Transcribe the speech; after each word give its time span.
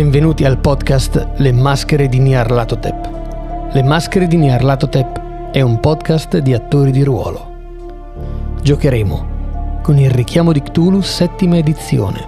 Benvenuti 0.00 0.46
al 0.46 0.56
podcast 0.56 1.32
Le 1.36 1.52
maschere 1.52 2.08
di 2.08 2.20
Nyarlathotep. 2.20 3.70
Le 3.74 3.82
maschere 3.82 4.26
di 4.26 4.38
Nyarlathotep 4.38 5.50
è 5.50 5.60
un 5.60 5.78
podcast 5.78 6.38
di 6.38 6.54
attori 6.54 6.90
di 6.90 7.02
ruolo. 7.02 7.52
Giocheremo 8.62 9.80
con 9.82 9.98
il 9.98 10.08
richiamo 10.08 10.52
di 10.52 10.62
Cthulhu 10.62 11.02
settima 11.02 11.58
edizione, 11.58 12.18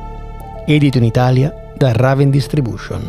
edito 0.66 0.98
in 0.98 1.04
Italia 1.04 1.72
da 1.74 1.92
Raven 1.92 2.28
Distribution. 2.28 3.00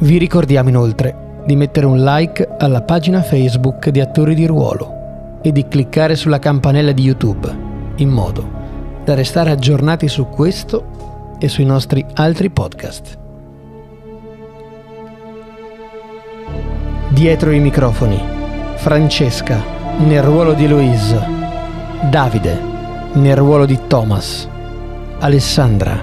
Vi 0.00 0.18
ricordiamo 0.18 0.70
inoltre 0.70 1.42
di 1.46 1.54
mettere 1.54 1.86
un 1.86 2.02
like 2.02 2.56
alla 2.58 2.82
pagina 2.82 3.22
Facebook 3.22 3.90
di 3.90 4.00
attori 4.00 4.34
di 4.34 4.46
ruolo 4.46 5.38
e 5.40 5.52
di 5.52 5.68
cliccare 5.68 6.16
sulla 6.16 6.40
campanella 6.40 6.90
di 6.90 7.02
YouTube 7.04 7.56
in 7.98 8.08
modo 8.08 8.62
da 9.04 9.14
restare 9.14 9.52
aggiornati 9.52 10.08
su 10.08 10.26
questo 10.26 11.03
e 11.38 11.48
sui 11.48 11.64
nostri 11.64 12.04
altri 12.14 12.50
podcast. 12.50 13.18
Dietro 17.10 17.50
i 17.52 17.60
microfoni, 17.60 18.20
Francesca 18.76 19.62
nel 19.98 20.22
ruolo 20.22 20.52
di 20.52 20.66
Louise, 20.66 21.24
Davide 22.10 22.58
nel 23.14 23.36
ruolo 23.36 23.66
di 23.66 23.78
Thomas, 23.86 24.48
Alessandra 25.20 26.02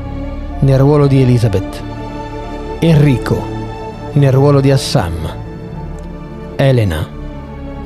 nel 0.60 0.80
ruolo 0.80 1.08
di 1.08 1.22
Elizabeth, 1.22 1.84
Enrico 2.80 3.44
nel 4.14 4.32
ruolo 4.32 4.62
di 4.62 4.72
Assam, 4.72 5.14
Elena 6.56 7.08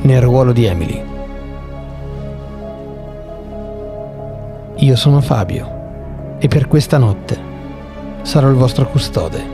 nel 0.02 0.22
ruolo 0.22 0.52
di 0.52 0.66
Emily. 0.66 1.04
Io 4.78 4.96
sono 4.96 5.22
Fabio 5.22 5.75
e 6.46 6.48
per 6.48 6.68
questa 6.68 7.00
notte 7.00 7.40
sarò 8.22 8.50
il 8.50 8.56
vostro 8.56 8.88
custode. 8.88 9.54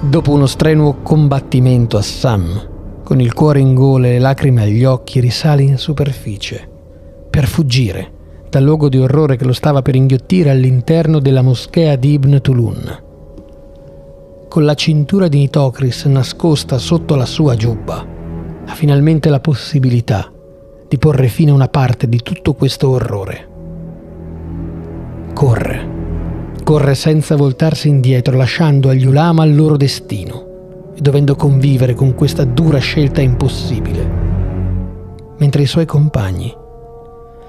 Dopo 0.00 0.32
uno 0.32 0.46
strenuo 0.46 0.96
combattimento 1.02 1.96
a 1.96 2.02
Sam, 2.02 2.68
con 3.04 3.20
il 3.20 3.32
cuore 3.32 3.60
in 3.60 3.74
gola 3.74 4.08
e 4.08 4.12
le 4.12 4.18
lacrime 4.18 4.62
agli 4.62 4.82
occhi, 4.82 5.20
risale 5.20 5.62
in 5.62 5.78
superficie 5.78 6.68
per 7.30 7.46
fuggire 7.46 8.18
dal 8.48 8.64
luogo 8.64 8.88
di 8.88 8.98
orrore 8.98 9.36
che 9.36 9.44
lo 9.44 9.52
stava 9.52 9.82
per 9.82 9.94
inghiottire 9.94 10.50
all'interno 10.50 11.20
della 11.20 11.42
moschea 11.42 11.94
di 11.94 12.14
Ibn 12.14 12.40
Tulun. 12.40 13.02
Con 14.48 14.64
la 14.64 14.74
cintura 14.74 15.28
di 15.28 15.38
Nitocris 15.38 16.06
nascosta 16.06 16.76
sotto 16.78 17.14
la 17.14 17.26
sua 17.26 17.54
giubba, 17.54 18.04
ha 18.66 18.74
finalmente 18.74 19.28
la 19.28 19.38
possibilità 19.38 20.32
di 20.90 20.98
porre 20.98 21.28
fine 21.28 21.52
a 21.52 21.54
una 21.54 21.68
parte 21.68 22.08
di 22.08 22.20
tutto 22.20 22.54
questo 22.54 22.90
orrore. 22.90 23.48
Corre, 25.32 25.88
corre 26.64 26.96
senza 26.96 27.36
voltarsi 27.36 27.86
indietro, 27.86 28.36
lasciando 28.36 28.88
agli 28.88 29.06
ulama 29.06 29.44
il 29.44 29.54
loro 29.54 29.76
destino 29.76 30.90
e 30.96 31.00
dovendo 31.00 31.36
convivere 31.36 31.94
con 31.94 32.16
questa 32.16 32.42
dura 32.42 32.78
scelta 32.78 33.20
impossibile, 33.20 34.10
mentre 35.38 35.62
i 35.62 35.66
suoi 35.66 35.86
compagni, 35.86 36.52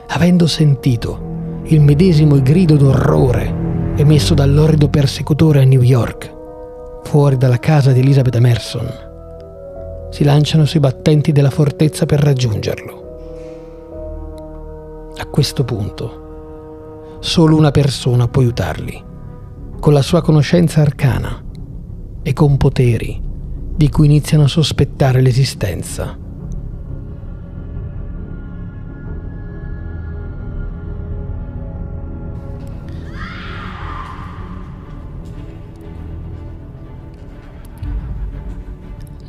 avendo 0.09 0.45
sentito 0.45 1.29
il 1.63 1.81
medesimo 1.81 2.39
grido 2.43 2.75
d'orrore 2.75 3.93
emesso 3.95 4.35
dall'orrido 4.35 4.87
persecutore 4.87 5.61
a 5.61 5.65
New 5.65 5.81
York, 5.81 6.31
fuori 7.05 7.37
dalla 7.37 7.57
casa 7.57 7.91
di 7.91 8.01
Elizabeth 8.01 8.35
Emerson, 8.35 8.87
si 10.11 10.23
lanciano 10.23 10.65
sui 10.65 10.79
battenti 10.79 11.31
della 11.31 11.49
fortezza 11.49 12.05
per 12.05 12.19
raggiungerlo. 12.19 13.00
A 15.17 15.25
questo 15.25 15.63
punto, 15.63 17.17
solo 17.19 17.55
una 17.57 17.71
persona 17.71 18.27
può 18.27 18.41
aiutarli, 18.41 19.03
con 19.79 19.93
la 19.93 20.01
sua 20.01 20.21
conoscenza 20.21 20.81
arcana 20.81 21.43
e 22.23 22.33
con 22.33 22.57
poteri 22.57 23.21
di 23.75 23.89
cui 23.89 24.05
iniziano 24.05 24.43
a 24.43 24.47
sospettare 24.47 25.21
l'esistenza. 25.21 26.17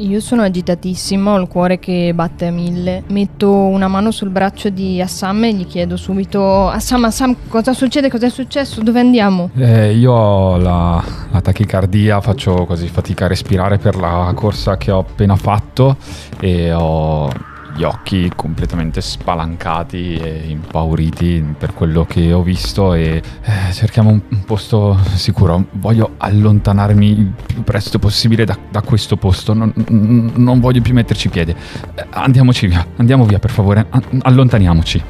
Io 0.03 0.19
sono 0.19 0.43
agitatissimo, 0.43 1.31
ho 1.31 1.39
il 1.39 1.47
cuore 1.47 1.79
che 1.79 2.11
batte 2.13 2.47
a 2.47 2.51
mille. 2.51 3.05
Metto 3.07 3.53
una 3.53 3.87
mano 3.87 4.11
sul 4.11 4.31
braccio 4.31 4.69
di 4.69 5.01
Assam 5.01 5.45
e 5.45 5.55
gli 5.55 5.65
chiedo 5.65 5.97
subito: 5.97 6.69
Assam, 6.69 7.05
Assam, 7.05 7.37
cosa 7.47 7.73
succede? 7.73 8.11
Cosa 8.11 8.27
è 8.27 8.29
successo? 8.29 8.83
Dove 8.83 8.99
andiamo? 8.99 9.51
Eh, 9.55 9.95
io 9.95 10.13
ho 10.13 10.57
la, 10.57 11.03
la 11.31 11.41
tachicardia, 11.41 12.21
faccio 12.21 12.65
così 12.65 12.89
fatica 12.89 13.27
a 13.27 13.29
respirare 13.29 13.79
per 13.79 13.95
la 13.95 14.33
corsa 14.35 14.77
che 14.77 14.91
ho 14.91 14.99
appena 14.99 15.37
fatto 15.37 15.97
e 16.41 16.73
ho 16.73 17.31
gli 17.75 17.83
occhi 17.83 18.31
completamente 18.35 19.01
spalancati 19.01 20.15
e 20.15 20.45
impauriti 20.49 21.55
per 21.57 21.73
quello 21.73 22.05
che 22.05 22.33
ho 22.33 22.43
visto 22.43 22.95
e 22.95 23.23
eh, 23.43 23.73
cerchiamo 23.73 24.11
un, 24.11 24.21
un, 24.29 24.45
posto 24.45 24.99
sicuro. 25.15 25.67
Voglio 25.73 26.15
allontanarmi 26.19 27.11
il 27.11 27.33
più 27.47 27.63
presto 27.63 27.99
possibile 27.99 28.45
da, 28.45 28.59
da 28.71 28.83
questo 28.83 29.17
posto, 29.17 29.55
non, 29.55 29.73
non, 29.89 30.61
voglio 30.61 30.81
più 30.83 30.93
metterci 30.95 31.29
piede. 31.29 31.55
Eh, 31.95 32.07
andiamoci 32.11 32.67
via, 32.67 32.87
andiamo 32.97 33.25
via 33.25 33.39
per 33.39 33.51
favore, 33.51 33.87
allontaniamoci. 34.23 35.03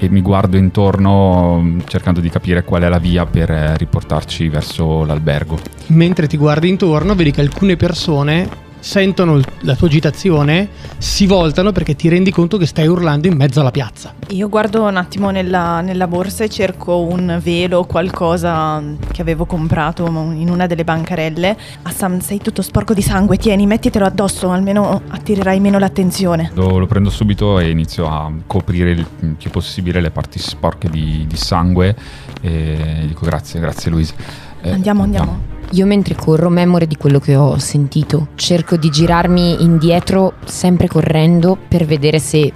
E 0.00 0.08
mi 0.08 0.20
guardo 0.20 0.56
intorno 0.56 1.76
cercando 1.86 2.20
di 2.20 2.28
capire 2.28 2.62
qual 2.62 2.82
è 2.82 2.88
la 2.88 2.98
via 2.98 3.26
per 3.26 3.48
riportarci 3.48 4.48
verso 4.48 5.04
l'albergo. 5.04 5.58
Mentre 5.88 6.26
ti 6.26 6.36
guardi 6.36 6.68
intorno 6.68 7.14
vedi 7.14 7.30
che 7.30 7.40
alcune 7.40 7.76
persone 7.76 8.66
sentono 8.80 9.40
la 9.60 9.74
tua 9.74 9.86
agitazione, 9.86 10.68
si 10.98 11.26
voltano 11.26 11.72
perché 11.72 11.94
ti 11.94 12.08
rendi 12.08 12.30
conto 12.30 12.56
che 12.56 12.66
stai 12.66 12.86
urlando 12.86 13.26
in 13.26 13.36
mezzo 13.36 13.60
alla 13.60 13.70
piazza. 13.70 14.14
Io 14.28 14.48
guardo 14.48 14.82
un 14.84 14.96
attimo 14.96 15.30
nella, 15.30 15.80
nella 15.80 16.06
borsa 16.06 16.44
e 16.44 16.48
cerco 16.48 17.00
un 17.00 17.38
velo, 17.42 17.84
qualcosa 17.84 18.82
che 19.12 19.22
avevo 19.22 19.46
comprato 19.46 20.06
in 20.06 20.48
una 20.50 20.66
delle 20.66 20.84
bancarelle. 20.84 21.56
Assam, 21.82 22.20
sei 22.20 22.38
tutto 22.38 22.62
sporco 22.62 22.94
di 22.94 23.02
sangue, 23.02 23.36
tieni, 23.36 23.66
mettitelo 23.66 24.04
addosso, 24.04 24.50
almeno 24.50 25.02
attirerai 25.08 25.60
meno 25.60 25.78
l'attenzione. 25.78 26.50
Lo, 26.54 26.78
lo 26.78 26.86
prendo 26.86 27.10
subito 27.10 27.58
e 27.58 27.70
inizio 27.70 28.08
a 28.08 28.30
coprire 28.46 28.90
il 28.90 29.06
più 29.36 29.50
possibile 29.50 30.00
le 30.00 30.10
parti 30.10 30.38
sporche 30.38 30.88
di, 30.88 31.24
di 31.26 31.36
sangue 31.36 31.96
e 32.40 33.04
dico 33.06 33.24
grazie, 33.24 33.60
grazie 33.60 33.90
Luisa. 33.90 34.14
Eh, 34.62 34.70
andiamo, 34.70 35.02
andiamo. 35.02 35.30
No. 35.32 35.57
Io 35.72 35.84
mentre 35.84 36.14
corro, 36.14 36.48
memore 36.48 36.86
di 36.86 36.96
quello 36.96 37.18
che 37.18 37.36
ho 37.36 37.58
sentito, 37.58 38.28
cerco 38.36 38.76
di 38.76 38.88
girarmi 38.88 39.62
indietro 39.62 40.34
sempre 40.46 40.88
correndo 40.88 41.58
per 41.68 41.84
vedere 41.84 42.18
se 42.18 42.50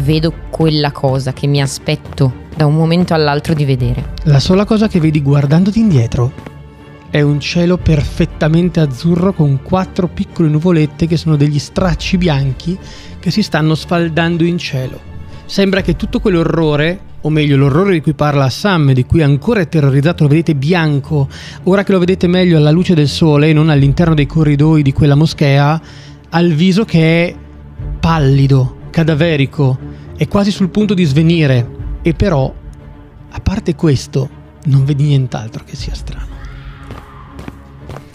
vedo 0.00 0.32
quella 0.48 0.90
cosa 0.90 1.34
che 1.34 1.46
mi 1.46 1.60
aspetto 1.60 2.46
da 2.56 2.64
un 2.64 2.74
momento 2.74 3.12
all'altro 3.12 3.52
di 3.52 3.66
vedere. 3.66 4.14
La 4.24 4.40
sola 4.40 4.64
cosa 4.64 4.88
che 4.88 4.98
vedi 4.98 5.20
guardandoti 5.20 5.78
indietro 5.78 6.32
è 7.10 7.20
un 7.20 7.38
cielo 7.38 7.76
perfettamente 7.76 8.80
azzurro 8.80 9.34
con 9.34 9.60
quattro 9.62 10.08
piccole 10.08 10.48
nuvolette 10.48 11.06
che 11.06 11.18
sono 11.18 11.36
degli 11.36 11.58
stracci 11.58 12.16
bianchi 12.16 12.78
che 13.18 13.30
si 13.30 13.42
stanno 13.42 13.74
sfaldando 13.74 14.42
in 14.44 14.56
cielo. 14.56 14.98
Sembra 15.44 15.82
che 15.82 15.96
tutto 15.96 16.18
quell'orrore 16.18 17.00
o 17.20 17.30
meglio 17.30 17.56
l'orrore 17.56 17.92
di 17.92 18.00
cui 18.00 18.14
parla 18.14 18.48
Sam, 18.48 18.92
di 18.92 19.04
cui 19.04 19.22
ancora 19.22 19.60
è 19.60 19.68
terrorizzato, 19.68 20.22
lo 20.22 20.28
vedete 20.28 20.54
bianco, 20.54 21.28
ora 21.64 21.82
che 21.82 21.92
lo 21.92 21.98
vedete 21.98 22.26
meglio 22.26 22.56
alla 22.56 22.70
luce 22.70 22.94
del 22.94 23.08
sole 23.08 23.48
e 23.48 23.52
non 23.52 23.68
all'interno 23.68 24.14
dei 24.14 24.26
corridoi 24.26 24.82
di 24.82 24.92
quella 24.92 25.14
moschea, 25.14 25.80
ha 26.30 26.40
il 26.40 26.54
viso 26.54 26.84
che 26.84 27.26
è 27.26 27.34
pallido, 27.98 28.76
cadaverico, 28.90 29.78
è 30.16 30.28
quasi 30.28 30.50
sul 30.50 30.70
punto 30.70 30.94
di 30.94 31.04
svenire, 31.04 31.68
e 32.02 32.14
però, 32.14 32.52
a 33.30 33.40
parte 33.40 33.74
questo, 33.74 34.28
non 34.66 34.84
vedi 34.84 35.04
nient'altro 35.04 35.64
che 35.64 35.76
sia 35.76 35.94
strano. 35.94 36.27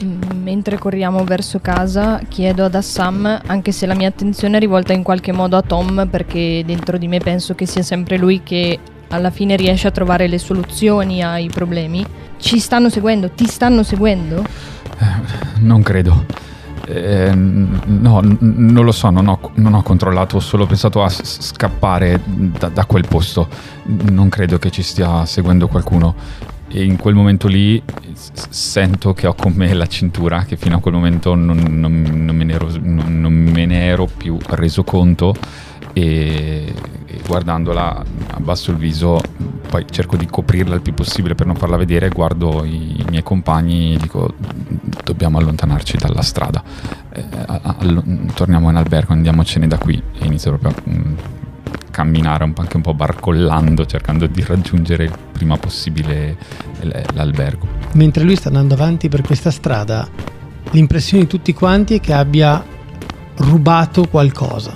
Mentre 0.04 0.78
corriamo 0.78 1.24
verso 1.24 1.60
casa, 1.60 2.20
chiedo 2.28 2.66
ad 2.66 2.76
Assam, 2.76 3.42
anche 3.46 3.72
se 3.72 3.86
la 3.86 3.96
mia 3.96 4.08
attenzione 4.08 4.58
è 4.58 4.60
rivolta 4.60 4.94
in 4.94 5.04
qualche 5.04 5.32
modo 5.32 5.56
a 5.58 5.62
Tom, 5.62 6.08
perché 6.10 6.64
dentro 6.66 6.98
di 6.98 7.08
me 7.08 7.20
penso 7.20 7.56
che 7.56 7.66
sia 7.66 7.84
sempre 7.84 8.18
lui 8.18 8.42
che 8.44 8.80
alla 9.10 9.30
fine 9.30 9.56
riesce 9.56 9.88
a 9.88 9.92
trovare 9.92 10.28
le 10.28 10.40
soluzioni 10.40 11.24
ai 11.24 11.50
problemi. 11.50 12.06
Ci 12.38 12.60
stanno 12.60 12.90
seguendo? 12.90 13.30
Ti 13.30 13.46
stanno 13.46 13.84
seguendo? 13.84 14.44
Eh, 14.44 15.60
non 15.60 15.82
credo. 15.82 16.26
Eh, 16.86 17.32
no, 17.34 18.20
non 18.40 18.84
lo 18.84 18.92
so, 18.92 19.10
non 19.10 19.28
ho, 19.28 19.52
non 19.56 19.74
ho, 19.74 19.82
controllato, 19.84 20.36
ho 20.36 20.40
solo 20.42 20.66
pensato 20.66 21.02
a 21.02 21.08
s- 21.08 21.40
scappare 21.40 22.20
da, 22.26 22.68
da, 22.68 22.86
quel 22.86 23.06
posto. 23.08 23.48
Non 23.84 24.28
credo 24.28 24.58
che 24.58 24.70
ci 24.70 24.82
stia 24.82 25.26
seguendo 25.26 25.68
qualcuno. 25.68 26.14
E 26.76 26.84
in 26.84 26.98
quel 26.98 27.14
momento 27.14 27.48
lì 27.48 27.80
sento 28.16 29.14
che 29.14 29.28
ho 29.28 29.36
con 29.36 29.54
me 29.54 29.72
la 29.76 29.86
cintura, 29.86 30.44
che 30.44 30.58
fino 30.58 30.78
a 30.78 30.80
quel 30.80 30.96
momento 30.96 31.36
non, 31.36 31.56
non, 31.58 32.02
non, 32.02 32.36
me, 32.36 32.52
ero, 32.52 32.68
non 32.82 33.32
me 33.32 33.68
ne 33.68 33.86
ero 33.86 34.08
più 34.08 34.40
reso 34.42 34.84
conto. 34.84 35.36
E, 35.94 36.74
e 37.06 37.22
guardandola 37.28 38.04
abbasso 38.32 38.72
il 38.72 38.78
viso, 38.78 39.22
poi 39.70 39.86
cerco 39.88 40.18
di 40.18 40.26
coprirla 40.26 40.74
il 40.74 40.82
più 40.82 40.96
possibile 40.96 41.36
per 41.36 41.46
non 41.46 41.56
farla 41.56 41.78
vedere, 41.78 42.10
guardo 42.10 42.64
i, 42.66 43.02
i 43.02 43.06
miei 43.08 43.22
compagni 43.22 43.94
e 43.94 43.98
dico 43.98 44.34
dobbiamo 45.04 45.38
allontanarci 45.38 45.98
dalla 45.98 46.24
strada, 46.24 46.64
eh, 47.14 47.24
all- 47.46 48.34
torniamo 48.34 48.72
in 48.72 48.78
albergo, 48.78 49.14
andiamocene 49.14 49.68
da 49.68 49.78
qui. 49.78 50.02
E 50.18 50.26
inizio 50.26 50.58
proprio 50.58 50.72
a 50.72 50.90
mm, 50.90 51.14
camminare 51.94 52.44
un 52.44 52.54
po', 52.54 52.62
anche 52.62 52.76
un 52.76 52.82
po' 52.82 52.96
barcollando, 52.96 53.86
cercando 53.86 54.26
di 54.26 54.44
raggiungere 54.44 55.04
il 55.04 55.14
prima 55.32 55.58
possibile 55.58 56.36
l'albergo. 57.14 57.68
Mentre 57.94 58.24
lui 58.24 58.36
sta 58.36 58.48
andando 58.48 58.74
avanti 58.74 59.10
per 59.10 59.22
questa 59.22 59.52
strada, 59.52 60.10
l'impressione 60.72 61.24
di 61.24 61.30
tutti 61.30 61.54
quanti 61.54 61.98
è 61.98 62.00
che 62.00 62.12
abbia 62.14 62.66
rubato 63.36 64.08
qualcosa. 64.08 64.76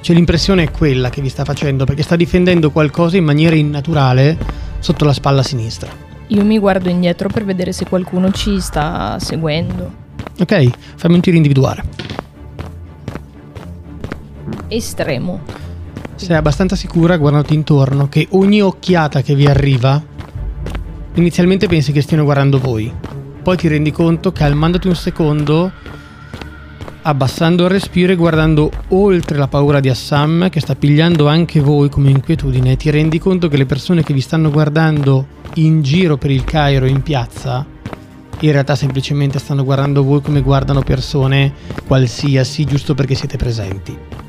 Cioè 0.00 0.16
l'impressione 0.16 0.62
è 0.64 0.70
quella 0.70 1.10
che 1.10 1.20
vi 1.20 1.28
sta 1.28 1.44
facendo, 1.44 1.84
perché 1.84 2.02
sta 2.02 2.16
difendendo 2.16 2.70
qualcosa 2.70 3.18
in 3.18 3.24
maniera 3.24 3.54
innaturale 3.54 4.38
sotto 4.78 5.04
la 5.04 5.12
spalla 5.12 5.42
sinistra. 5.42 5.90
Io 6.28 6.44
mi 6.44 6.58
guardo 6.58 6.88
indietro 6.88 7.28
per 7.28 7.44
vedere 7.44 7.72
se 7.72 7.84
qualcuno 7.84 8.30
ci 8.30 8.58
sta 8.60 9.18
seguendo. 9.18 10.02
Ok, 10.40 10.70
fammi 10.96 11.14
un 11.14 11.20
tiro 11.20 11.36
individuare. 11.36 11.84
Estremo. 14.68 15.63
Sei 16.16 16.36
abbastanza 16.36 16.76
sicura, 16.76 17.16
guardandoti 17.16 17.54
intorno, 17.54 18.08
che 18.08 18.28
ogni 18.30 18.62
occhiata 18.62 19.20
che 19.20 19.34
vi 19.34 19.46
arriva, 19.46 20.02
inizialmente 21.14 21.66
pensi 21.66 21.92
che 21.92 22.00
stiano 22.00 22.24
guardando 22.24 22.58
voi. 22.58 22.92
Poi 23.42 23.56
ti 23.56 23.68
rendi 23.68 23.90
conto, 23.90 24.32
calmandoti 24.32 24.86
un 24.88 24.94
secondo, 24.94 25.70
abbassando 27.02 27.64
il 27.64 27.70
respiro 27.70 28.12
e 28.12 28.16
guardando 28.16 28.70
oltre 28.88 29.36
la 29.36 29.48
paura 29.48 29.80
di 29.80 29.88
Assam, 29.88 30.48
che 30.50 30.60
sta 30.60 30.74
pigliando 30.74 31.26
anche 31.26 31.60
voi 31.60 31.88
come 31.90 32.10
inquietudine, 32.10 32.76
ti 32.76 32.90
rendi 32.90 33.18
conto 33.18 33.48
che 33.48 33.56
le 33.56 33.66
persone 33.66 34.02
che 34.02 34.14
vi 34.14 34.20
stanno 34.20 34.50
guardando 34.50 35.26
in 35.54 35.82
giro 35.82 36.16
per 36.16 36.30
il 36.30 36.44
Cairo 36.44 36.86
in 36.86 37.02
piazza 37.02 37.66
in 38.40 38.52
realtà 38.52 38.74
semplicemente 38.74 39.38
stanno 39.38 39.64
guardando 39.64 40.02
voi 40.02 40.20
come 40.20 40.42
guardano 40.42 40.82
persone 40.82 41.52
qualsiasi 41.86 42.64
giusto 42.64 42.94
perché 42.94 43.14
siete 43.14 43.36
presenti. 43.36 44.23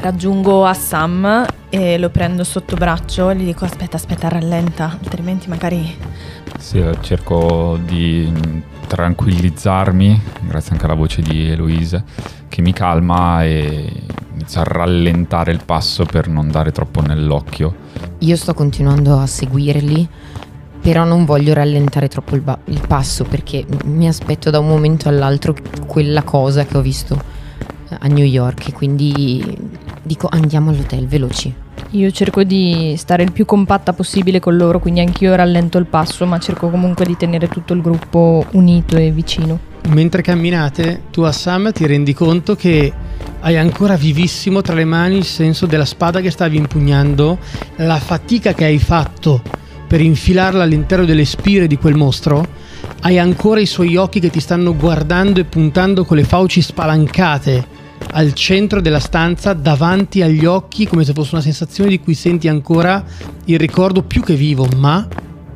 Raggiungo 0.00 0.64
Assam 0.64 1.44
e 1.68 1.98
lo 1.98 2.08
prendo 2.08 2.42
sotto 2.42 2.74
braccio 2.74 3.28
e 3.28 3.36
gli 3.36 3.44
dico 3.44 3.66
aspetta, 3.66 3.96
aspetta, 3.96 4.28
rallenta, 4.28 4.96
altrimenti 4.98 5.46
magari... 5.50 5.94
Sì, 6.58 6.82
cerco 7.02 7.78
di 7.84 8.32
tranquillizzarmi, 8.86 10.22
grazie 10.40 10.72
anche 10.72 10.84
alla 10.86 10.94
voce 10.94 11.20
di 11.20 11.50
Eloise, 11.50 12.02
che 12.48 12.62
mi 12.62 12.72
calma 12.72 13.44
e 13.44 13.92
inizia 14.32 14.62
a 14.62 14.64
rallentare 14.64 15.52
il 15.52 15.60
passo 15.66 16.06
per 16.06 16.28
non 16.28 16.50
dare 16.50 16.72
troppo 16.72 17.02
nell'occhio. 17.02 17.74
Io 18.20 18.36
sto 18.36 18.54
continuando 18.54 19.18
a 19.18 19.26
seguirli, 19.26 20.08
però 20.80 21.04
non 21.04 21.26
voglio 21.26 21.52
rallentare 21.52 22.08
troppo 22.08 22.36
il, 22.36 22.40
ba- 22.40 22.58
il 22.64 22.80
passo 22.86 23.24
perché 23.24 23.66
mi 23.84 24.08
aspetto 24.08 24.48
da 24.48 24.60
un 24.60 24.66
momento 24.66 25.10
all'altro 25.10 25.54
quella 25.86 26.22
cosa 26.22 26.64
che 26.64 26.76
ho 26.78 26.80
visto 26.80 27.39
a 27.98 28.06
New 28.08 28.24
York 28.24 28.68
e 28.68 28.72
quindi 28.72 29.56
dico 30.02 30.28
andiamo 30.30 30.70
all'hotel 30.70 31.06
veloci. 31.06 31.54
Io 31.94 32.10
cerco 32.12 32.44
di 32.44 32.94
stare 32.96 33.24
il 33.24 33.32
più 33.32 33.44
compatta 33.44 33.92
possibile 33.92 34.38
con 34.38 34.56
loro, 34.56 34.78
quindi 34.78 35.00
anch'io 35.00 35.34
rallento 35.34 35.76
il 35.78 35.86
passo, 35.86 36.24
ma 36.24 36.38
cerco 36.38 36.70
comunque 36.70 37.04
di 37.04 37.16
tenere 37.16 37.48
tutto 37.48 37.72
il 37.72 37.80
gruppo 37.80 38.46
unito 38.52 38.96
e 38.96 39.10
vicino. 39.10 39.58
Mentre 39.88 40.22
camminate, 40.22 41.02
tu 41.10 41.22
a 41.22 41.32
Sam 41.32 41.72
ti 41.72 41.86
rendi 41.86 42.14
conto 42.14 42.54
che 42.54 42.92
hai 43.40 43.56
ancora 43.56 43.96
vivissimo 43.96 44.60
tra 44.60 44.74
le 44.74 44.84
mani 44.84 45.16
il 45.16 45.24
senso 45.24 45.66
della 45.66 45.84
spada 45.84 46.20
che 46.20 46.30
stavi 46.30 46.56
impugnando, 46.56 47.38
la 47.76 47.98
fatica 47.98 48.52
che 48.52 48.66
hai 48.66 48.78
fatto 48.78 49.42
per 49.88 50.00
infilarla 50.00 50.62
all'interno 50.62 51.04
delle 51.04 51.24
spire 51.24 51.66
di 51.66 51.76
quel 51.76 51.96
mostro, 51.96 52.46
hai 53.00 53.18
ancora 53.18 53.58
i 53.58 53.66
suoi 53.66 53.96
occhi 53.96 54.20
che 54.20 54.30
ti 54.30 54.38
stanno 54.38 54.76
guardando 54.76 55.40
e 55.40 55.44
puntando 55.44 56.04
con 56.04 56.18
le 56.18 56.24
fauci 56.24 56.62
spalancate 56.62 57.78
al 58.12 58.32
centro 58.34 58.80
della 58.80 58.98
stanza 58.98 59.52
davanti 59.52 60.22
agli 60.22 60.44
occhi 60.44 60.86
come 60.86 61.04
se 61.04 61.12
fosse 61.12 61.34
una 61.34 61.42
sensazione 61.42 61.90
di 61.90 62.00
cui 62.00 62.14
senti 62.14 62.48
ancora 62.48 63.04
il 63.44 63.58
ricordo 63.58 64.02
più 64.02 64.22
che 64.22 64.34
vivo, 64.34 64.66
ma 64.76 65.06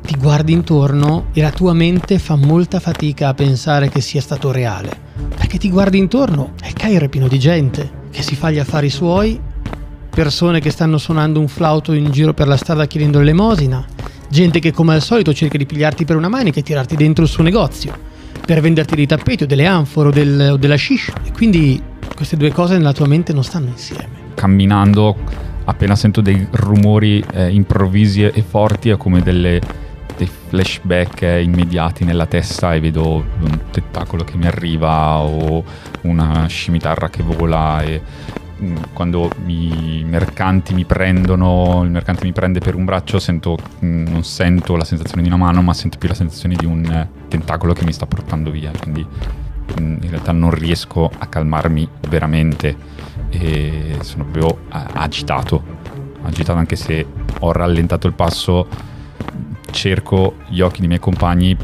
ti 0.05 0.15
guardi 0.17 0.53
intorno 0.53 1.27
e 1.33 1.41
la 1.41 1.51
tua 1.51 1.73
mente 1.73 2.19
fa 2.19 2.35
molta 2.35 2.79
fatica 2.79 3.29
a 3.29 3.33
pensare 3.33 3.89
che 3.89 4.01
sia 4.01 4.21
stato 4.21 4.51
reale. 4.51 4.95
Perché 5.35 5.57
ti 5.57 5.69
guardi 5.69 5.97
intorno 5.97 6.53
e 6.63 6.71
Cairo 6.73 7.05
è 7.05 7.09
pieno 7.09 7.27
di 7.27 7.39
gente 7.39 8.03
che 8.11 8.21
si 8.21 8.35
fa 8.35 8.51
gli 8.51 8.59
affari 8.59 8.89
suoi, 8.89 9.39
persone 10.09 10.61
che 10.61 10.69
stanno 10.69 10.97
suonando 10.97 11.39
un 11.39 11.47
flauto 11.47 11.91
in 11.91 12.09
giro 12.11 12.33
per 12.33 12.47
la 12.47 12.55
strada 12.55 12.85
chiedendo 12.85 13.19
l'elemosina, 13.19 13.85
gente 14.29 14.59
che 14.59 14.71
come 14.71 14.93
al 14.93 15.01
solito 15.01 15.33
cerca 15.33 15.57
di 15.57 15.65
pigliarti 15.65 16.05
per 16.05 16.15
una 16.15 16.29
manica 16.29 16.59
e 16.59 16.63
tirarti 16.63 16.95
dentro 16.95 17.23
il 17.23 17.29
suo 17.29 17.43
negozio 17.43 18.13
per 18.45 18.61
venderti 18.61 18.95
dei 18.95 19.07
tappeti 19.07 19.43
o 19.43 19.47
delle 19.47 19.65
anfore 19.65 20.09
o, 20.09 20.11
del, 20.11 20.49
o 20.51 20.57
della 20.57 20.77
shish. 20.77 21.11
E 21.23 21.31
quindi 21.31 21.81
queste 22.15 22.37
due 22.37 22.51
cose 22.51 22.77
nella 22.77 22.93
tua 22.93 23.07
mente 23.07 23.33
non 23.33 23.43
stanno 23.43 23.67
insieme. 23.67 24.33
Camminando, 24.33 25.15
appena 25.65 25.95
sento 25.95 26.21
dei 26.21 26.47
rumori 26.51 27.23
eh, 27.33 27.49
improvvisi 27.49 28.23
e 28.23 28.41
forti, 28.41 28.89
è 28.89 28.97
come 28.97 29.21
delle, 29.21 29.61
dei 30.17 30.27
flashback 30.27 31.21
eh, 31.23 31.43
immediati 31.43 32.05
nella 32.05 32.25
testa 32.25 32.73
e 32.73 32.79
vedo 32.79 33.23
un 33.41 33.59
tentacolo 33.69 34.23
che 34.23 34.37
mi 34.37 34.47
arriva 34.47 35.19
o 35.19 35.63
una 36.01 36.47
scimitarra 36.47 37.09
che 37.09 37.21
vola 37.21 37.81
e 37.81 38.01
mm, 38.61 38.75
quando 38.93 39.29
i 39.47 40.03
mercanti 40.07 40.73
mi 40.73 40.85
prendono, 40.85 41.81
il 41.83 41.91
mercante 41.91 42.23
mi 42.25 42.31
prende 42.31 42.59
per 42.59 42.75
un 42.75 42.85
braccio, 42.85 43.19
sento, 43.19 43.57
mm, 43.83 44.07
non 44.07 44.23
sento 44.23 44.77
la 44.77 44.85
sensazione 44.85 45.21
di 45.21 45.27
una 45.27 45.37
mano, 45.37 45.61
ma 45.61 45.73
sento 45.73 45.97
più 45.97 46.07
la 46.07 46.15
sensazione 46.15 46.55
di 46.55 46.65
un 46.65 46.85
eh, 46.85 47.09
tentacolo 47.27 47.73
che 47.73 47.83
mi 47.83 47.91
sta 47.91 48.05
portando 48.05 48.51
via. 48.51 48.71
Quindi 48.79 49.05
in 49.77 50.09
realtà 50.09 50.31
non 50.31 50.51
riesco 50.51 51.09
a 51.17 51.25
calmarmi 51.27 51.87
veramente 52.09 52.75
e 53.29 53.97
sono 54.01 54.25
proprio 54.25 54.59
agitato, 54.69 55.63
agitato 56.23 56.57
anche 56.57 56.75
se 56.75 57.05
ho 57.39 57.51
rallentato 57.51 58.07
il 58.07 58.13
passo, 58.13 58.67
cerco 59.71 60.35
gli 60.47 60.61
occhi 60.61 60.79
dei 60.79 60.87
miei 60.87 60.99
compagni 60.99 61.57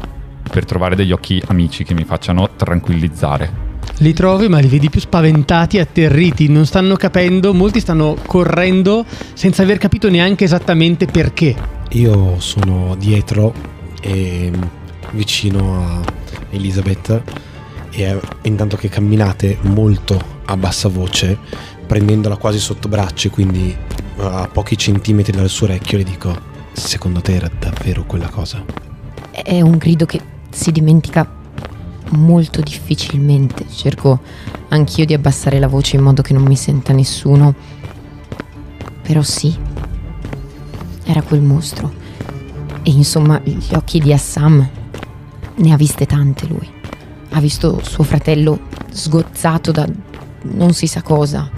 per 0.50 0.64
trovare 0.64 0.94
degli 0.94 1.12
occhi 1.12 1.42
amici 1.46 1.84
che 1.84 1.94
mi 1.94 2.04
facciano 2.04 2.50
tranquillizzare. 2.56 3.70
Li 3.98 4.12
trovi 4.12 4.48
ma 4.48 4.58
li 4.58 4.68
vedi 4.68 4.90
più 4.90 5.00
spaventati, 5.00 5.78
atterriti, 5.78 6.48
non 6.48 6.66
stanno 6.66 6.96
capendo, 6.96 7.54
molti 7.54 7.80
stanno 7.80 8.16
correndo 8.26 9.04
senza 9.32 9.62
aver 9.62 9.78
capito 9.78 10.10
neanche 10.10 10.44
esattamente 10.44 11.06
perché. 11.06 11.54
Io 11.90 12.38
sono 12.40 12.94
dietro 12.96 13.52
e 14.00 14.50
vicino 15.12 15.84
a 15.84 16.00
Elizabeth 16.50 17.22
e 17.92 18.18
intanto 18.42 18.76
che 18.76 18.88
camminate 18.88 19.58
molto 19.62 20.18
a 20.46 20.56
bassa 20.56 20.88
voce, 20.88 21.38
prendendola 21.86 22.36
quasi 22.36 22.58
sotto 22.58 22.88
braccio, 22.88 23.28
quindi 23.28 23.76
a 24.16 24.48
pochi 24.50 24.76
centimetri 24.78 25.32
dal 25.32 25.48
suo 25.48 25.66
orecchio, 25.66 25.98
le 25.98 26.04
dico: 26.04 26.34
Secondo 26.72 27.20
te 27.20 27.34
era 27.34 27.50
davvero 27.58 28.04
quella 28.04 28.28
cosa? 28.28 28.64
È 29.30 29.60
un 29.60 29.76
grido 29.76 30.06
che 30.06 30.20
si 30.50 30.72
dimentica 30.72 31.30
molto 32.10 32.62
difficilmente. 32.62 33.66
Cerco 33.68 34.20
anch'io 34.68 35.04
di 35.04 35.12
abbassare 35.12 35.58
la 35.58 35.68
voce 35.68 35.96
in 35.96 36.02
modo 36.02 36.22
che 36.22 36.32
non 36.32 36.44
mi 36.44 36.56
senta 36.56 36.94
nessuno. 36.94 37.54
Però 39.02 39.20
sì, 39.22 39.54
era 41.04 41.20
quel 41.20 41.42
mostro. 41.42 42.00
E 42.82 42.90
insomma, 42.90 43.40
gli 43.44 43.74
occhi 43.74 44.00
di 44.00 44.12
Assam 44.12 44.68
ne 45.54 45.72
ha 45.72 45.76
viste 45.76 46.06
tante 46.06 46.46
lui 46.46 46.80
ha 47.32 47.40
visto 47.40 47.80
suo 47.82 48.04
fratello 48.04 48.60
sgozzato 48.90 49.72
da 49.72 49.86
non 50.42 50.72
si 50.72 50.86
sa 50.86 51.02
cosa. 51.02 51.50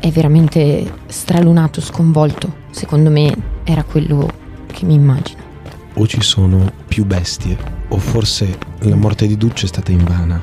È 0.00 0.10
veramente 0.10 1.00
stralunato, 1.06 1.80
sconvolto. 1.80 2.66
Secondo 2.70 3.10
me 3.10 3.34
era 3.64 3.82
quello 3.82 4.28
che 4.66 4.84
mi 4.84 4.94
immagino. 4.94 5.46
O 5.94 6.06
ci 6.06 6.20
sono 6.22 6.70
più 6.86 7.04
bestie, 7.04 7.56
o 7.88 7.98
forse 7.98 8.58
la 8.80 8.94
morte 8.94 9.26
di 9.26 9.36
Duce 9.36 9.64
è 9.64 9.68
stata 9.68 9.90
invana. 9.90 10.40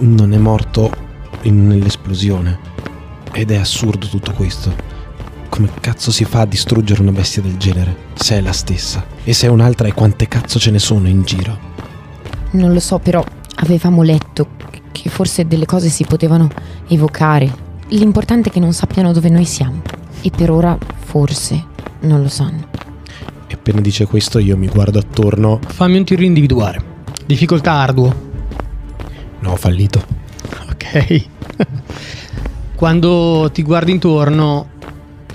Non 0.00 0.32
è 0.32 0.38
morto 0.38 0.90
in, 1.42 1.66
nell'esplosione. 1.66 2.70
Ed 3.32 3.50
è 3.50 3.56
assurdo 3.56 4.06
tutto 4.08 4.32
questo. 4.32 4.90
Come 5.48 5.70
cazzo 5.80 6.10
si 6.10 6.24
fa 6.24 6.40
a 6.40 6.46
distruggere 6.46 7.00
una 7.00 7.12
bestia 7.12 7.40
del 7.40 7.56
genere? 7.56 7.96
Se 8.14 8.36
è 8.36 8.40
la 8.40 8.52
stessa. 8.52 9.04
E 9.24 9.32
se 9.32 9.46
è 9.46 9.50
un'altra 9.50 9.88
e 9.88 9.94
quante 9.94 10.28
cazzo 10.28 10.58
ce 10.58 10.70
ne 10.70 10.78
sono 10.78 11.08
in 11.08 11.22
giro? 11.22 11.70
Non 12.52 12.72
lo 12.74 12.80
so, 12.80 12.98
però 12.98 13.24
avevamo 13.62 14.02
letto 14.02 14.48
che 14.92 15.08
forse 15.08 15.46
delle 15.46 15.66
cose 15.66 15.88
si 15.88 16.04
potevano 16.04 16.48
evocare. 16.88 17.70
L'importante 17.88 18.48
è 18.48 18.52
che 18.52 18.60
non 18.60 18.72
sappiano 18.72 19.12
dove 19.12 19.28
noi 19.28 19.44
siamo. 19.44 19.82
E 20.20 20.30
per 20.30 20.50
ora 20.50 20.76
forse 21.04 21.64
non 22.00 22.22
lo 22.22 22.28
sanno. 22.28 22.68
E 23.46 23.54
appena 23.54 23.80
dice 23.80 24.06
questo 24.06 24.38
io 24.38 24.56
mi 24.56 24.68
guardo 24.68 24.98
attorno. 24.98 25.58
Fammi 25.66 25.96
un 25.96 26.04
tiro 26.04 26.22
individuare. 26.22 26.82
Difficoltà 27.26 27.72
arduo. 27.72 28.30
No, 29.40 29.52
ho 29.52 29.56
fallito. 29.56 30.04
Ok. 30.70 31.24
quando 32.74 33.50
ti 33.52 33.62
guardi 33.62 33.92
intorno, 33.92 34.70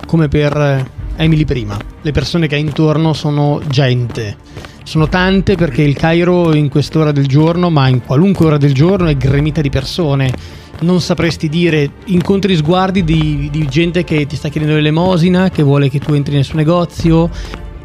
come 0.06 0.28
per 0.28 0.92
Emily 1.16 1.46
prima, 1.46 1.78
le 2.02 2.12
persone 2.12 2.48
che 2.48 2.56
hai 2.56 2.62
intorno 2.62 3.14
sono 3.14 3.62
gente. 3.68 4.47
Sono 4.88 5.10
tante 5.10 5.56
perché 5.56 5.82
il 5.82 5.98
Cairo 5.98 6.56
in 6.56 6.70
quest'ora 6.70 7.12
del 7.12 7.28
giorno, 7.28 7.70
ma 7.70 7.90
in 7.90 8.06
qualunque 8.06 8.46
ora 8.46 8.58
del 8.58 8.74
giorno, 8.74 9.10
è 9.10 9.18
gremita 9.18 9.60
di 9.60 9.70
persone. 9.70 10.32
Non 10.80 11.02
sapresti 11.02 11.50
dire, 11.50 11.92
incontri 12.06 12.56
sguardi 12.56 13.04
di, 13.04 13.50
di 13.52 13.68
gente 13.68 14.06
che 14.06 14.26
ti 14.26 14.38
sta 14.38 14.48
chiedendo 14.48 14.76
l'elemosina, 14.76 15.50
che 15.50 15.62
vuole 15.62 15.90
che 15.90 16.00
tu 16.00 16.14
entri 16.14 16.36
nel 16.36 16.46
suo 16.46 16.56
negozio, 16.56 17.30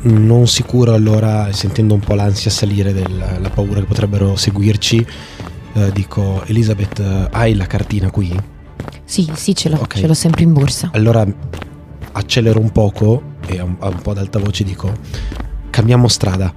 non 0.03 0.47
sicuro 0.47 0.95
allora, 0.95 1.51
sentendo 1.51 1.95
un 1.95 2.01
po' 2.01 2.15
l'ansia 2.15 2.53
salire 2.53 2.93
della 2.93 3.51
paura 3.53 3.81
che 3.81 3.87
potrebbero 3.87 4.37
seguirci, 4.37 5.05
eh, 5.73 5.91
dico 5.91 6.45
Elisabeth, 6.47 7.01
eh, 7.01 7.29
hai 7.33 7.57
la 7.57 7.67
cartina 7.67 8.13
qui? 8.13 8.33
Sì, 9.03 9.29
sì, 9.35 9.57
ce 9.57 9.71
l'ho, 9.71 9.79
Ok. 9.81 9.99
ce 9.99 10.07
l'ho 10.07 10.15
sempre 10.15 10.45
in 10.45 10.53
borsa. 10.53 10.91
Allora 10.93 11.27
accelero 12.13 12.61
un 12.61 12.71
poco 12.71 13.23
e 13.49 13.59
a 13.59 13.65
un, 13.65 13.75
a 13.81 13.89
un 13.89 14.01
po' 14.01 14.13
ad 14.13 14.19
alta 14.19 14.39
voce 14.39 14.63
dico 14.63 14.93
cambiamo 15.71 16.07
strada, 16.07 16.53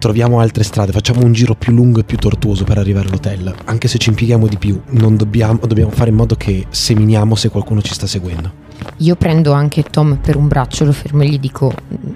troviamo 0.00 0.40
altre 0.40 0.64
strade, 0.64 0.90
facciamo 0.90 1.22
un 1.22 1.32
giro 1.32 1.54
più 1.54 1.72
lungo 1.72 2.00
e 2.00 2.04
più 2.04 2.16
tortuoso 2.16 2.64
per 2.64 2.78
arrivare 2.78 3.06
all'hotel, 3.06 3.54
anche 3.66 3.86
se 3.86 3.98
ci 3.98 4.08
impieghiamo 4.08 4.48
di 4.48 4.56
più, 4.56 4.80
non 4.92 5.16
dobbiamo, 5.16 5.60
dobbiamo 5.64 5.90
fare 5.90 6.10
in 6.10 6.16
modo 6.16 6.34
che 6.34 6.66
seminiamo 6.70 7.36
se 7.36 7.50
qualcuno 7.50 7.82
ci 7.82 7.92
sta 7.92 8.06
seguendo. 8.06 8.68
Io 8.96 9.14
prendo 9.14 9.52
anche 9.52 9.82
Tom 9.82 10.16
per 10.16 10.36
un 10.36 10.48
braccio, 10.48 10.86
lo 10.86 10.92
fermo 10.92 11.22
e 11.22 11.28
gli 11.28 11.38
dico, 11.38 11.72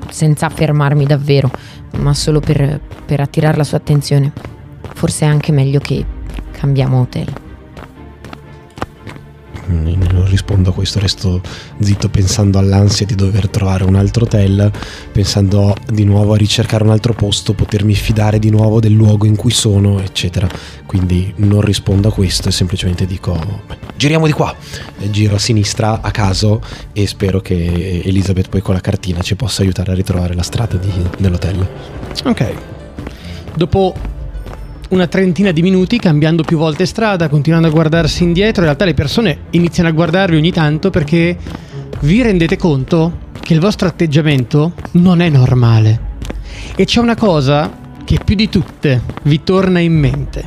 senza 0.09 0.49
fermarmi 0.49 1.05
davvero, 1.05 1.51
ma 1.99 2.15
solo 2.15 2.41
per, 2.41 2.81
per 3.05 3.21
attirare 3.21 3.59
la 3.59 3.65
sua 3.65 3.77
attenzione. 3.77 4.33
Forse 4.95 5.27
è 5.27 5.29
anche 5.29 5.53
meglio 5.53 5.79
che 5.79 6.05
cambiamo 6.53 7.01
hotel. 7.01 7.44
Mm, 9.71 10.03
Non 10.13 10.27
rispondo 10.29 10.71
a 10.71 10.73
questo, 10.75 10.99
resto 10.99 11.41
zitto 11.81 12.09
pensando 12.09 12.59
all'ansia 12.59 13.07
di 13.07 13.15
dover 13.15 13.49
trovare 13.49 13.85
un 13.85 13.95
altro 13.95 14.25
hotel, 14.25 14.71
pensando 15.13 15.75
di 15.91 16.05
nuovo 16.05 16.35
a 16.35 16.37
ricercare 16.37 16.85
un 16.85 16.91
altro 16.91 17.15
posto, 17.15 17.55
potermi 17.55 17.95
fidare 17.95 18.39
di 18.39 18.51
nuovo 18.51 18.79
del 18.81 18.93
luogo 18.93 19.25
in 19.27 19.37
cui 19.37 19.51
sono, 19.53 20.01
eccetera. 20.01 20.47
Quindi 20.87 21.33
non 21.37 21.61
rispondo 21.63 22.09
a 22.09 22.13
questo 22.13 22.49
e 22.49 22.53
semplicemente 22.53 23.07
dico 23.07 23.33
"Beh, 23.67 23.77
giriamo 23.97 24.27
di 24.27 24.33
qua. 24.33 24.55
Giro 25.11 25.37
a 25.37 25.39
sinistra 25.39 26.01
a 26.03 26.11
caso 26.11 26.61
e 26.93 27.07
spero 27.07 27.41
che 27.41 28.03
Elizabeth 28.05 28.49
poi 28.49 28.61
con 28.61 28.75
la 28.75 28.81
cartina 28.81 29.21
ci 29.23 29.35
possa 29.35 29.63
aiutare 29.63 29.93
a 29.93 29.95
ritrovare 29.95 30.35
la 30.35 30.43
strada 30.43 30.77
di- 30.77 30.91
dell'hotel. 31.19 31.67
Ok. 32.25 32.53
Dopo 33.57 33.95
una 34.95 35.07
trentina 35.09 35.51
di 35.51 35.61
minuti, 35.61 35.99
cambiando 35.99 36.45
più 36.45 36.57
volte 36.57 36.87
strada, 36.87 37.29
continuando 37.29 37.67
a 37.67 37.73
guardarsi 37.73 38.23
indietro, 38.23 38.61
in 38.61 38.69
realtà 38.69 38.85
le 38.85 38.95
persone 38.95 39.39
iniziano 39.51 39.89
a 39.89 39.93
guardarvi 39.93 40.37
ogni 40.37 40.53
tanto 40.53 40.91
perché 40.91 41.37
vi 42.03 42.23
rendete 42.23 42.57
conto 42.57 43.23
che 43.41 43.55
il 43.55 43.61
vostro 43.61 43.89
atteggiamento 43.89 44.75
non 44.93 45.21
è 45.21 45.29
normale. 45.29 46.13
E 46.77 46.85
c'è 46.85 47.01
una 47.01 47.17
cosa 47.17 47.77
che 48.05 48.21
più 48.25 48.37
di 48.37 48.49
tutte 48.49 49.03
vi 49.23 49.43
torna 49.43 49.81
in 49.81 49.99
mente. 49.99 50.45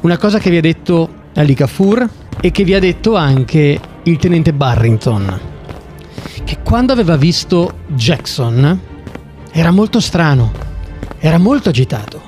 Una 0.00 0.16
cosa 0.16 0.38
che 0.38 0.48
vi 0.48 0.56
ha 0.56 0.62
detto 0.62 1.24
Ali 1.34 1.54
Kafur 1.54 2.08
e 2.40 2.50
che 2.50 2.64
vi 2.64 2.72
ha 2.72 2.80
detto 2.80 3.16
anche 3.16 3.78
il 4.02 4.16
tenente 4.16 4.54
Barrington. 4.54 5.40
Che 6.42 6.58
quando 6.62 6.92
aveva 6.92 7.16
visto 7.16 7.80
Jackson 7.88 8.80
era 9.52 9.70
molto 9.70 10.00
strano, 10.00 10.52
era 11.18 11.36
molto 11.36 11.68
agitato. 11.68 12.25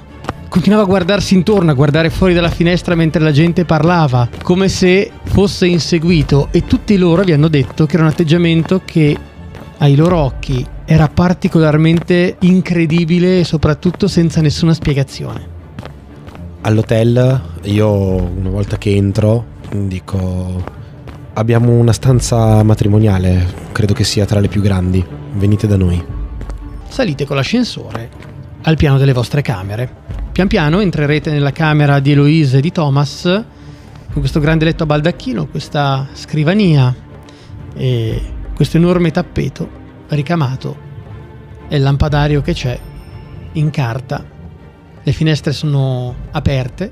Continuava 0.48 0.84
a 0.84 0.86
guardarsi 0.86 1.34
intorno, 1.34 1.70
a 1.70 1.74
guardare 1.74 2.08
fuori 2.08 2.32
dalla 2.32 2.48
finestra 2.48 2.94
mentre 2.94 3.22
la 3.22 3.32
gente 3.32 3.66
parlava, 3.66 4.28
come 4.42 4.68
se 4.68 5.10
fosse 5.24 5.66
inseguito 5.66 6.48
e 6.50 6.64
tutti 6.64 6.96
loro 6.96 7.22
vi 7.22 7.32
hanno 7.32 7.48
detto 7.48 7.84
che 7.84 7.94
era 7.96 8.04
un 8.04 8.10
atteggiamento 8.10 8.80
che 8.84 9.16
ai 9.76 9.94
loro 9.94 10.16
occhi 10.16 10.66
era 10.86 11.08
particolarmente 11.08 12.36
incredibile 12.40 13.40
e 13.40 13.44
soprattutto 13.44 14.08
senza 14.08 14.40
nessuna 14.40 14.72
spiegazione. 14.72 15.56
All'hotel 16.62 17.40
io 17.64 17.90
una 17.90 18.48
volta 18.48 18.78
che 18.78 18.94
entro 18.94 19.56
dico 19.70 20.64
abbiamo 21.34 21.72
una 21.72 21.92
stanza 21.92 22.62
matrimoniale, 22.62 23.46
credo 23.72 23.92
che 23.92 24.02
sia 24.02 24.24
tra 24.24 24.40
le 24.40 24.48
più 24.48 24.62
grandi, 24.62 25.04
venite 25.34 25.66
da 25.66 25.76
noi. 25.76 26.02
Salite 26.88 27.26
con 27.26 27.36
l'ascensore 27.36 28.08
al 28.62 28.76
piano 28.76 28.96
delle 28.96 29.12
vostre 29.12 29.42
camere. 29.42 30.26
Pian 30.38 30.50
piano 30.50 30.78
entrerete 30.78 31.32
nella 31.32 31.50
camera 31.50 31.98
di 31.98 32.12
Eloise 32.12 32.58
e 32.58 32.60
di 32.60 32.70
Thomas 32.70 33.22
con 33.24 34.20
questo 34.20 34.38
grande 34.38 34.66
letto 34.66 34.84
a 34.84 34.86
baldacchino, 34.86 35.48
questa 35.48 36.06
scrivania 36.12 36.94
e 37.74 38.22
questo 38.54 38.76
enorme 38.76 39.10
tappeto 39.10 39.68
ricamato 40.10 40.76
e 41.66 41.74
il 41.74 41.82
lampadario 41.82 42.40
che 42.40 42.52
c'è 42.52 42.78
in 43.54 43.70
carta. 43.70 44.24
Le 45.02 45.12
finestre 45.12 45.50
sono 45.50 46.14
aperte 46.30 46.88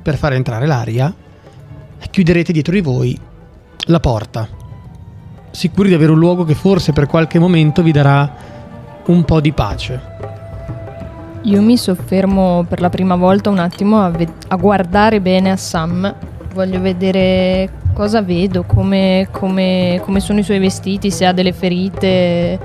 per 0.00 0.16
far 0.16 0.32
entrare 0.32 0.64
l'aria. 0.64 1.14
Chiuderete 2.10 2.50
dietro 2.50 2.72
di 2.72 2.80
voi 2.80 3.20
la 3.88 4.00
porta, 4.00 4.48
sicuri 5.50 5.88
di 5.88 5.94
avere 5.94 6.12
un 6.12 6.18
luogo 6.18 6.44
che 6.44 6.54
forse 6.54 6.94
per 6.94 7.04
qualche 7.04 7.38
momento 7.38 7.82
vi 7.82 7.92
darà 7.92 8.34
un 9.04 9.22
po' 9.26 9.42
di 9.42 9.52
pace. 9.52 10.15
Io 11.46 11.62
mi 11.62 11.76
soffermo 11.76 12.64
per 12.68 12.80
la 12.80 12.88
prima 12.90 13.14
volta 13.14 13.50
un 13.50 13.58
attimo 13.60 14.02
a, 14.02 14.10
ve- 14.10 14.26
a 14.48 14.56
guardare 14.56 15.20
bene 15.20 15.52
a 15.52 15.56
Sam. 15.56 16.12
Voglio 16.52 16.80
vedere 16.80 17.70
cosa 17.92 18.20
vedo, 18.20 18.64
come, 18.64 19.28
come- 19.30 20.00
come 20.02 20.18
sono 20.18 20.40
i 20.40 20.42
suoi 20.42 20.58
vestiti, 20.58 21.10
se 21.12 21.24
ha 21.24 21.32
delle 21.32 21.52
ferite, 21.52 22.58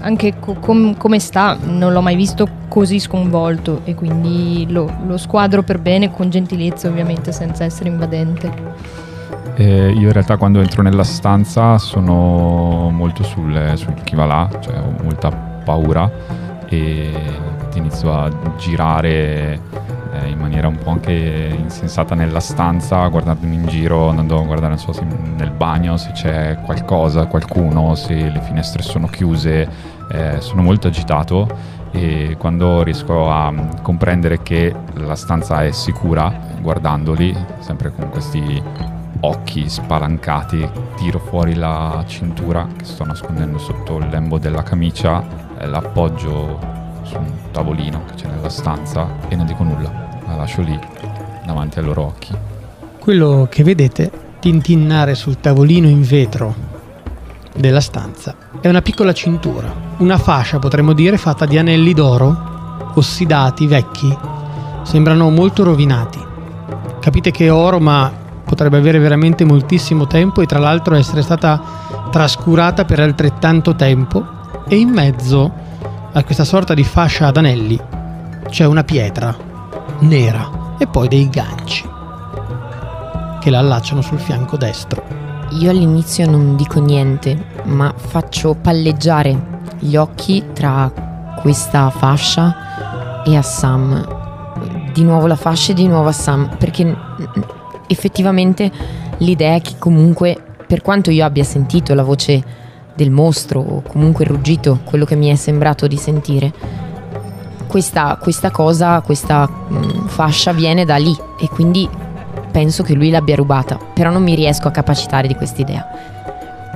anche 0.00 0.38
co- 0.38 0.54
com- 0.54 0.96
come 0.96 1.18
sta. 1.18 1.58
Non 1.60 1.92
l'ho 1.92 2.00
mai 2.00 2.14
visto 2.14 2.46
così 2.68 3.00
sconvolto 3.00 3.80
e 3.82 3.96
quindi 3.96 4.66
lo, 4.70 4.88
lo 5.04 5.16
squadro 5.16 5.64
per 5.64 5.80
bene, 5.80 6.12
con 6.12 6.30
gentilezza 6.30 6.86
ovviamente, 6.86 7.32
senza 7.32 7.64
essere 7.64 7.88
invadente. 7.88 8.52
Eh, 9.56 9.90
io 9.90 10.06
in 10.06 10.12
realtà 10.12 10.36
quando 10.36 10.60
entro 10.60 10.82
nella 10.82 11.02
stanza 11.02 11.76
sono 11.78 12.88
molto 12.92 13.24
sul, 13.24 13.72
sul 13.74 13.94
chi 14.04 14.14
va 14.14 14.26
là, 14.26 14.48
cioè 14.60 14.78
ho 14.78 15.02
molta 15.02 15.30
paura 15.30 16.08
e 16.68 17.10
inizio 17.78 18.12
a 18.12 18.30
girare 18.58 19.60
eh, 20.12 20.28
in 20.28 20.38
maniera 20.38 20.68
un 20.68 20.76
po' 20.76 20.90
anche 20.90 21.54
insensata 21.56 22.14
nella 22.14 22.40
stanza, 22.40 23.06
guardandomi 23.08 23.54
in 23.54 23.66
giro, 23.66 24.08
andando 24.08 24.40
a 24.40 24.44
guardare 24.44 24.76
so, 24.76 24.92
se 24.92 25.04
nel 25.04 25.50
bagno 25.50 25.96
se 25.96 26.12
c'è 26.12 26.58
qualcosa, 26.64 27.26
qualcuno, 27.26 27.94
se 27.94 28.14
le 28.14 28.40
finestre 28.40 28.82
sono 28.82 29.06
chiuse, 29.06 29.68
eh, 30.10 30.40
sono 30.40 30.62
molto 30.62 30.88
agitato 30.88 31.76
e 31.90 32.36
quando 32.38 32.82
riesco 32.82 33.30
a 33.30 33.50
mm, 33.50 33.68
comprendere 33.82 34.42
che 34.42 34.74
la 34.94 35.14
stanza 35.14 35.64
è 35.64 35.70
sicura, 35.70 36.32
guardandoli, 36.60 37.34
sempre 37.60 37.92
con 37.92 38.10
questi 38.10 38.62
occhi 39.20 39.68
spalancati, 39.68 40.68
tiro 40.96 41.18
fuori 41.18 41.54
la 41.54 42.04
cintura 42.06 42.66
che 42.76 42.84
sto 42.84 43.04
nascondendo 43.04 43.58
sotto 43.58 43.98
il 43.98 44.08
lembo 44.08 44.38
della 44.38 44.62
camicia, 44.62 45.24
eh, 45.58 45.66
l'appoggio 45.66 46.76
su 47.08 47.16
un 47.16 47.32
tavolino 47.50 48.02
che 48.06 48.14
c'è 48.14 48.28
nella 48.28 48.50
stanza 48.50 49.08
e 49.28 49.36
non 49.36 49.46
dico 49.46 49.62
nulla, 49.62 50.20
la 50.26 50.36
lascio 50.36 50.60
lì 50.60 50.78
davanti 51.44 51.78
ai 51.78 51.84
loro 51.84 52.02
occhi. 52.02 52.36
Quello 52.98 53.46
che 53.50 53.64
vedete 53.64 54.10
tintinnare 54.38 55.14
sul 55.14 55.40
tavolino 55.40 55.88
in 55.88 56.02
vetro 56.02 56.54
della 57.56 57.80
stanza 57.80 58.34
è 58.60 58.68
una 58.68 58.82
piccola 58.82 59.12
cintura, 59.14 59.72
una 59.98 60.18
fascia 60.18 60.58
potremmo 60.58 60.92
dire 60.92 61.16
fatta 61.16 61.46
di 61.46 61.56
anelli 61.56 61.94
d'oro, 61.94 62.90
ossidati, 62.94 63.66
vecchi, 63.66 64.16
sembrano 64.82 65.30
molto 65.30 65.64
rovinati. 65.64 66.26
Capite 67.00 67.30
che 67.30 67.46
è 67.46 67.52
oro 67.52 67.80
ma 67.80 68.12
potrebbe 68.44 68.76
avere 68.76 68.98
veramente 68.98 69.44
moltissimo 69.44 70.06
tempo 70.06 70.42
e 70.42 70.46
tra 70.46 70.58
l'altro 70.58 70.94
essere 70.94 71.22
stata 71.22 71.60
trascurata 72.10 72.84
per 72.84 73.00
altrettanto 73.00 73.74
tempo 73.74 74.24
e 74.68 74.76
in 74.76 74.90
mezzo 74.90 75.66
a 76.12 76.24
questa 76.24 76.44
sorta 76.44 76.74
di 76.74 76.84
fascia 76.84 77.26
ad 77.26 77.36
anelli 77.36 77.78
c'è 78.48 78.64
una 78.64 78.82
pietra 78.82 79.36
nera 80.00 80.76
e 80.78 80.86
poi 80.86 81.08
dei 81.08 81.28
ganci 81.28 81.86
che 83.40 83.50
la 83.50 83.58
allacciano 83.58 84.00
sul 84.00 84.18
fianco 84.18 84.56
destro. 84.56 85.02
Io 85.50 85.70
all'inizio 85.70 86.28
non 86.28 86.56
dico 86.56 86.80
niente, 86.80 87.46
ma 87.64 87.92
faccio 87.96 88.54
palleggiare 88.54 89.60
gli 89.78 89.96
occhi 89.96 90.44
tra 90.52 90.90
questa 91.40 91.90
fascia 91.90 93.22
e 93.24 93.36
a 93.36 93.42
Sam. 93.42 94.16
Di 94.92 95.02
nuovo 95.04 95.26
la 95.26 95.36
fascia 95.36 95.72
e 95.72 95.74
di 95.74 95.86
nuovo 95.86 96.08
a 96.08 96.12
Sam, 96.12 96.56
perché 96.58 96.96
effettivamente 97.86 98.70
l'idea 99.18 99.54
è 99.54 99.60
che 99.60 99.74
comunque, 99.78 100.36
per 100.66 100.82
quanto 100.82 101.10
io 101.10 101.24
abbia 101.24 101.44
sentito 101.44 101.94
la 101.94 102.02
voce 102.02 102.42
del 102.98 103.12
mostro 103.12 103.60
o 103.60 103.82
comunque 103.82 104.24
il 104.24 104.30
ruggito, 104.30 104.80
quello 104.82 105.04
che 105.04 105.14
mi 105.14 105.28
è 105.28 105.36
sembrato 105.36 105.86
di 105.86 105.96
sentire, 105.96 106.52
questa, 107.68 108.18
questa 108.20 108.50
cosa, 108.50 109.00
questa 109.02 109.48
mm, 109.48 110.06
fascia 110.06 110.50
viene 110.52 110.84
da 110.84 110.96
lì 110.96 111.16
e 111.38 111.48
quindi 111.48 111.88
penso 112.50 112.82
che 112.82 112.94
lui 112.94 113.10
l'abbia 113.10 113.36
rubata, 113.36 113.78
però 113.94 114.10
non 114.10 114.24
mi 114.24 114.34
riesco 114.34 114.66
a 114.66 114.72
capacitare 114.72 115.28
di 115.28 115.36
quest'idea. 115.36 115.86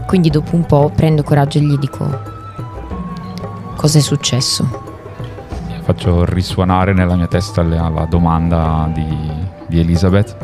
Quindi 0.06 0.30
dopo 0.30 0.54
un 0.54 0.64
po' 0.64 0.92
prendo 0.94 1.24
coraggio 1.24 1.58
e 1.58 1.62
gli 1.62 1.76
dico 1.76 2.30
cosa 3.74 3.98
è 3.98 4.00
successo. 4.00 4.90
Faccio 5.82 6.24
risuonare 6.24 6.92
nella 6.92 7.16
mia 7.16 7.26
testa 7.26 7.64
la, 7.64 7.88
la 7.88 8.04
domanda 8.04 8.88
di, 8.94 9.04
di 9.66 9.80
Elizabeth. 9.80 10.36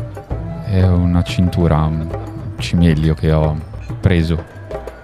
È 0.65 0.83
una 0.83 1.21
cintura, 1.21 1.77
un 1.83 2.05
cimelio 2.57 3.13
che 3.13 3.31
ho 3.31 3.55
preso, 4.01 4.58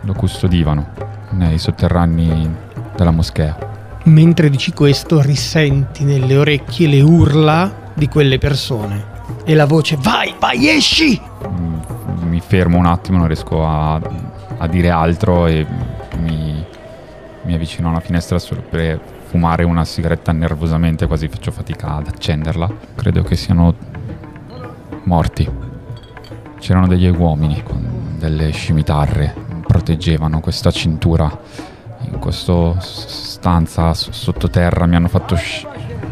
lo 0.06 0.14
custodivano 0.14 0.88
nei 1.32 1.58
sotterranei 1.58 2.50
della 2.96 3.12
moschea. 3.12 3.74
Mentre 4.06 4.50
dici 4.50 4.72
questo, 4.72 5.20
risenti 5.22 6.04
nelle 6.04 6.38
orecchie 6.38 6.88
le 6.88 7.02
urla 7.02 7.92
di 7.94 8.08
quelle 8.08 8.38
persone 8.38 9.14
e 9.44 9.56
la 9.56 9.66
voce 9.66 9.98
vai, 10.00 10.34
vai, 10.40 10.70
esci! 10.70 11.20
Mm, 11.48 11.74
Mi 12.30 12.40
fermo 12.40 12.78
un 12.78 12.86
attimo, 12.86 13.18
non 13.18 13.28
riesco 13.28 13.66
a, 13.66 14.00
a 14.58 14.68
dire 14.68 14.90
altro 14.92 15.48
e 15.48 15.66
mi, 16.20 16.64
mi 17.44 17.54
avvicino 17.54 17.90
alla 17.90 18.00
finestra 18.00 18.38
solo 18.38 18.62
per 18.62 19.00
fumare 19.26 19.64
una 19.64 19.84
sigaretta 19.84 20.32
nervosamente, 20.32 21.08
quasi 21.08 21.28
faccio 21.28 21.52
fatica 21.52 21.96
ad 21.96 22.08
accenderla. 22.08 22.70
Credo 22.96 23.24
che 23.24 23.36
siano 23.36 23.74
morti. 25.04 25.50
C'erano 26.60 26.88
degli 26.88 27.08
uomini 27.08 27.62
con 27.64 28.16
delle 28.18 28.52
scimitarre, 28.52 29.34
proteggevano 29.75 30.39
questa 30.39 30.72
cintura. 30.72 31.29
In 32.10 32.17
questa 32.20 32.79
stanza 32.79 33.94
sottoterra 33.94 34.86
mi 34.86 34.96
hanno 34.96 35.10
fatto 35.10 35.36
sc- 35.36 35.67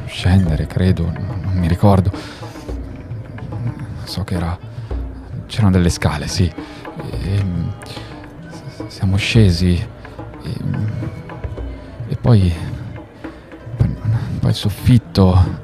scendere, 0.05 0.67
credo, 0.67 1.03
non, 1.05 1.51
mi 1.53 1.67
ricordo. 1.69 2.11
So 4.03 4.25
che 4.25 4.35
era... 4.35 4.57
c'erano 5.47 5.71
delle 5.71 5.89
scale, 5.89 6.27
sì. 6.27 6.43
E, 6.43 7.41
mm, 7.41 7.69
siamo 8.87 9.15
scesi 9.15 9.75
e, 9.75 10.55
mm, 10.61 10.85
e 12.09 12.15
poi... 12.17 12.53
poi 14.39 14.49
il 14.49 14.55
soffitto... 14.55 15.61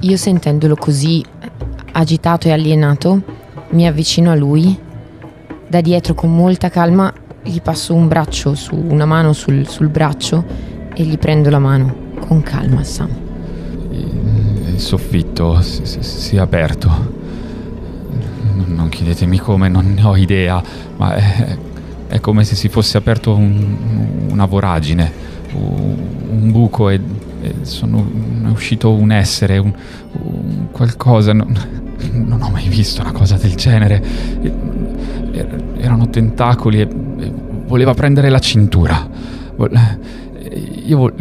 Io 0.00 0.16
sentendolo 0.18 0.76
così 0.76 1.24
agitato 1.92 2.48
e 2.48 2.52
alienato, 2.52 3.22
mi 3.70 3.86
avvicino 3.86 4.30
a 4.30 4.34
lui, 4.34 4.88
da 5.70 5.80
dietro 5.80 6.14
con 6.14 6.34
molta 6.34 6.68
calma 6.68 7.12
gli 7.42 7.60
passo 7.62 7.94
un 7.94 8.08
braccio 8.08 8.54
su 8.56 8.74
una 8.74 9.04
mano 9.04 9.32
sul, 9.32 9.68
sul 9.68 9.88
braccio 9.88 10.44
e 10.92 11.04
gli 11.04 11.16
prendo 11.16 11.48
la 11.48 11.60
mano 11.60 11.94
con 12.26 12.42
calma, 12.42 12.82
Sam. 12.82 13.08
Il 13.92 14.80
soffitto 14.80 15.60
si, 15.62 15.86
si- 15.86 16.02
si 16.02 16.36
è 16.36 16.40
aperto. 16.40 17.18
Non, 18.66 18.88
chiedetemi 18.88 19.38
come, 19.38 19.68
non 19.68 19.94
ne 19.94 20.02
ho 20.02 20.16
idea, 20.16 20.60
ma 20.96 21.14
è, 21.14 21.56
è 22.08 22.20
come 22.20 22.42
se 22.44 22.56
si 22.56 22.68
fosse 22.68 22.96
aperto 22.98 23.34
un- 23.34 24.26
una 24.30 24.46
voragine, 24.46 25.10
un 25.52 26.50
buco 26.50 26.88
e, 26.88 27.00
e 27.42 27.54
sono, 27.62 28.04
è 28.44 28.48
uscito 28.48 28.92
un 28.92 29.12
essere, 29.12 29.58
un, 29.58 29.72
un 30.22 30.66
qualcosa. 30.72 31.32
Non, 31.32 31.56
non 32.12 32.42
ho 32.42 32.50
mai 32.50 32.68
visto 32.68 33.02
una 33.02 33.12
cosa 33.12 33.36
del 33.36 33.54
genere. 33.54 34.02
Erano 35.80 36.10
tentacoli 36.10 36.80
e, 36.80 36.82
e 36.82 37.32
voleva 37.66 37.94
prendere 37.94 38.28
la 38.28 38.38
cintura. 38.38 39.08
Io, 40.84 41.12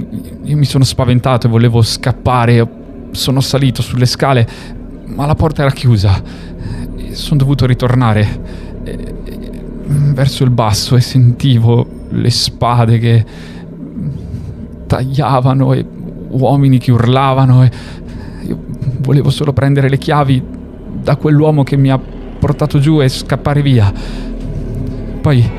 io 0.43 0.57
mi 0.57 0.65
sono 0.65 0.83
spaventato 0.83 1.47
e 1.47 1.49
volevo 1.49 1.81
scappare. 1.81 2.67
Sono 3.11 3.41
salito 3.41 3.81
sulle 3.81 4.05
scale, 4.05 4.47
ma 5.05 5.25
la 5.25 5.35
porta 5.35 5.61
era 5.61 5.71
chiusa. 5.71 6.21
Sono 7.11 7.39
dovuto 7.39 7.65
ritornare 7.65 8.77
verso 10.13 10.43
il 10.43 10.49
basso 10.49 10.95
e 10.95 11.01
sentivo 11.01 11.87
le 12.09 12.29
spade 12.29 12.97
che 12.99 13.25
tagliavano 14.85 15.73
e 15.73 15.85
uomini 16.29 16.77
che 16.77 16.91
urlavano 16.91 17.63
e 17.63 17.71
io 18.47 18.59
volevo 18.99 19.29
solo 19.29 19.53
prendere 19.53 19.89
le 19.89 19.97
chiavi 19.97 20.43
da 21.01 21.15
quell'uomo 21.15 21.63
che 21.63 21.77
mi 21.77 21.89
ha 21.89 21.99
portato 21.99 22.79
giù 22.79 23.01
e 23.01 23.07
scappare 23.07 23.61
via. 23.61 23.91
Poi 25.21 25.49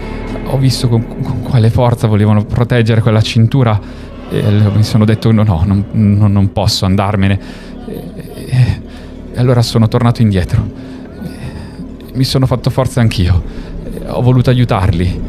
ho 0.45 0.59
visto 0.59 0.89
con, 0.89 1.07
con 1.23 1.43
quale 1.43 1.71
forza 1.71 2.07
volevano 2.07 2.45
proteggere 2.45 3.01
quella 3.01 3.21
cintura 3.21 3.79
e 4.31 4.43
mi 4.75 4.85
sono 4.85 5.05
detto 5.05 5.33
no, 5.33 5.43
no, 5.43 5.63
non, 5.65 5.85
non- 5.93 6.53
posso 6.53 6.87
andarmene. 6.87 7.41
E, 7.87 8.03
e- 8.47 8.81
allora 9.37 9.63
sono 9.63 9.89
tornato 9.89 10.23
indietro. 10.23 10.65
E 11.23 12.13
mi 12.15 12.25
sono 12.25 12.47
fatto 12.47 12.71
forza 12.71 13.01
anch'io. 13.01 13.43
Ho 14.07 14.23
voluto 14.23 14.51
aiutarli 14.51 15.21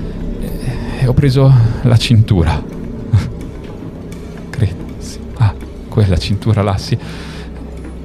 e 1.00 1.08
ho 1.08 1.14
preso 1.14 1.52
la 1.84 1.98
cintura. 1.98 2.62
Credo, 4.50 4.86
sì. 5.00 5.20
Ah, 5.38 5.54
quella 5.88 6.18
cintura 6.18 6.62
là, 6.62 6.78
sì. 6.78 6.98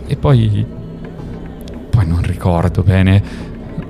E 0.06 0.16
poi... 0.16 0.64
Poi 1.90 2.06
non 2.06 2.20
ricordo 2.22 2.82
bene 2.82 3.22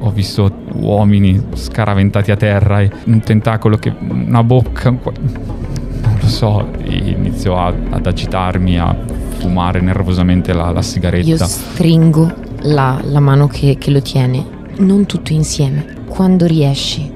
ho 0.06 0.10
visto 0.10 0.50
uomini 0.74 1.40
scaraventati 1.54 2.30
a 2.30 2.36
terra 2.36 2.80
e 2.80 2.90
un 3.06 3.20
tentacolo 3.20 3.76
che 3.76 3.92
una 3.98 4.42
bocca 4.44 4.90
un 4.90 5.00
qua- 5.00 5.12
non 5.20 6.18
lo 6.20 6.26
so 6.28 6.68
e 6.82 6.96
inizio 7.10 7.56
a- 7.56 7.74
ad 7.90 8.06
agitarmi 8.06 8.78
a 8.78 8.94
fumare 9.38 9.80
nervosamente 9.80 10.52
la, 10.52 10.66
la 10.70 10.74
Io 10.76 10.82
sigaretta 10.82 11.44
stringo 11.44 12.32
la, 12.62 13.00
la 13.02 13.20
mano 13.20 13.46
che, 13.48 13.76
che 13.78 13.90
lo 13.90 14.00
tiene, 14.00 14.44
non 14.78 15.06
tutto 15.06 15.32
insieme, 15.32 15.84
quando 16.08 16.46
riesci. 16.46 17.12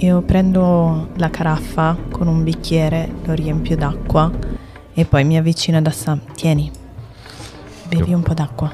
Io 0.00 0.20
prendo 0.22 1.08
la 1.16 1.30
caraffa 1.30 1.96
con 2.10 2.26
un 2.26 2.42
bicchiere, 2.42 3.08
lo 3.24 3.34
riempio 3.34 3.76
d'acqua 3.76 4.30
e 4.94 5.04
poi 5.04 5.24
mi 5.24 5.36
avvicino 5.36 5.78
ad 5.78 5.86
Assam. 5.86 6.20
Tieni, 6.34 6.70
bevi 7.88 8.10
Io- 8.10 8.16
un 8.16 8.22
po' 8.22 8.34
d'acqua. 8.34 8.72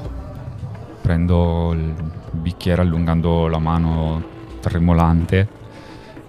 prendo 1.01 1.71
il 1.73 1.93
bicchiere 2.31 2.81
allungando 2.81 3.47
la 3.47 3.59
mano 3.59 4.23
tremolante 4.59 5.47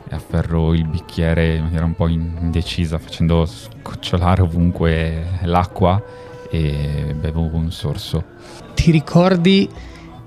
e 0.08 0.14
afferro 0.14 0.74
il 0.74 0.86
bicchiere 0.86 1.56
in 1.56 1.64
maniera 1.64 1.84
un 1.84 1.94
po' 1.94 2.08
indecisa 2.08 2.98
facendo 2.98 3.46
scocciolare 3.46 4.42
ovunque 4.42 5.40
l'acqua 5.42 6.02
e 6.50 7.14
bevo 7.18 7.48
un 7.52 7.70
sorso. 7.70 8.24
Ti 8.74 8.90
ricordi 8.90 9.68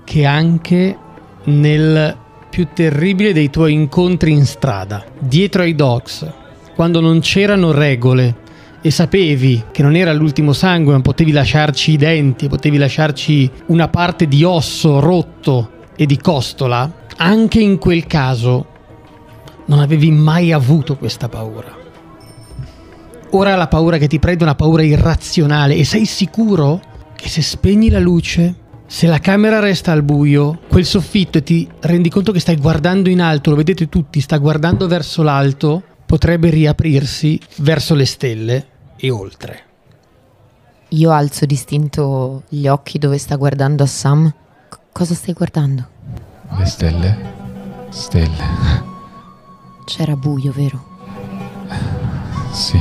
che 0.04 0.24
anche 0.24 0.96
nel 1.44 2.16
più 2.48 2.68
terribile 2.72 3.32
dei 3.32 3.50
tuoi 3.50 3.72
incontri 3.72 4.32
in 4.32 4.46
strada, 4.46 5.04
dietro 5.18 5.62
ai 5.62 5.74
docks, 5.74 6.26
quando 6.74 7.00
non 7.00 7.20
c'erano 7.20 7.72
regole 7.72 8.42
e 8.86 8.90
sapevi 8.90 9.64
che 9.72 9.82
non 9.82 9.96
era 9.96 10.12
l'ultimo 10.12 10.52
sangue, 10.52 10.92
ma 10.92 11.00
potevi 11.00 11.32
lasciarci 11.32 11.92
i 11.92 11.96
denti, 11.96 12.48
potevi 12.48 12.76
lasciarci 12.76 13.50
una 13.68 13.88
parte 13.88 14.28
di 14.28 14.44
osso 14.44 15.00
rotto 15.00 15.70
e 15.96 16.04
di 16.04 16.18
costola, 16.18 17.06
anche 17.16 17.60
in 17.60 17.78
quel 17.78 18.06
caso 18.06 18.66
non 19.64 19.78
avevi 19.78 20.10
mai 20.10 20.52
avuto 20.52 20.98
questa 20.98 21.30
paura. 21.30 21.74
Ora 23.30 23.56
la 23.56 23.68
paura 23.68 23.96
che 23.96 24.06
ti 24.06 24.18
prende 24.18 24.40
è 24.40 24.48
una 24.48 24.54
paura 24.54 24.82
irrazionale 24.82 25.76
e 25.76 25.84
sei 25.84 26.04
sicuro 26.04 26.82
che 27.16 27.30
se 27.30 27.40
spegni 27.40 27.88
la 27.88 28.00
luce, 28.00 28.54
se 28.84 29.06
la 29.06 29.18
camera 29.18 29.60
resta 29.60 29.92
al 29.92 30.02
buio, 30.02 30.60
quel 30.68 30.84
soffitto 30.84 31.38
e 31.38 31.42
ti 31.42 31.66
rendi 31.80 32.10
conto 32.10 32.32
che 32.32 32.38
stai 32.38 32.56
guardando 32.56 33.08
in 33.08 33.22
alto, 33.22 33.48
lo 33.48 33.56
vedete 33.56 33.88
tutti, 33.88 34.20
sta 34.20 34.36
guardando 34.36 34.86
verso 34.86 35.22
l'alto, 35.22 35.82
potrebbe 36.04 36.50
riaprirsi 36.50 37.40
verso 37.60 37.94
le 37.94 38.04
stelle 38.04 38.66
e 39.04 39.10
oltre. 39.10 39.62
Io 40.88 41.10
alzo 41.12 41.44
distinto 41.44 42.44
gli 42.48 42.66
occhi 42.66 42.98
dove 42.98 43.18
sta 43.18 43.36
guardando 43.36 43.82
Assam. 43.82 44.32
C- 44.68 44.78
cosa 44.92 45.14
stai 45.14 45.34
guardando? 45.34 45.88
le 46.56 46.64
stelle 46.66 47.32
stelle 47.90 48.44
C'era 49.84 50.14
buio, 50.16 50.52
vero? 50.52 50.92
sì 52.52 52.80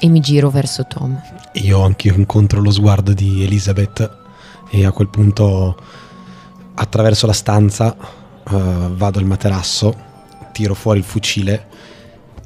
E 0.00 0.08
mi 0.08 0.20
giro 0.20 0.50
verso 0.50 0.84
Tom. 0.86 1.18
Io 1.52 1.82
anche 1.82 2.08
incontro 2.08 2.60
lo 2.60 2.70
sguardo 2.70 3.14
di 3.14 3.44
Elizabeth 3.44 4.14
e 4.70 4.84
a 4.84 4.90
quel 4.92 5.08
punto 5.08 5.74
attraverso 6.74 7.26
la 7.26 7.32
stanza 7.32 7.96
eh, 7.96 8.88
vado 8.90 9.18
al 9.18 9.24
materasso, 9.24 9.94
tiro 10.52 10.74
fuori 10.74 10.98
il 10.98 11.04
fucile 11.04 11.68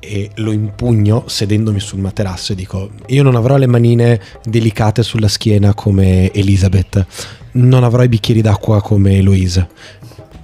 e 0.00 0.30
lo 0.36 0.50
impugno 0.50 1.24
sedendomi 1.26 1.78
sul 1.78 2.00
materasso 2.00 2.52
e 2.52 2.54
dico 2.56 2.90
io 3.06 3.22
non 3.22 3.36
avrò 3.36 3.56
le 3.56 3.66
manine 3.66 4.20
delicate 4.42 5.02
sulla 5.02 5.28
schiena 5.28 5.74
come 5.74 6.32
Elizabeth, 6.32 7.06
non 7.52 7.84
avrò 7.84 8.02
i 8.02 8.08
bicchieri 8.08 8.40
d'acqua 8.40 8.80
come 8.80 9.18
Eloise, 9.18 9.68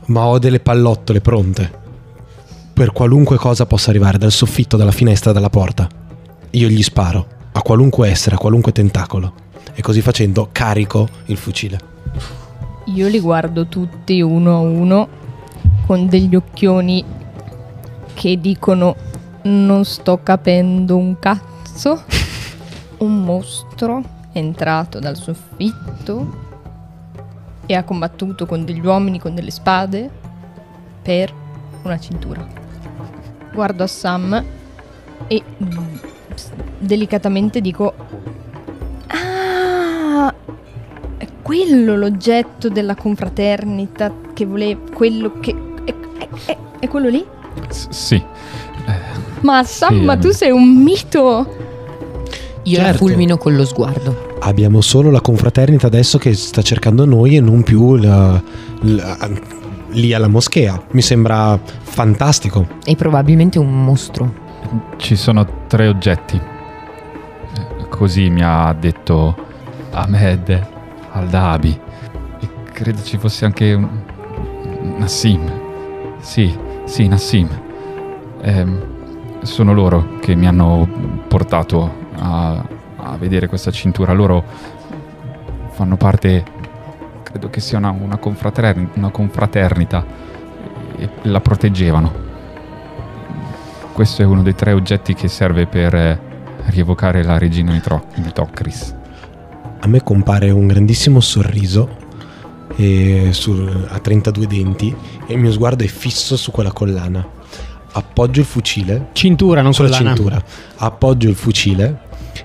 ma 0.06 0.26
ho 0.26 0.38
delle 0.38 0.60
pallottole 0.60 1.20
pronte 1.20 1.84
per 2.76 2.92
qualunque 2.92 3.38
cosa 3.38 3.64
possa 3.64 3.88
arrivare 3.88 4.18
dal 4.18 4.30
soffitto, 4.30 4.76
dalla 4.76 4.90
finestra, 4.90 5.32
dalla 5.32 5.48
porta. 5.48 5.88
Io 6.50 6.68
gli 6.68 6.82
sparo 6.82 7.26
a 7.52 7.62
qualunque 7.62 8.10
essere, 8.10 8.34
a 8.34 8.38
qualunque 8.38 8.70
tentacolo. 8.70 9.32
E 9.72 9.80
così 9.80 10.02
facendo 10.02 10.50
carico 10.52 11.08
il 11.26 11.38
fucile. 11.38 11.80
Io 12.94 13.08
li 13.08 13.18
guardo 13.18 13.66
tutti 13.66 14.20
uno 14.20 14.56
a 14.56 14.58
uno 14.58 15.08
con 15.86 16.06
degli 16.06 16.34
occhioni 16.34 17.02
che 18.12 18.38
dicono 18.38 18.94
non 19.46 19.84
sto 19.84 20.20
capendo 20.22 20.96
un 20.96 21.18
cazzo. 21.18 22.02
Un 22.98 23.22
mostro 23.24 24.02
è 24.32 24.38
entrato 24.38 24.98
dal 24.98 25.16
soffitto 25.16 26.44
e 27.66 27.74
ha 27.74 27.84
combattuto 27.84 28.46
con 28.46 28.64
degli 28.64 28.84
uomini 28.84 29.18
con 29.20 29.34
delle 29.34 29.50
spade 29.50 30.08
per 31.02 31.30
una 31.82 31.98
cintura. 31.98 32.46
Guardo 33.52 33.82
a 33.82 33.86
Sam 33.86 34.42
e 35.26 35.42
mm, 35.62 35.94
delicatamente 36.78 37.60
dico 37.60 37.92
Ah, 39.08 40.32
è 41.18 41.26
quello 41.42 41.96
l'oggetto 41.96 42.70
della 42.70 42.94
confraternita 42.94 44.10
che 44.32 44.46
voleva 44.46 44.80
quello 44.92 45.38
che 45.40 45.54
è, 45.84 45.94
è- 46.46 46.56
è- 46.80 46.88
quello 46.88 47.08
lì? 47.08 47.24
S- 47.68 47.88
sì. 47.90 48.24
Ma 49.40 49.62
Sam, 49.64 49.98
Sì, 49.98 50.04
ma 50.04 50.16
tu 50.16 50.30
sei 50.30 50.50
un 50.50 50.82
mito! 50.82 51.64
Io 52.64 52.78
la 52.78 52.84
Certo. 52.86 52.98
fulmino 53.06 53.36
con 53.36 53.54
lo 53.54 53.64
sguardo. 53.64 54.34
Abbiamo 54.40 54.80
solo 54.80 55.10
la 55.10 55.20
confraternita 55.20 55.86
adesso 55.86 56.18
che 56.18 56.34
sta 56.34 56.62
cercando 56.62 57.04
noi 57.04 57.36
e 57.36 57.40
non 57.40 57.62
più 57.62 57.94
la- 57.96 58.40
la- 58.80 59.30
lì 59.90 60.12
alla 60.12 60.26
moschea. 60.28 60.82
Mi 60.90 61.00
sembra 61.02 61.58
fantastico. 61.62 62.66
E 62.84 62.96
probabilmente 62.96 63.58
un 63.60 63.84
mostro. 63.84 64.32
Ci 64.96 65.14
sono 65.14 65.46
tre 65.68 65.86
oggetti. 65.86 66.36
Eh, 66.36 67.88
Così 67.88 68.28
mi 68.30 68.42
ha 68.42 68.74
detto 68.78 69.36
Ahmed 69.92 70.66
Al-Dabi. 71.12 71.78
E 72.40 72.48
credo 72.72 73.00
ci 73.04 73.16
fosse 73.16 73.44
anche 73.44 73.72
un... 73.74 73.88
Nassim. 74.98 75.40
Sì, 76.20 76.52
sì, 76.84 77.06
Nassim. 77.06 77.48
Ehm, 78.42 78.80
sono 79.46 79.72
loro 79.72 80.18
che 80.20 80.34
mi 80.34 80.46
hanno 80.46 80.86
portato 81.28 81.90
a, 82.16 82.64
a 82.96 83.16
vedere 83.16 83.46
questa 83.46 83.70
cintura. 83.70 84.12
Loro 84.12 84.44
fanno 85.70 85.96
parte, 85.96 86.44
credo 87.22 87.48
che 87.50 87.60
sia 87.60 87.78
una, 87.78 87.90
una, 87.90 88.16
confraterni- 88.18 88.90
una 88.94 89.10
confraternita 89.10 90.04
e 90.96 91.08
la 91.22 91.40
proteggevano. 91.40 92.24
Questo 93.92 94.22
è 94.22 94.24
uno 94.24 94.42
dei 94.42 94.54
tre 94.54 94.72
oggetti 94.72 95.14
che 95.14 95.28
serve 95.28 95.66
per 95.66 95.94
eh, 95.94 96.20
rievocare 96.66 97.22
la 97.22 97.38
regina 97.38 97.72
Nitro- 97.72 98.04
Nitocris. 98.16 98.94
A 99.80 99.86
me 99.88 100.02
compare 100.02 100.50
un 100.50 100.66
grandissimo 100.66 101.20
sorriso 101.20 102.04
e 102.76 103.28
sul- 103.32 103.86
a 103.88 103.98
32 103.98 104.46
denti 104.46 104.94
e 105.26 105.32
il 105.34 105.38
mio 105.40 105.52
sguardo 105.52 105.84
è 105.84 105.86
fisso 105.86 106.36
su 106.36 106.50
quella 106.50 106.72
collana. 106.72 107.26
Appoggio 107.96 108.40
il 108.40 108.46
fucile 108.46 109.08
Cintura, 109.12 109.62
non 109.62 109.72
sulla 109.72 109.88
collana. 109.88 110.14
cintura. 110.14 110.44
Appoggio 110.76 111.28
il 111.30 111.34
fucile, 111.34 112.00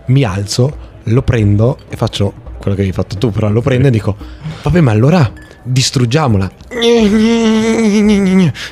mi 0.07 0.23
alzo, 0.23 0.77
lo 1.03 1.21
prendo 1.23 1.77
e 1.89 1.97
faccio 1.97 2.33
quello 2.57 2.77
che 2.77 2.83
hai 2.83 2.91
fatto 2.93 3.17
tu, 3.17 3.31
però 3.31 3.49
lo 3.49 3.61
prendo 3.61 3.87
e 3.87 3.91
dico: 3.91 4.15
Vabbè, 4.63 4.79
ma 4.79 4.91
allora 4.91 5.29
distruggiamola. 5.63 6.49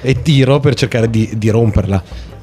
E 0.02 0.22
tiro 0.22 0.60
per 0.62 0.76
cercare 0.76 1.10
di, 1.10 1.30
di 1.36 1.50
romperla. 1.50 2.02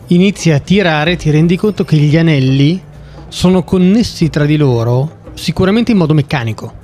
Inizi 0.09 0.51
a 0.51 0.59
tirare, 0.59 1.17
ti 1.17 1.31
rendi 1.31 1.57
conto 1.57 1.85
che 1.85 1.97
gli 1.97 2.17
anelli 2.17 2.81
sono 3.29 3.65
connessi 3.65 4.29
tra 4.29 4.45
di 4.45 4.57
loro 4.57 5.19
sicuramente 5.35 5.93
in 5.93 5.97
modo 5.99 6.13
meccanico. 6.13 6.75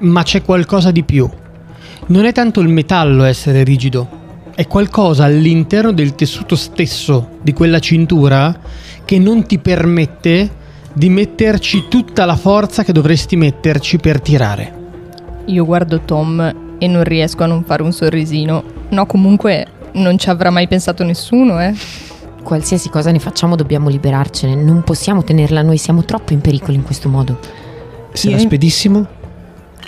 Ma 0.00 0.24
c'è 0.24 0.42
qualcosa 0.42 0.90
di 0.90 1.04
più. 1.04 1.28
Non 2.06 2.24
è 2.24 2.32
tanto 2.32 2.60
il 2.60 2.68
metallo 2.68 3.22
essere 3.24 3.62
rigido, 3.62 4.08
è 4.58 4.66
qualcosa 4.66 5.22
all'interno 5.22 5.92
del 5.92 6.16
tessuto 6.16 6.56
stesso 6.56 7.36
di 7.42 7.52
quella 7.52 7.78
cintura 7.78 8.58
che 9.04 9.16
non 9.20 9.46
ti 9.46 9.60
permette 9.60 10.50
di 10.92 11.08
metterci 11.08 11.84
tutta 11.88 12.24
la 12.24 12.34
forza 12.34 12.82
che 12.82 12.90
dovresti 12.90 13.36
metterci 13.36 13.98
per 13.98 14.20
tirare. 14.20 14.74
Io 15.44 15.64
guardo 15.64 16.00
Tom 16.00 16.76
e 16.76 16.88
non 16.88 17.04
riesco 17.04 17.44
a 17.44 17.46
non 17.46 17.62
fare 17.62 17.84
un 17.84 17.92
sorrisino. 17.92 18.64
No, 18.88 19.06
comunque 19.06 19.64
non 19.92 20.18
ci 20.18 20.28
avrà 20.28 20.50
mai 20.50 20.66
pensato 20.66 21.04
nessuno, 21.04 21.60
eh. 21.60 21.72
Qualsiasi 22.42 22.88
cosa 22.88 23.12
ne 23.12 23.20
facciamo 23.20 23.54
dobbiamo 23.54 23.88
liberarcene. 23.88 24.56
Non 24.56 24.82
possiamo 24.82 25.22
tenerla 25.22 25.62
noi, 25.62 25.78
siamo 25.78 26.04
troppo 26.04 26.32
in 26.32 26.40
pericolo 26.40 26.72
in 26.72 26.82
questo 26.82 27.08
modo. 27.08 27.38
Se 28.12 28.28
Io- 28.28 28.34
la 28.34 28.40
spedissimo, 28.40 29.06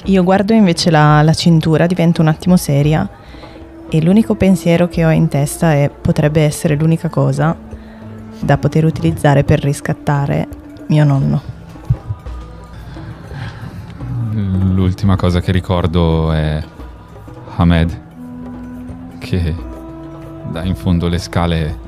Io 0.04 0.22
guardo 0.22 0.52
invece 0.52 0.92
la, 0.92 1.22
la 1.22 1.34
cintura, 1.34 1.88
divento 1.88 2.20
un 2.20 2.28
attimo 2.28 2.56
seria 2.56 3.18
e 3.90 4.00
l'unico 4.00 4.36
pensiero 4.36 4.88
che 4.88 5.04
ho 5.04 5.10
in 5.10 5.28
testa 5.28 5.72
è 5.72 5.90
potrebbe 5.90 6.42
essere 6.42 6.76
l'unica 6.76 7.08
cosa 7.08 7.56
da 8.40 8.56
poter 8.56 8.84
utilizzare 8.84 9.42
per 9.42 9.60
riscattare 9.60 10.46
mio 10.86 11.04
nonno. 11.04 11.42
L'ultima 14.32 15.16
cosa 15.16 15.40
che 15.40 15.50
ricordo 15.50 16.32
è 16.32 16.62
Ahmed 17.56 18.00
che 19.18 19.54
da 20.50 20.62
in 20.62 20.76
fondo 20.76 21.08
le 21.08 21.18
scale 21.18 21.78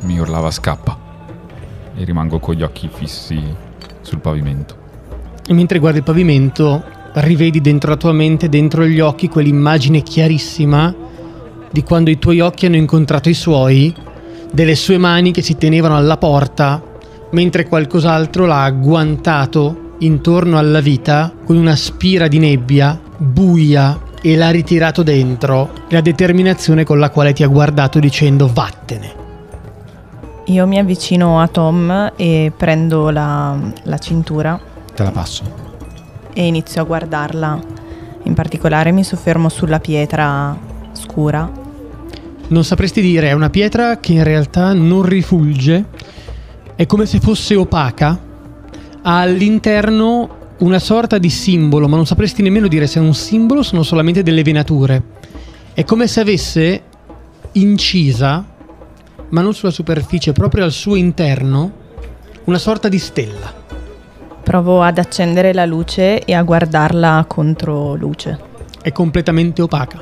mi 0.00 0.18
urlava 0.18 0.50
scappa 0.50 0.96
e 1.94 2.04
rimango 2.04 2.38
con 2.40 2.54
gli 2.54 2.62
occhi 2.62 2.90
fissi 2.92 3.42
sul 4.00 4.18
pavimento. 4.18 4.76
E 5.46 5.54
mentre 5.54 5.78
guardi 5.78 5.98
il 5.98 6.04
pavimento, 6.04 6.82
rivedi 7.20 7.60
dentro 7.60 7.90
la 7.90 7.96
tua 7.96 8.12
mente, 8.12 8.48
dentro 8.48 8.86
gli 8.86 9.00
occhi, 9.00 9.28
quell'immagine 9.28 10.02
chiarissima 10.02 10.94
di 11.70 11.82
quando 11.82 12.10
i 12.10 12.18
tuoi 12.18 12.40
occhi 12.40 12.66
hanno 12.66 12.76
incontrato 12.76 13.28
i 13.28 13.34
suoi, 13.34 13.94
delle 14.52 14.74
sue 14.74 14.98
mani 14.98 15.32
che 15.32 15.42
si 15.42 15.56
tenevano 15.56 15.96
alla 15.96 16.16
porta, 16.16 16.82
mentre 17.30 17.66
qualcos'altro 17.66 18.46
l'ha 18.46 18.62
agguantato 18.62 19.94
intorno 19.98 20.58
alla 20.58 20.80
vita 20.80 21.32
con 21.44 21.56
una 21.56 21.76
spira 21.76 22.28
di 22.28 22.38
nebbia 22.38 22.98
buia 23.16 23.98
e 24.20 24.36
l'ha 24.36 24.50
ritirato 24.50 25.02
dentro, 25.02 25.70
la 25.88 26.00
determinazione 26.00 26.84
con 26.84 26.98
la 26.98 27.10
quale 27.10 27.32
ti 27.32 27.42
ha 27.42 27.48
guardato 27.48 27.98
dicendo 27.98 28.50
vattene. 28.52 29.24
Io 30.46 30.66
mi 30.66 30.78
avvicino 30.78 31.40
a 31.40 31.48
Tom 31.48 32.12
e 32.16 32.52
prendo 32.56 33.10
la, 33.10 33.56
la 33.84 33.98
cintura 33.98 34.60
te 34.94 35.02
la 35.02 35.10
passo. 35.10 35.65
E 36.36 36.46
inizio 36.46 36.82
a 36.82 36.84
guardarla. 36.84 37.58
In 38.24 38.34
particolare 38.34 38.92
mi 38.92 39.02
soffermo 39.02 39.48
sulla 39.48 39.80
pietra 39.80 40.54
scura. 40.92 41.50
Non 42.48 42.62
sapresti 42.62 43.00
dire, 43.00 43.30
è 43.30 43.32
una 43.32 43.48
pietra 43.48 43.98
che 43.98 44.12
in 44.12 44.22
realtà 44.22 44.74
non 44.74 45.02
rifulge, 45.02 45.86
è 46.76 46.84
come 46.84 47.06
se 47.06 47.20
fosse 47.20 47.56
opaca, 47.56 48.20
ha 49.00 49.18
all'interno 49.18 50.28
una 50.58 50.78
sorta 50.78 51.16
di 51.16 51.30
simbolo, 51.30 51.88
ma 51.88 51.96
non 51.96 52.06
sapresti 52.06 52.42
nemmeno 52.42 52.68
dire 52.68 52.86
se 52.86 53.00
è 53.00 53.02
un 53.02 53.14
simbolo 53.14 53.60
o 53.60 53.62
sono 53.62 53.82
solamente 53.82 54.22
delle 54.22 54.42
venature. 54.42 55.02
È 55.72 55.84
come 55.84 56.06
se 56.06 56.20
avesse 56.20 56.82
incisa, 57.52 58.44
ma 59.30 59.40
non 59.40 59.54
sulla 59.54 59.72
superficie, 59.72 60.32
proprio 60.32 60.64
al 60.64 60.72
suo 60.72 60.96
interno, 60.96 61.72
una 62.44 62.58
sorta 62.58 62.88
di 62.88 62.98
stella. 62.98 63.55
Provo 64.46 64.80
ad 64.80 64.98
accendere 64.98 65.52
la 65.52 65.66
luce 65.66 66.22
e 66.22 66.32
a 66.32 66.44
guardarla 66.44 67.24
contro 67.26 67.96
luce. 67.96 68.38
È 68.80 68.92
completamente 68.92 69.60
opaca. 69.60 70.00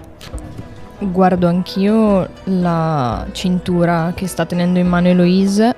Guardo 0.98 1.46
anch'io 1.48 2.28
la 2.44 3.26
cintura 3.32 4.12
che 4.14 4.26
sta 4.26 4.44
tenendo 4.44 4.78
in 4.78 4.86
mano 4.86 5.08
Eloise, 5.08 5.74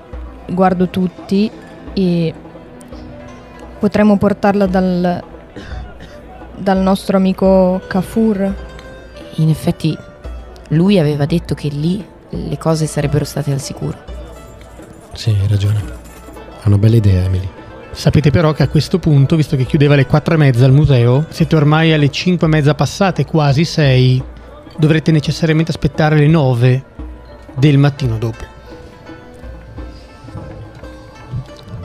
guardo 0.49 0.89
tutti 0.89 1.49
e 1.95 2.35
potremmo 3.79 4.19
portarla 4.19 4.67
dal, 4.67 5.23
dal 6.57 6.79
nostro 6.79 7.19
amico 7.19 7.81
Kafur. 7.87 8.53
In 9.37 9.49
effetti, 9.49 9.97
lui 10.71 10.99
aveva 10.99 11.25
detto 11.25 11.55
che 11.55 11.69
lì 11.69 12.05
le 12.31 12.59
cose 12.59 12.87
sarebbero 12.87 13.25
state 13.25 13.53
al 13.53 13.61
sicuro. 13.61 13.97
Sì, 15.13 15.31
hai 15.31 15.47
ragione. 15.47 15.81
È 16.61 16.67
una 16.67 16.79
bella 16.79 16.97
idea, 16.97 17.23
Emily. 17.23 17.56
Sapete 17.97 18.31
però 18.31 18.53
che 18.53 18.63
a 18.63 18.69
questo 18.69 18.99
punto, 18.99 19.37
visto 19.37 19.57
che 19.57 19.65
chiudeva 19.65 19.95
alle 19.95 20.05
4 20.05 20.35
e 20.35 20.37
mezza 20.37 20.67
al 20.67 20.73
museo, 20.73 21.25
siete 21.31 21.57
ormai 21.57 21.95
alle 21.95 22.11
5 22.11 22.47
e 22.47 22.51
mezza 22.51 22.75
passate, 22.75 23.25
quasi 23.25 23.65
6, 23.65 24.23
dovrete 24.77 25.11
necessariamente 25.13 25.71
aspettare 25.71 26.19
le 26.19 26.27
9 26.27 26.85
del 27.57 27.79
mattino 27.79 28.19
dopo. 28.19 28.45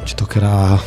Ci 0.04 0.14
toccherà 0.14 0.78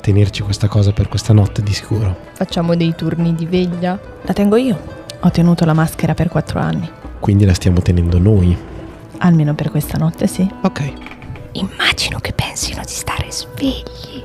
tenerci 0.00 0.42
questa 0.42 0.68
cosa 0.68 0.92
per 0.92 1.08
questa 1.08 1.32
notte 1.32 1.60
di 1.64 1.72
sicuro. 1.72 2.16
Facciamo 2.34 2.76
dei 2.76 2.94
turni 2.94 3.34
di 3.34 3.44
veglia. 3.44 3.98
La 4.22 4.32
tengo 4.32 4.54
io. 4.54 4.78
Ho 5.18 5.30
tenuto 5.32 5.64
la 5.64 5.74
maschera 5.74 6.14
per 6.14 6.28
quattro 6.28 6.60
anni. 6.60 6.88
Quindi 7.18 7.44
la 7.44 7.54
stiamo 7.54 7.82
tenendo 7.82 8.20
noi. 8.20 8.56
Almeno 9.18 9.56
per 9.56 9.72
questa 9.72 9.98
notte 9.98 10.28
sì. 10.28 10.48
Ok. 10.62 11.15
Immagino 11.56 12.18
che 12.18 12.32
pensino 12.32 12.82
di 12.82 12.92
stare 12.92 13.30
svegli. 13.30 14.22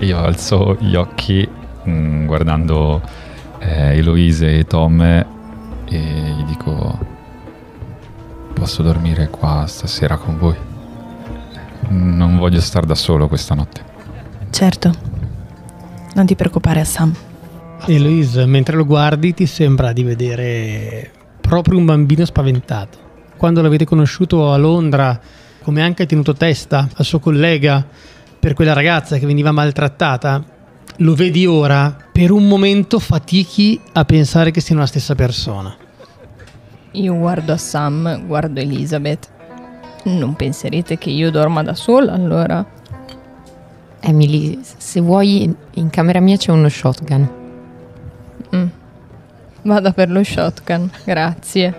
Io 0.00 0.18
alzo 0.18 0.76
gli 0.78 0.94
occhi 0.94 1.48
mm, 1.88 2.26
guardando 2.26 3.00
eh, 3.58 3.96
Eloise 3.96 4.58
e 4.58 4.64
Tom 4.64 5.00
e 5.00 5.24
gli 5.86 6.44
dico 6.44 6.98
posso 8.52 8.82
dormire 8.82 9.28
qua 9.28 9.64
stasera 9.66 10.18
con 10.18 10.36
voi. 10.36 10.56
Non 11.88 12.36
voglio 12.36 12.60
stare 12.60 12.86
da 12.86 12.94
solo 12.94 13.26
questa 13.26 13.54
notte. 13.54 13.82
Certo. 14.50 14.92
Non 16.14 16.26
ti 16.26 16.34
preoccupare, 16.34 16.84
Sam. 16.84 17.14
Eloise, 17.86 18.44
mentre 18.44 18.76
lo 18.76 18.84
guardi, 18.84 19.32
ti 19.32 19.46
sembra 19.46 19.92
di 19.92 20.02
vedere 20.02 21.10
proprio 21.40 21.78
un 21.78 21.86
bambino 21.86 22.26
spaventato. 22.26 22.98
Quando 23.38 23.62
l'avete 23.62 23.86
conosciuto 23.86 24.52
a 24.52 24.56
Londra, 24.58 25.18
come 25.68 25.82
anche 25.82 26.04
ha 26.04 26.06
tenuto 26.06 26.32
testa 26.32 26.88
al 26.94 27.04
suo 27.04 27.18
collega 27.18 27.86
per 28.40 28.54
quella 28.54 28.72
ragazza 28.72 29.18
che 29.18 29.26
veniva 29.26 29.52
maltrattata, 29.52 30.42
lo 30.96 31.14
vedi 31.14 31.44
ora, 31.44 31.94
per 32.10 32.30
un 32.30 32.48
momento 32.48 32.98
fatichi 32.98 33.78
a 33.92 34.06
pensare 34.06 34.50
che 34.50 34.62
siano 34.62 34.80
la 34.80 34.86
stessa 34.86 35.14
persona. 35.14 35.76
Io 36.92 37.14
guardo 37.18 37.52
a 37.52 37.58
Sam, 37.58 38.26
guardo 38.26 38.60
Elizabeth. 38.60 39.28
Non 40.04 40.36
penserete 40.36 40.96
che 40.96 41.10
io 41.10 41.30
dorma 41.30 41.62
da 41.62 41.74
sola 41.74 42.14
allora? 42.14 42.64
Emily, 44.00 44.60
se 44.62 45.00
vuoi, 45.00 45.54
in 45.74 45.90
camera 45.90 46.20
mia 46.20 46.38
c'è 46.38 46.50
uno 46.50 46.70
shotgun. 46.70 47.30
Mm. 48.56 48.66
Vada 49.64 49.92
per 49.92 50.10
lo 50.10 50.24
shotgun, 50.24 50.90
grazie. 51.04 51.74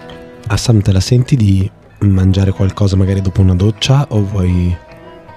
Assam, 0.45 0.79
te 0.79 0.91
la 0.91 0.99
senti 0.99 1.35
di 1.35 1.71
mangiare 1.99 2.51
qualcosa 2.51 2.95
magari 2.95 3.21
dopo 3.21 3.41
una 3.41 3.55
doccia 3.55 4.05
o 4.09 4.23
vuoi 4.23 4.75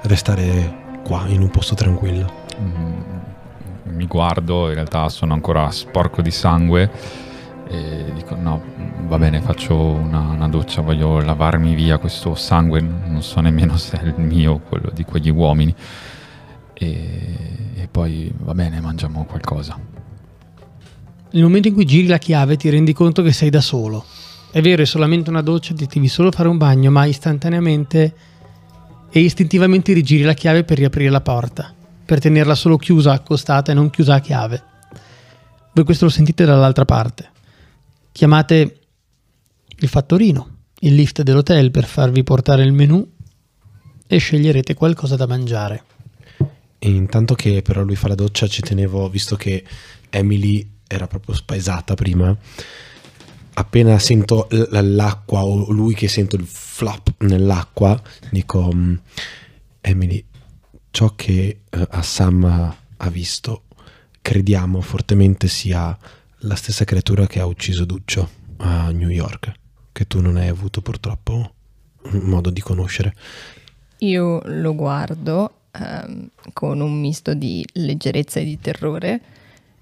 restare 0.02 1.00
qua 1.04 1.26
in 1.26 1.40
un 1.40 1.50
posto 1.50 1.74
tranquillo? 1.74 2.30
Mm, 2.60 3.94
mi 3.96 4.06
guardo, 4.06 4.68
in 4.68 4.74
realtà 4.74 5.08
sono 5.08 5.32
ancora 5.32 5.70
sporco 5.70 6.22
di 6.22 6.30
sangue 6.30 6.90
e 7.68 8.12
dico 8.14 8.34
no, 8.34 8.62
va 9.06 9.18
bene, 9.18 9.40
faccio 9.40 9.76
una, 9.76 10.20
una, 10.20 10.48
doccia, 10.48 10.82
voglio 10.82 11.20
lavarmi 11.20 11.74
via 11.74 11.98
questo 11.98 12.34
sangue, 12.34 12.80
non 12.80 13.22
so 13.22 13.40
nemmeno 13.40 13.76
se 13.76 13.98
è 13.98 14.04
il 14.04 14.14
mio, 14.18 14.58
quello 14.58 14.90
di 14.92 15.04
quegli 15.04 15.30
uomini. 15.30 15.74
E, 16.74 17.38
e 17.76 17.88
poi 17.90 18.32
va 18.38 18.54
bene, 18.54 18.80
mangiamo 18.80 19.24
qualcosa. 19.24 19.78
Nel 21.30 21.42
momento 21.42 21.68
in 21.68 21.74
cui 21.74 21.86
giri 21.86 22.06
la 22.06 22.18
chiave 22.18 22.56
ti 22.56 22.68
rendi 22.68 22.92
conto 22.92 23.22
che 23.22 23.32
sei 23.32 23.48
da 23.48 23.60
solo. 23.60 24.04
È 24.52 24.60
vero, 24.60 24.82
è 24.82 24.84
solamente 24.84 25.30
una 25.30 25.40
doccia, 25.40 25.72
devi 25.72 26.08
solo 26.08 26.30
fare 26.30 26.46
un 26.46 26.58
bagno, 26.58 26.90
ma 26.90 27.06
istantaneamente 27.06 28.14
e 29.10 29.20
istintivamente 29.20 29.94
rigiri 29.94 30.24
la 30.24 30.34
chiave 30.34 30.62
per 30.62 30.76
riaprire 30.76 31.08
la 31.08 31.22
porta, 31.22 31.74
per 32.04 32.20
tenerla 32.20 32.54
solo 32.54 32.76
chiusa, 32.76 33.12
accostata 33.12 33.72
e 33.72 33.74
non 33.74 33.88
chiusa 33.88 34.16
a 34.16 34.20
chiave. 34.20 34.62
Voi 35.72 35.84
questo 35.86 36.04
lo 36.04 36.10
sentite 36.10 36.44
dall'altra 36.44 36.84
parte. 36.84 37.30
Chiamate 38.12 38.80
il 39.74 39.88
fattorino, 39.88 40.56
il 40.80 40.96
lift 40.96 41.22
dell'hotel 41.22 41.70
per 41.70 41.86
farvi 41.86 42.22
portare 42.22 42.62
il 42.62 42.74
menù 42.74 43.10
e 44.06 44.18
sceglierete 44.18 44.74
qualcosa 44.74 45.16
da 45.16 45.26
mangiare. 45.26 45.84
E 46.78 46.90
intanto 46.90 47.34
che 47.34 47.62
però 47.62 47.82
lui 47.84 47.96
fa 47.96 48.08
la 48.08 48.14
doccia 48.14 48.46
ci 48.46 48.60
tenevo, 48.60 49.08
visto 49.08 49.34
che 49.34 49.64
Emily 50.10 50.68
era 50.86 51.06
proprio 51.06 51.34
spaesata 51.34 51.94
prima, 51.94 52.36
appena 53.54 53.98
sento 53.98 54.48
l'acqua 54.50 55.44
o 55.44 55.70
lui 55.70 55.94
che 55.94 56.08
sento 56.08 56.36
il 56.36 56.46
flap 56.46 57.14
nell'acqua, 57.20 58.00
dico 58.30 58.70
mm, 58.72 58.94
Emily, 59.80 60.24
ciò 60.90 61.14
che 61.14 61.62
uh, 61.70 61.86
Assam 61.90 62.44
ha 62.44 63.10
visto 63.10 63.64
crediamo 64.20 64.80
fortemente 64.80 65.48
sia 65.48 65.96
la 66.44 66.54
stessa 66.54 66.84
creatura 66.84 67.26
che 67.26 67.40
ha 67.40 67.46
ucciso 67.46 67.84
Duccio 67.84 68.28
a 68.58 68.90
New 68.90 69.08
York, 69.08 69.52
che 69.90 70.06
tu 70.06 70.20
non 70.20 70.36
hai 70.36 70.48
avuto 70.48 70.80
purtroppo 70.80 71.54
modo 72.10 72.50
di 72.50 72.60
conoscere. 72.60 73.14
Io 73.98 74.40
lo 74.44 74.74
guardo 74.74 75.66
um, 75.78 76.28
con 76.52 76.80
un 76.80 77.00
misto 77.00 77.34
di 77.34 77.64
leggerezza 77.74 78.40
e 78.40 78.44
di 78.44 78.58
terrore, 78.60 79.20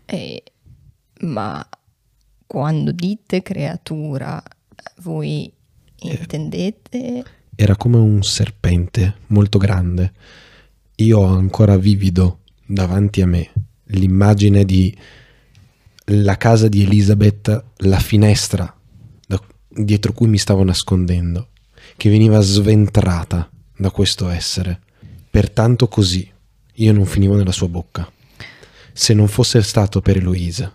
e, 0.05 0.43
ma 1.21 1.67
quando 2.51 2.91
dite 2.91 3.43
creatura, 3.43 4.43
voi 5.03 5.49
intendete? 5.99 7.23
Era 7.55 7.77
come 7.77 7.97
un 7.97 8.25
serpente 8.25 9.19
molto 9.29 9.57
grande. 9.57 10.13
Io 10.97 11.21
ho 11.21 11.27
ancora 11.27 11.77
vivido 11.77 12.41
davanti 12.67 13.23
a 13.23 13.27
me 13.29 13.53
l'immagine 13.85 14.65
di 14.65 14.93
la 16.07 16.37
casa 16.37 16.67
di 16.67 16.83
Elizabeth, 16.83 17.65
la 17.77 18.01
finestra 18.01 18.75
dietro 19.69 20.13
cui 20.13 20.27
mi 20.27 20.39
stavo 20.39 20.65
nascondendo, 20.65 21.51
che 21.97 22.11
veniva 22.11 22.41
sventrata 22.41 23.49
da 23.77 23.91
questo 23.93 24.29
essere. 24.29 24.81
Pertanto 25.31 25.87
così 25.87 26.29
io 26.75 26.93
non 26.93 27.07
finivo 27.07 27.37
nella 27.37 27.53
sua 27.53 27.69
bocca. 27.69 28.11
Se 28.93 29.15
non 29.15 29.29
fosse 29.29 29.63
stato 29.63 30.01
per 30.01 30.17
Eloisa, 30.17 30.75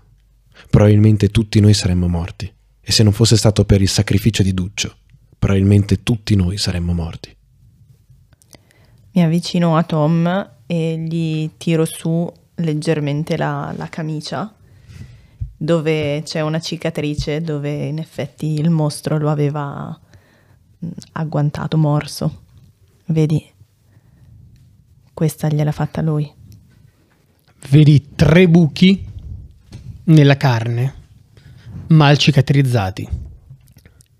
probabilmente 0.69 1.30
tutti 1.30 1.60
noi 1.60 1.73
saremmo 1.73 2.08
morti. 2.08 2.51
E 2.82 2.91
se 2.91 3.04
non 3.04 3.13
fosse 3.13 3.38
stato 3.38 3.65
per 3.65 3.82
il 3.82 3.89
sacrificio 3.89 4.43
di 4.43 4.54
Duccio, 4.54 4.95
probabilmente 5.38 6.04
tutti 6.04 6.36
noi 6.36 6.58
saremmo 6.58 6.93
morti. 6.93 7.36
Mi 9.12 9.23
avvicino 9.23 9.78
a 9.78 9.84
Tom 9.84 10.51
e 10.67 10.97
gli 10.97 11.49
tiro 11.58 11.86
su 11.86 12.32
leggermente 12.56 13.38
la, 13.38 13.73
la 13.75 13.89
camicia 13.89 14.54
dove 15.58 16.21
c'è 16.23 16.41
una 16.41 16.60
cicatrice 16.60 17.41
dove 17.41 17.86
in 17.86 17.97
effetti 17.97 18.54
il 18.54 18.69
mostro 18.69 19.17
lo 19.17 19.30
aveva 19.30 19.97
mm, 20.86 20.89
agguantato, 21.13 21.78
morso. 21.78 22.43
Vedi, 23.06 23.43
questa 25.13 25.47
gliel'ha 25.47 25.71
fatta 25.71 26.01
lui. 26.01 26.32
Vedi 27.69 28.10
tre 28.15 28.47
buchi 28.47 29.13
nella 30.05 30.37
carne, 30.37 30.93
mal 31.87 32.17
cicatrizzati. 32.17 33.07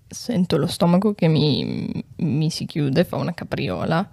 Sento 0.08 0.56
lo 0.56 0.66
stomaco 0.66 1.14
che 1.14 1.28
mi, 1.28 2.04
mi 2.16 2.50
si 2.50 2.64
chiude, 2.64 3.04
fa 3.04 3.16
una 3.16 3.34
capriola. 3.34 4.08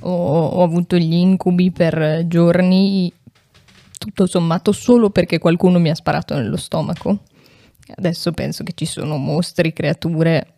Ho, 0.00 0.46
ho 0.46 0.62
avuto 0.62 0.96
gli 0.96 1.14
incubi 1.14 1.70
per 1.70 2.24
giorni 2.26 3.12
tutto 3.98 4.26
sommato 4.26 4.72
solo 4.72 5.10
perché 5.10 5.38
qualcuno 5.38 5.78
mi 5.78 5.90
ha 5.90 5.94
sparato 5.94 6.34
nello 6.34 6.56
stomaco. 6.56 7.20
Adesso 7.94 8.32
penso 8.32 8.62
che 8.62 8.72
ci 8.74 8.84
sono 8.84 9.16
mostri, 9.16 9.72
creature. 9.72 10.54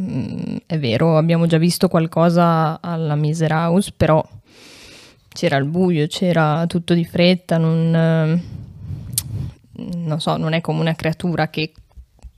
Mm, 0.00 0.56
è 0.66 0.78
vero, 0.78 1.16
abbiamo 1.16 1.46
già 1.46 1.58
visto 1.58 1.88
qualcosa 1.88 2.80
alla 2.80 3.16
Miser 3.16 3.52
House, 3.52 3.92
però 3.96 4.26
c'era 5.28 5.56
il 5.56 5.64
buio, 5.64 6.06
c'era 6.06 6.64
tutto 6.66 6.94
di 6.94 7.04
fretta, 7.04 7.58
non, 7.58 8.40
non 9.78 10.20
so, 10.20 10.36
non 10.36 10.52
è 10.52 10.60
come 10.60 10.80
una 10.80 10.94
creatura 10.94 11.48
che 11.48 11.72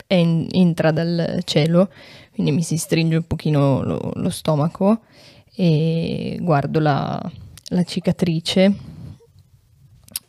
in, 0.08 0.46
entra 0.50 0.90
dal 0.90 1.40
cielo, 1.44 1.90
quindi 2.32 2.52
mi 2.52 2.62
si 2.62 2.76
stringe 2.76 3.16
un 3.16 3.26
pochino 3.26 3.82
lo, 3.82 4.12
lo 4.14 4.30
stomaco 4.30 5.00
e 5.54 6.38
guardo 6.40 6.80
la, 6.80 7.20
la 7.68 7.82
cicatrice. 7.82 8.98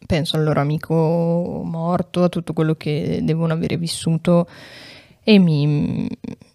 Penso 0.06 0.36
al 0.36 0.44
loro 0.44 0.60
amico 0.60 1.62
morto, 1.64 2.24
a 2.24 2.30
tutto 2.30 2.52
quello 2.52 2.76
che 2.76 3.22
devono 3.24 3.54
avere 3.54 3.78
vissuto 3.78 4.48
e 5.24 5.40
mi, 5.40 5.66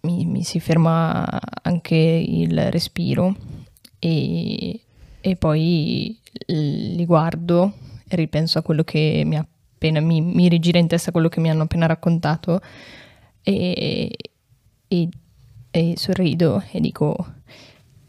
mi, 0.01 0.25
mi 0.25 0.43
si 0.43 0.59
ferma 0.59 1.25
anche 1.63 1.95
il 1.95 2.69
respiro 2.69 3.35
e, 3.97 4.79
e, 5.21 5.35
poi 5.37 6.19
li 6.45 7.05
guardo 7.05 7.73
e 8.07 8.15
ripenso 8.15 8.59
a 8.59 8.61
quello 8.61 8.83
che 8.83 9.23
mi 9.25 9.37
ha 9.37 9.47
appena 9.77 10.01
mi, 10.01 10.21
mi 10.21 10.49
rigira 10.49 10.79
in 10.79 10.87
testa 10.87 11.11
quello 11.11 11.29
che 11.29 11.39
mi 11.39 11.49
hanno 11.49 11.63
appena 11.63 11.85
raccontato 11.85 12.59
e, 13.41 14.15
e, 14.87 15.09
e 15.71 15.93
sorrido 15.95 16.63
e 16.71 16.79
dico 16.79 17.15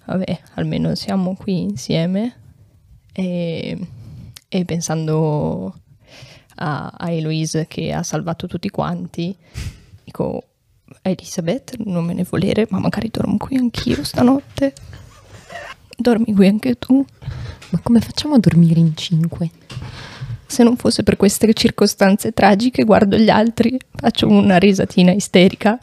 vabbè 0.07 0.41
almeno 0.55 0.95
siamo 0.95 1.37
qui 1.37 1.61
insieme 1.61 2.35
e 3.13 3.79
e 4.49 4.65
pensando 4.65 5.81
a, 6.57 6.93
a 6.97 7.11
Eloise 7.11 7.67
che 7.69 7.93
ha 7.93 8.03
salvato 8.03 8.47
tutti 8.47 8.71
quanti, 8.71 9.37
dico 10.03 10.43
Elisabeth, 11.03 11.77
non 11.85 12.05
me 12.05 12.15
ne 12.15 12.25
volere, 12.25 12.67
ma 12.71 12.79
magari 12.79 13.11
dormo 13.11 13.37
qui 13.37 13.57
anch'io 13.57 14.03
stanotte. 14.03 14.73
Dormi 15.97 16.33
qui 16.35 16.47
anche 16.47 16.79
tu. 16.79 17.05
Ma 17.71 17.81
come 17.83 18.01
facciamo 18.01 18.35
a 18.35 18.39
dormire 18.39 18.81
in 18.81 18.97
cinque? 18.97 19.51
Se 20.49 20.63
non 20.63 20.77
fosse 20.77 21.03
per 21.03 21.17
queste 21.17 21.53
circostanze 21.53 22.33
tragiche, 22.33 22.85
guardo 22.85 23.19
gli 23.19 23.29
altri, 23.29 23.79
faccio 23.95 24.27
una 24.27 24.57
risatina 24.57 25.13
isterica. 25.13 25.79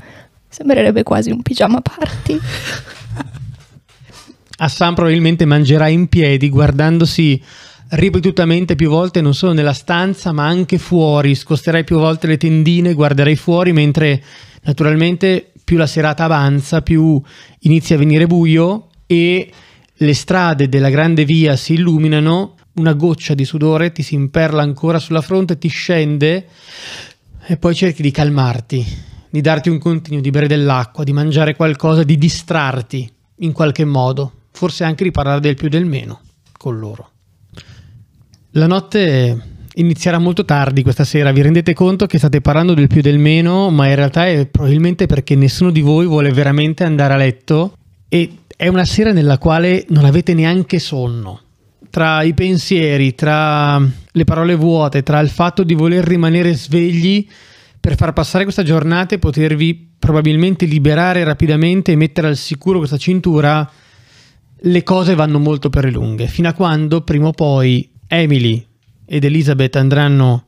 Sembrerebbe 0.50 1.04
quasi 1.04 1.30
un 1.30 1.44
pigiama 1.44 1.82
party. 1.82 2.40
Assam 4.58 4.96
probabilmente 4.96 5.46
mangerà 5.46 5.88
in 5.88 6.08
piedi 6.08 6.50
guardandosi 6.50 7.40
ripetutamente 7.90 8.76
più 8.76 8.90
volte, 8.90 9.22
non 9.22 9.36
solo 9.36 9.54
nella 9.54 9.74
stanza, 9.74 10.32
ma 10.32 10.48
anche 10.48 10.80
fuori. 10.80 11.36
Scosterai 11.36 11.84
più 11.84 11.98
volte 11.98 12.26
le 12.26 12.38
tendine, 12.38 12.94
guarderai 12.94 13.36
fuori, 13.36 13.72
mentre 13.72 14.24
naturalmente 14.64 15.52
più 15.64 15.78
la 15.78 15.88
serata 15.88 16.24
avanza, 16.24 16.82
più 16.82 17.22
inizia 17.60 17.96
a 17.96 18.00
venire 18.00 18.26
buio 18.26 18.88
e 19.06 19.52
le 19.98 20.14
strade 20.14 20.68
della 20.68 20.90
grande 20.90 21.26
via 21.26 21.56
si 21.56 21.74
illuminano, 21.74 22.55
una 22.76 22.94
goccia 22.94 23.34
di 23.34 23.46
sudore 23.46 23.92
ti 23.92 24.02
si 24.04 24.16
imperla 24.16 24.62
ancora 24.62 25.00
sulla 25.00 25.22
fronte, 25.22 25.58
ti 25.58 25.68
scende 25.68 26.48
e 27.48 27.58
poi 27.58 27.76
cerchi 27.76 28.02
di 28.02 28.12
calmarti, 28.12 28.86
di 29.30 29.42
darti 29.42 29.70
un 29.70 29.80
continuo, 29.80 30.22
di 30.22 30.32
bere 30.32 30.48
dell'acqua, 30.48 31.04
di 31.04 31.14
mangiare 31.14 31.56
qualcosa, 31.56 32.04
di 32.04 32.18
distrarti 32.18 33.10
in 33.40 33.52
qualche 33.52 33.86
modo, 33.86 34.32
forse 34.52 34.84
anche 34.84 35.04
di 35.04 35.12
parlare 35.12 35.40
del 35.40 35.56
più 35.56 35.68
e 35.68 35.70
del 35.70 35.86
meno 35.86 36.22
con 36.58 36.80
loro. 36.80 37.10
La 38.52 38.68
notte 38.68 39.54
inizierà 39.76 40.18
molto 40.18 40.46
tardi 40.46 40.82
questa 40.82 41.04
sera, 41.04 41.32
vi 41.32 41.42
rendete 41.42 41.74
conto 41.74 42.06
che 42.06 42.18
state 42.18 42.42
parlando 42.42 42.74
del 42.74 42.88
più 42.88 43.00
e 43.00 43.04
del 43.04 43.20
meno, 43.20 43.70
ma 43.70 43.88
in 43.88 43.96
realtà 43.96 44.28
è 44.28 44.48
probabilmente 44.48 45.06
perché 45.06 45.36
nessuno 45.36 45.72
di 45.72 45.82
voi 45.82 46.06
vuole 46.06 46.32
veramente 46.32 46.84
andare 46.84 47.14
a 47.14 47.18
letto 47.18 47.78
e 48.08 48.38
è 48.56 48.68
una 48.68 48.86
sera 48.86 49.12
nella 49.12 49.38
quale 49.38 49.86
non 49.90 50.06
avete 50.06 50.34
neanche 50.34 50.80
sonno. 50.80 51.42
Tra 51.96 52.24
i 52.24 52.34
pensieri, 52.34 53.16
tra 53.16 53.80
le 53.80 54.24
parole 54.26 54.56
vuote, 54.56 55.02
tra 55.02 55.22
il 55.22 55.30
fatto 55.30 55.64
di 55.64 55.76
voler 55.76 56.04
rimanere 56.04 56.54
svegli 56.54 57.26
per 57.80 57.96
far 57.96 58.12
passare 58.12 58.44
questa 58.44 58.64
giornata 58.64 59.16
e 59.16 59.18
potervi 59.18 59.92
probabilmente 59.98 60.66
liberare 60.66 61.24
rapidamente 61.24 61.94
e 61.94 61.96
mettere 61.96 62.28
al 62.28 62.36
sicuro 62.36 62.80
questa 62.80 62.98
cintura, 62.98 63.72
le 64.58 64.84
cose 64.84 65.16
vanno 65.16 65.40
molto 65.40 65.70
per 65.70 65.86
le 65.86 65.92
lunghe, 65.92 66.28
fino 66.28 66.50
a 66.50 66.54
quando 66.54 67.00
prima 67.00 67.28
o 67.28 67.32
poi 67.32 67.90
Emily 68.08 68.68
ed 69.06 69.24
Elizabeth 69.24 69.78
andranno 69.78 70.48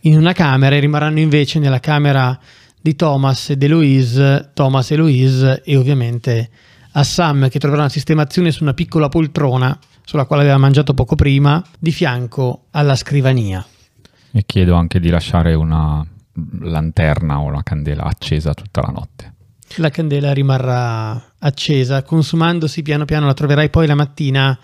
in 0.00 0.18
una 0.18 0.34
camera 0.34 0.76
e 0.76 0.80
rimarranno 0.80 1.20
invece 1.20 1.58
nella 1.58 1.80
camera 1.80 2.38
di 2.78 2.94
Thomas 2.94 3.48
ed 3.48 3.62
Eloise, 3.62 4.50
Thomas 4.52 4.90
e 4.90 4.94
Eloise 4.94 5.62
e 5.64 5.74
ovviamente 5.74 6.50
a 6.92 7.02
Sam 7.02 7.48
che 7.48 7.58
troverà 7.58 7.80
una 7.80 7.90
sistemazione 7.90 8.50
su 8.50 8.62
una 8.62 8.74
piccola 8.74 9.08
poltrona 9.08 9.78
sulla 10.04 10.24
quale 10.24 10.42
aveva 10.42 10.58
mangiato 10.58 10.94
poco 10.94 11.14
prima, 11.14 11.62
di 11.78 11.92
fianco 11.92 12.66
alla 12.70 12.96
scrivania. 12.96 13.64
E 14.32 14.44
chiedo 14.46 14.74
anche 14.74 15.00
di 15.00 15.10
lasciare 15.10 15.54
una 15.54 16.04
lanterna 16.60 17.40
o 17.40 17.44
una 17.44 17.62
candela 17.62 18.04
accesa 18.04 18.54
tutta 18.54 18.80
la 18.80 18.92
notte. 18.92 19.34
La 19.76 19.90
candela 19.90 20.32
rimarrà 20.32 21.34
accesa, 21.38 22.02
consumandosi 22.02 22.82
piano 22.82 23.04
piano, 23.04 23.26
la 23.26 23.34
troverai 23.34 23.70
poi 23.70 23.86
la 23.86 23.94
mattina 23.94 24.58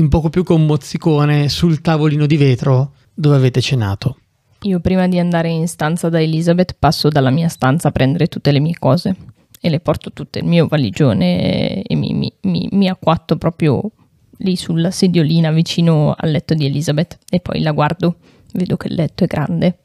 un 0.00 0.08
poco 0.08 0.30
più 0.30 0.44
con 0.44 0.64
mozzicone 0.64 1.48
sul 1.48 1.80
tavolino 1.80 2.26
di 2.26 2.36
vetro 2.36 2.92
dove 3.12 3.36
avete 3.36 3.60
cenato. 3.60 4.18
Io 4.62 4.80
prima 4.80 5.06
di 5.06 5.18
andare 5.18 5.48
in 5.48 5.68
stanza 5.68 6.08
da 6.08 6.20
Elizabeth 6.20 6.76
passo 6.78 7.08
dalla 7.08 7.30
mia 7.30 7.48
stanza 7.48 7.88
a 7.88 7.92
prendere 7.92 8.26
tutte 8.26 8.50
le 8.50 8.60
mie 8.60 8.76
cose 8.78 9.14
e 9.60 9.68
le 9.68 9.80
porto 9.80 10.12
tutte 10.12 10.40
nel 10.40 10.48
mio 10.48 10.66
valigione 10.66 11.82
e 11.82 11.94
mi, 11.94 12.12
mi, 12.14 12.32
mi, 12.42 12.68
mi 12.72 12.88
acquatto 12.88 13.36
proprio 13.36 13.90
lì 14.38 14.56
sulla 14.56 14.90
sediolina 14.90 15.50
vicino 15.50 16.14
al 16.16 16.30
letto 16.30 16.54
di 16.54 16.66
Elizabeth 16.66 17.18
e 17.28 17.40
poi 17.40 17.60
la 17.60 17.72
guardo, 17.72 18.16
vedo 18.52 18.76
che 18.76 18.88
il 18.88 18.94
letto 18.94 19.24
è 19.24 19.26
grande. 19.26 19.78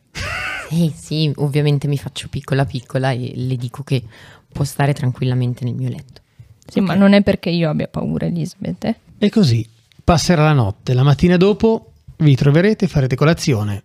Sì, 0.69 0.91
sì, 0.95 1.31
ovviamente 1.37 1.87
mi 1.87 1.97
faccio 1.97 2.27
piccola 2.29 2.65
piccola 2.65 3.11
e 3.11 3.33
le 3.35 3.55
dico 3.55 3.83
che 3.83 4.01
può 4.51 4.63
stare 4.63 4.93
tranquillamente 4.93 5.63
nel 5.63 5.75
mio 5.75 5.89
letto. 5.89 6.21
Sì, 6.65 6.79
okay. 6.79 6.83
ma 6.83 6.95
non 6.95 7.13
è 7.13 7.21
perché 7.21 7.49
io 7.49 7.69
abbia 7.69 7.87
paura, 7.87 8.25
Elizabeth. 8.25 8.83
Eh? 8.85 8.95
E 9.17 9.29
così 9.29 9.67
passerà 10.03 10.43
la 10.43 10.53
notte. 10.53 10.93
La 10.93 11.03
mattina 11.03 11.37
dopo 11.37 11.91
vi 12.17 12.35
troverete, 12.35 12.87
farete 12.87 13.15
colazione. 13.15 13.83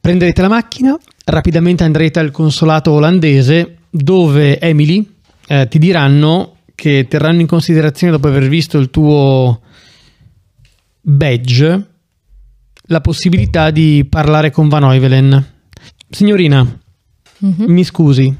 Prenderete 0.00 0.40
la 0.40 0.48
macchina, 0.48 0.96
rapidamente 1.24 1.84
andrete 1.84 2.18
al 2.18 2.30
consolato 2.30 2.92
olandese 2.92 3.78
dove 3.90 4.60
Emily 4.60 5.16
eh, 5.48 5.66
ti 5.68 5.78
diranno 5.78 6.56
che 6.80 7.06
terranno 7.08 7.40
in 7.40 7.48
considerazione 7.48 8.12
dopo 8.12 8.28
aver 8.28 8.46
visto 8.46 8.78
il 8.78 8.88
tuo 8.88 9.62
badge 11.00 11.86
la 12.82 13.00
possibilità 13.00 13.72
di 13.72 14.06
parlare 14.08 14.52
con 14.52 14.68
Van 14.68 14.84
Oivelen. 14.84 15.44
Signorina, 16.08 16.62
mm-hmm. 16.62 17.68
mi 17.68 17.82
scusi, 17.82 18.32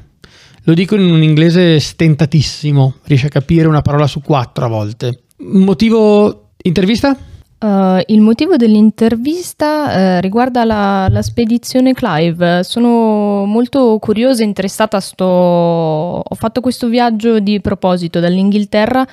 lo 0.63 0.73
dico 0.73 0.95
in 0.95 1.11
un 1.11 1.21
inglese 1.21 1.81
stentatissimo, 1.81 2.99
riesce 3.03 3.25
a 3.25 3.29
capire 3.29 3.67
una 3.67 3.81
parola 3.81 4.07
su 4.07 4.21
quattro 4.21 4.63
a 4.63 4.69
volte. 4.69 5.23
Motivo 5.39 6.51
intervista? 6.63 7.17
Uh, 7.59 7.99
il 8.05 8.21
motivo 8.21 8.55
dell'intervista 8.55 10.15
uh, 10.15 10.21
riguarda 10.21 10.63
la, 10.63 11.09
la, 11.09 11.21
spedizione 11.21 11.91
Clive. 11.91 12.63
Sono 12.63 13.43
molto 13.43 13.97
curiosa 13.99 14.43
e 14.43 14.45
interessata. 14.45 15.01
Sto... 15.01 15.25
Ho 15.25 16.35
fatto 16.35 16.61
questo 16.61 16.87
viaggio 16.87 17.39
di 17.39 17.59
proposito 17.59 18.21
dall'Inghilterra 18.21 19.05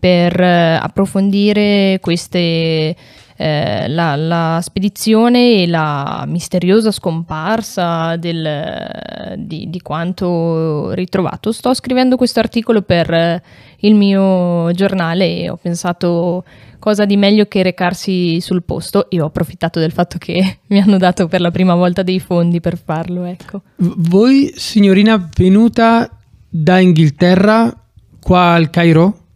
per 0.00 0.36
uh, 0.36 0.82
approfondire 0.82 2.00
queste, 2.00 2.96
la, 3.36 4.16
la, 4.16 4.58
spedizione 4.60 5.62
e 5.62 5.66
la 5.68 6.24
misteriosa 6.26 6.90
scomparsa 6.90 8.16
del, 8.16 9.36
di, 9.38 9.70
di, 9.70 9.80
quanto 9.80 10.90
ritrovato. 10.90 11.52
Sto 11.52 11.72
scrivendo 11.72 12.16
questo 12.16 12.40
articolo 12.40 12.82
per 12.82 13.42
il 13.78 13.94
mio 13.94 14.72
giornale 14.72 15.38
e 15.38 15.50
ho 15.50 15.56
pensato 15.56 16.44
cosa 16.82 17.04
di 17.04 17.16
meglio 17.16 17.46
che 17.46 17.62
recarsi 17.62 18.40
sul 18.40 18.64
posto 18.64 19.08
e 19.08 19.20
ho 19.20 19.26
approfittato 19.26 19.78
del 19.78 19.92
fatto 19.92 20.18
che 20.18 20.58
mi 20.66 20.80
hanno 20.80 20.98
dato 20.98 21.28
per 21.28 21.40
la 21.40 21.52
prima 21.52 21.76
volta 21.76 22.02
dei 22.02 22.18
fondi 22.18 22.58
per 22.58 22.76
farlo. 22.76 23.22
Ecco. 23.22 23.62
Voi, 23.76 24.52
signorina, 24.56 25.28
venuta 25.36 26.10
da 26.48 26.80
Inghilterra 26.80 27.72
qua 28.20 28.54
al 28.54 28.70
Cairo 28.70 29.26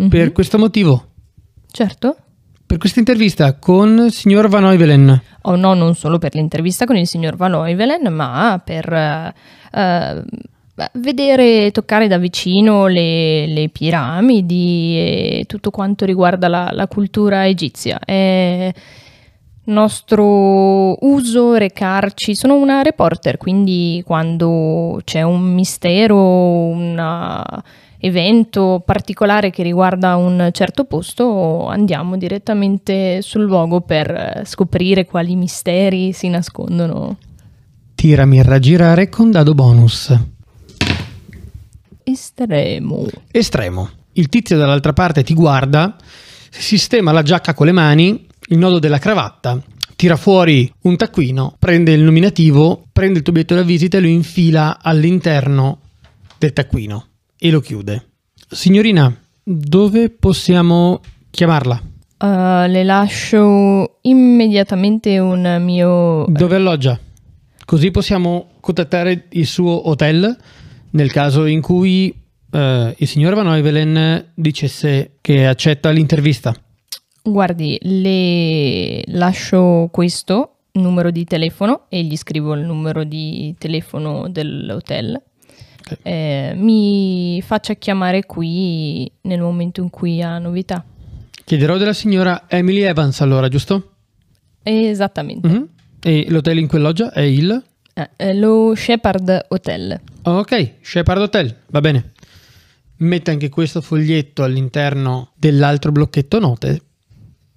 mm-hmm. 0.00 0.10
per 0.10 0.32
questo 0.32 0.58
motivo? 0.58 1.10
Certo. 1.70 2.16
Per 2.66 2.78
questa 2.78 2.98
intervista 2.98 3.54
con 3.54 4.06
il 4.06 4.12
signor 4.12 4.48
Van 4.48 4.64
Oivelen? 4.64 5.22
Oh 5.42 5.54
no, 5.54 5.74
non 5.74 5.94
solo 5.94 6.18
per 6.18 6.34
l'intervista 6.34 6.84
con 6.84 6.96
il 6.96 7.06
signor 7.06 7.36
Van 7.36 7.54
Oivelen, 7.54 8.12
ma 8.12 8.60
per... 8.62 9.34
Uh, 9.72 10.24
vedere 10.94 11.66
e 11.66 11.70
toccare 11.70 12.08
da 12.08 12.18
vicino 12.18 12.86
le, 12.86 13.46
le, 13.46 13.68
piramidi 13.68 14.96
e 14.96 15.44
tutto 15.46 15.70
quanto 15.70 16.04
riguarda 16.04 16.48
la, 16.48 16.70
la 16.72 16.86
cultura 16.86 17.46
egizia. 17.46 17.98
È 17.98 18.72
nostro 19.68 20.96
uso 21.06 21.54
recarci. 21.54 22.34
Sono 22.34 22.56
una 22.56 22.82
reporter, 22.82 23.36
quindi 23.36 24.02
quando 24.04 25.00
c'è 25.04 25.22
un 25.22 25.42
mistero, 25.42 26.16
un 26.16 27.62
evento 28.00 28.82
particolare 28.84 29.50
che 29.50 29.62
riguarda 29.62 30.16
un 30.16 30.50
certo 30.52 30.84
posto, 30.84 31.66
andiamo 31.66 32.16
direttamente 32.16 33.22
sul 33.22 33.42
luogo 33.42 33.80
per 33.80 34.42
scoprire 34.44 35.04
quali 35.04 35.34
misteri 35.34 36.12
si 36.12 36.28
nascondono. 36.28 37.16
Tirami 37.94 38.38
a 38.38 38.44
raggirare 38.44 39.08
con 39.08 39.30
dado 39.30 39.54
bonus. 39.54 40.36
Estremo. 42.10 43.06
Estremo. 43.30 43.90
Il 44.12 44.30
tizio 44.30 44.56
dall'altra 44.56 44.94
parte 44.94 45.22
ti 45.22 45.34
guarda, 45.34 45.94
sistema 46.48 47.12
la 47.12 47.22
giacca 47.22 47.52
con 47.52 47.66
le 47.66 47.72
mani, 47.72 48.26
il 48.48 48.56
nodo 48.56 48.78
della 48.78 48.98
cravatta, 48.98 49.62
tira 49.94 50.16
fuori 50.16 50.72
un 50.82 50.96
taccuino, 50.96 51.56
prende 51.58 51.92
il 51.92 52.00
nominativo, 52.00 52.86
prende 52.92 53.18
il 53.18 53.24
tuo 53.24 53.34
biglietto 53.34 53.54
da 53.54 53.62
visita 53.62 53.98
e 53.98 54.00
lo 54.00 54.06
infila 54.06 54.78
all'interno 54.80 55.80
del 56.38 56.54
taccuino 56.54 57.08
e 57.38 57.50
lo 57.50 57.60
chiude. 57.60 58.06
Signorina, 58.48 59.14
dove 59.42 60.08
possiamo 60.08 61.02
chiamarla? 61.30 61.82
Uh, 62.20 62.66
le 62.68 62.84
lascio 62.84 63.98
immediatamente 64.00 65.18
un 65.18 65.58
mio... 65.60 66.24
Dove 66.26 66.56
alloggia? 66.56 66.98
Così 67.66 67.90
possiamo 67.90 68.52
contattare 68.60 69.26
il 69.32 69.46
suo 69.46 69.90
hotel 69.90 70.34
nel 70.90 71.10
caso 71.10 71.46
in 71.46 71.60
cui 71.60 72.14
eh, 72.50 72.94
il 72.96 73.06
signor 73.06 73.34
Van 73.34 73.46
Oivelen 73.46 74.32
dicesse 74.34 75.12
che 75.20 75.46
accetta 75.46 75.90
l'intervista. 75.90 76.54
Guardi, 77.22 77.78
le 77.82 79.02
lascio 79.06 79.88
questo 79.90 80.54
numero 80.72 81.10
di 81.10 81.24
telefono 81.24 81.86
e 81.88 82.02
gli 82.04 82.16
scrivo 82.16 82.54
il 82.54 82.64
numero 82.64 83.04
di 83.04 83.54
telefono 83.58 84.28
dell'hotel. 84.28 85.20
Okay. 85.80 85.98
Eh, 86.02 86.54
mi 86.54 87.40
faccia 87.42 87.74
chiamare 87.74 88.24
qui 88.24 89.10
nel 89.22 89.40
momento 89.40 89.80
in 89.82 89.90
cui 89.90 90.22
ha 90.22 90.38
novità. 90.38 90.84
Chiederò 91.44 91.76
della 91.76 91.94
signora 91.94 92.44
Emily 92.46 92.82
Evans 92.82 93.20
allora, 93.20 93.48
giusto? 93.48 93.92
Esattamente. 94.62 95.48
Mm-hmm. 95.48 95.62
E 96.00 96.26
l'hotel 96.28 96.58
in 96.58 96.68
quell'oggia 96.68 97.10
è 97.12 97.22
il? 97.22 97.62
Eh, 98.16 98.34
lo 98.34 98.74
Shepard 98.76 99.46
Hotel. 99.48 100.00
Ok, 100.22 100.74
Shepard 100.80 101.20
Hotel, 101.20 101.62
va 101.70 101.80
bene. 101.80 102.12
Mette 102.98 103.32
anche 103.32 103.48
questo 103.48 103.80
foglietto 103.80 104.44
all'interno 104.44 105.32
dell'altro 105.34 105.90
blocchetto 105.90 106.38
note 106.38 106.82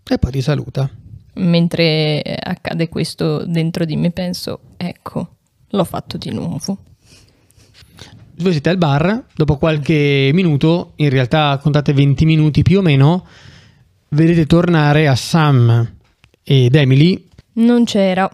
e 0.03 0.17
poi 0.17 0.31
ti 0.31 0.41
saluta. 0.41 0.89
Mentre 1.33 2.21
accade 2.21 2.89
questo 2.89 3.45
dentro 3.45 3.85
di 3.85 3.95
me 3.95 4.09
penso, 4.09 4.61
ecco, 4.77 5.35
l'ho 5.69 5.83
fatto 5.83 6.17
di 6.17 6.31
nuovo. 6.31 6.77
Voi 8.37 8.51
siete 8.51 8.69
al 8.69 8.77
bar, 8.77 9.25
dopo 9.35 9.57
qualche 9.57 10.31
minuto, 10.33 10.93
in 10.95 11.09
realtà 11.09 11.59
contate 11.61 11.93
20 11.93 12.25
minuti 12.25 12.63
più 12.63 12.79
o 12.79 12.81
meno, 12.81 13.27
vedete 14.09 14.47
tornare 14.47 15.07
a 15.07 15.15
Sam 15.15 15.97
ed 16.41 16.73
Emily. 16.73 17.27
Non 17.53 17.85
c'era, 17.85 18.29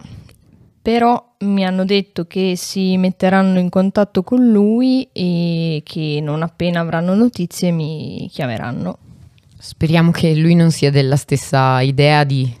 però 0.80 1.27
mi 1.40 1.64
hanno 1.64 1.84
detto 1.84 2.26
che 2.26 2.54
si 2.56 2.96
metteranno 2.96 3.58
in 3.58 3.68
contatto 3.68 4.22
con 4.22 4.50
lui 4.50 5.08
e 5.12 5.82
che 5.84 6.20
non 6.20 6.42
appena 6.42 6.80
avranno 6.80 7.14
notizie 7.14 7.70
mi 7.70 8.28
chiameranno. 8.32 8.98
Speriamo 9.56 10.10
che 10.10 10.34
lui 10.34 10.54
non 10.54 10.70
sia 10.70 10.90
della 10.90 11.16
stessa 11.16 11.80
idea 11.80 12.24
di, 12.24 12.52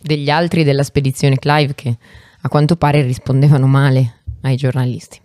degli 0.00 0.30
altri 0.30 0.64
della 0.64 0.82
spedizione 0.82 1.38
Clive 1.38 1.74
che 1.74 1.96
a 2.40 2.48
quanto 2.48 2.76
pare 2.76 3.02
rispondevano 3.02 3.66
male 3.66 4.20
ai 4.42 4.56
giornalisti. 4.56 5.20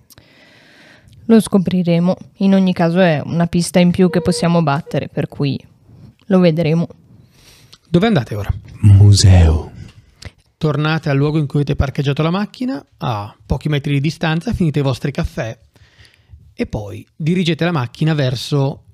Lo 1.26 1.40
scopriremo. 1.40 2.16
In 2.38 2.54
ogni 2.54 2.74
caso 2.74 3.00
è 3.00 3.22
una 3.24 3.48
pista 3.48 3.80
in 3.80 3.92
più 3.92 4.10
che 4.10 4.22
possiamo 4.22 4.64
battere, 4.64 5.10
per 5.10 5.28
cui 5.28 5.60
lo 6.28 6.40
vedremo. 6.40 6.88
Dove 7.90 8.08
andate 8.08 8.36
ora? 8.36 8.54
Museo. 8.82 9.77
Tornate 10.58 11.10
al 11.10 11.18
luogo 11.18 11.38
in 11.38 11.46
cui 11.46 11.60
avete 11.60 11.76
parcheggiato 11.76 12.24
la 12.24 12.32
macchina, 12.32 12.84
a 12.98 13.36
pochi 13.46 13.70
metri 13.70 13.94
di 13.94 14.02
distanza, 14.02 14.54
finite 14.54 14.80
i 14.80 14.82
vostri 14.82 15.12
caffè 15.12 15.56
e 16.60 16.66
poi 16.66 17.06
dirigete 17.16 17.64
la 17.64 17.72
macchina 17.72 18.16
verso 18.16 18.86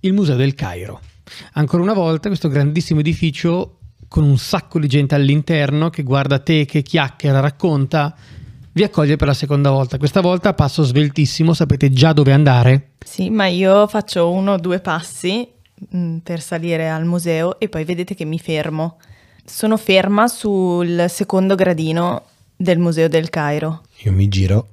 il 0.00 0.14
Museo 0.14 0.36
del 0.36 0.54
Cairo. 0.54 1.00
Ancora 1.52 1.82
una 1.82 1.92
volta 1.92 2.28
questo 2.28 2.48
grandissimo 2.48 3.00
edificio 3.00 3.80
con 4.08 4.24
un 4.24 4.38
sacco 4.38 4.78
di 4.78 4.88
gente 4.88 5.14
all'interno 5.14 5.90
che 5.90 6.02
guarda 6.02 6.38
te, 6.38 6.64
che 6.64 6.80
chiacchiera, 6.80 7.40
racconta, 7.40 8.16
vi 8.72 8.82
accoglie 8.82 9.16
per 9.16 9.26
la 9.26 9.34
seconda 9.34 9.70
volta. 9.70 9.98
Questa 9.98 10.22
volta 10.22 10.54
passo 10.54 10.82
sveltissimo, 10.84 11.52
sapete 11.52 11.90
già 11.90 12.14
dove 12.14 12.32
andare? 12.32 12.92
Sì, 13.04 13.28
ma 13.28 13.46
io 13.46 13.86
faccio 13.88 14.30
uno 14.30 14.52
o 14.52 14.58
due 14.58 14.80
passi 14.80 15.46
mh, 15.90 16.18
per 16.18 16.40
salire 16.40 16.88
al 16.88 17.04
museo 17.04 17.58
e 17.58 17.68
poi 17.68 17.84
vedete 17.84 18.14
che 18.14 18.24
mi 18.24 18.38
fermo. 18.38 18.96
Sono 19.46 19.76
ferma 19.76 20.26
sul 20.26 21.04
secondo 21.08 21.54
gradino 21.54 22.22
del 22.56 22.78
Museo 22.78 23.08
del 23.08 23.28
Cairo. 23.30 23.82
Io 24.04 24.12
mi 24.12 24.28
giro, 24.28 24.68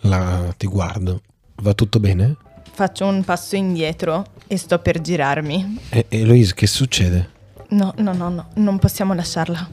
la, 0.00 0.52
ti 0.56 0.66
guardo. 0.66 1.20
Va 1.56 1.74
tutto 1.74 2.00
bene? 2.00 2.36
Faccio 2.72 3.06
un 3.06 3.22
passo 3.22 3.54
indietro 3.54 4.24
e 4.46 4.56
sto 4.56 4.78
per 4.78 5.00
girarmi. 5.00 5.78
E, 5.90 6.06
Eloise, 6.08 6.54
che 6.54 6.66
succede? 6.66 7.30
No, 7.70 7.92
no, 7.98 8.12
no, 8.12 8.28
no, 8.30 8.46
non 8.54 8.78
possiamo 8.78 9.14
lasciarla. 9.14 9.68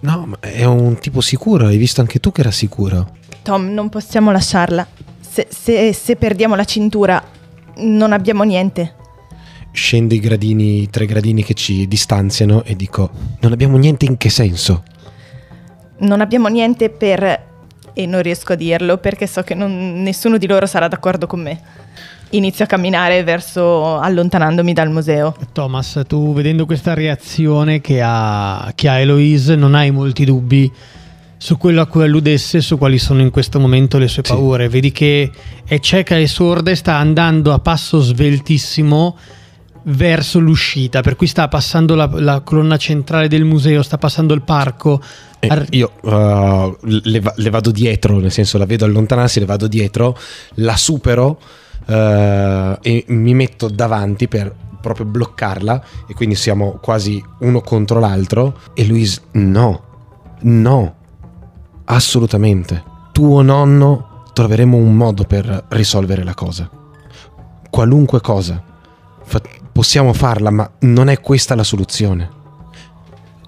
No, 0.00 0.26
ma 0.26 0.36
è 0.40 0.64
un 0.64 0.98
tipo 0.98 1.20
sicuro, 1.20 1.66
hai 1.66 1.76
visto 1.76 2.00
anche 2.00 2.18
tu 2.20 2.32
che 2.32 2.40
era 2.40 2.50
sicuro. 2.50 3.16
Tom, 3.42 3.66
non 3.72 3.88
possiamo 3.88 4.30
lasciarla. 4.30 4.86
Se, 5.20 5.46
se- 5.50 5.92
se 5.92 6.16
perdiamo 6.16 6.54
la 6.54 6.64
cintura, 6.64 7.22
non 7.78 8.12
abbiamo 8.12 8.42
niente. 8.44 8.94
Scendo 9.74 10.12
i 10.14 10.20
gradini, 10.20 10.82
i 10.82 10.90
tre 10.90 11.06
gradini 11.06 11.42
che 11.42 11.54
ci 11.54 11.88
distanziano 11.88 12.62
e 12.62 12.76
dico, 12.76 13.10
non 13.40 13.52
abbiamo 13.52 13.78
niente 13.78 14.04
in 14.04 14.18
che 14.18 14.28
senso? 14.28 14.82
Non 15.98 16.20
abbiamo 16.20 16.48
niente 16.48 16.90
per... 16.90 17.50
E 17.94 18.06
non 18.06 18.22
riesco 18.22 18.52
a 18.52 18.56
dirlo 18.56 18.96
perché 18.98 19.26
so 19.26 19.42
che 19.42 19.54
non- 19.54 20.02
nessuno 20.02 20.38
di 20.38 20.46
loro 20.46 20.66
sarà 20.66 20.88
d'accordo 20.88 21.26
con 21.26 21.40
me. 21.42 21.60
Inizio 22.30 22.64
a 22.64 22.66
camminare 22.66 23.22
verso... 23.24 23.98
allontanandomi 23.98 24.72
dal 24.74 24.90
museo. 24.90 25.34
Thomas, 25.52 26.02
tu 26.06 26.32
vedendo 26.34 26.66
questa 26.66 26.92
reazione 26.94 27.80
che 27.80 28.00
ha, 28.02 28.70
che 28.74 28.88
ha 28.88 28.98
Eloise, 28.98 29.56
non 29.56 29.74
hai 29.74 29.90
molti 29.90 30.24
dubbi 30.26 30.70
su 31.38 31.56
quello 31.58 31.80
a 31.80 31.86
cui 31.86 32.04
alludesse, 32.04 32.60
su 32.60 32.76
quali 32.78 32.98
sono 32.98 33.20
in 33.20 33.30
questo 33.30 33.58
momento 33.58 33.96
le 33.98 34.08
sue 34.08 34.22
Sì. 34.24 34.32
paure. 34.32 34.68
Vedi 34.68 34.92
che 34.92 35.30
è 35.64 35.78
cieca 35.80 36.16
e 36.18 36.26
sorda 36.26 36.70
e 36.70 36.74
sta 36.76 36.94
andando 36.96 37.52
a 37.52 37.58
passo 37.58 38.00
sveltissimo 38.00 39.16
verso 39.84 40.38
l'uscita, 40.38 41.00
per 41.00 41.16
cui 41.16 41.26
sta 41.26 41.48
passando 41.48 41.94
la, 41.94 42.08
la 42.14 42.40
colonna 42.40 42.76
centrale 42.76 43.28
del 43.28 43.44
museo, 43.44 43.82
sta 43.82 43.98
passando 43.98 44.34
il 44.34 44.42
parco. 44.42 45.00
E 45.38 45.48
Ar- 45.48 45.66
io 45.70 45.92
uh, 46.02 46.76
le, 46.82 47.22
le 47.34 47.50
vado 47.50 47.70
dietro, 47.70 48.18
nel 48.18 48.30
senso 48.30 48.58
la 48.58 48.66
vedo 48.66 48.84
allontanarsi, 48.84 49.40
le 49.40 49.46
vado 49.46 49.66
dietro, 49.66 50.16
la 50.56 50.76
supero 50.76 51.40
uh, 51.86 52.78
e 52.80 53.04
mi 53.08 53.34
metto 53.34 53.68
davanti 53.68 54.28
per 54.28 54.54
proprio 54.80 55.06
bloccarla 55.06 55.84
e 56.08 56.14
quindi 56.14 56.34
siamo 56.34 56.78
quasi 56.82 57.22
uno 57.40 57.60
contro 57.60 58.00
l'altro 58.00 58.58
e 58.74 58.84
Luis 58.84 59.20
no, 59.32 59.82
no, 60.40 60.94
assolutamente. 61.84 62.90
Tuo 63.12 63.42
nonno 63.42 64.24
troveremo 64.32 64.76
un 64.76 64.94
modo 64.94 65.24
per 65.24 65.64
risolvere 65.68 66.24
la 66.24 66.34
cosa. 66.34 66.68
Qualunque 67.70 68.20
cosa. 68.20 68.62
Fa- 69.24 69.40
possiamo 69.72 70.12
farla, 70.12 70.50
ma 70.50 70.70
non 70.80 71.08
è 71.08 71.20
questa 71.20 71.54
la 71.54 71.64
soluzione. 71.64 72.28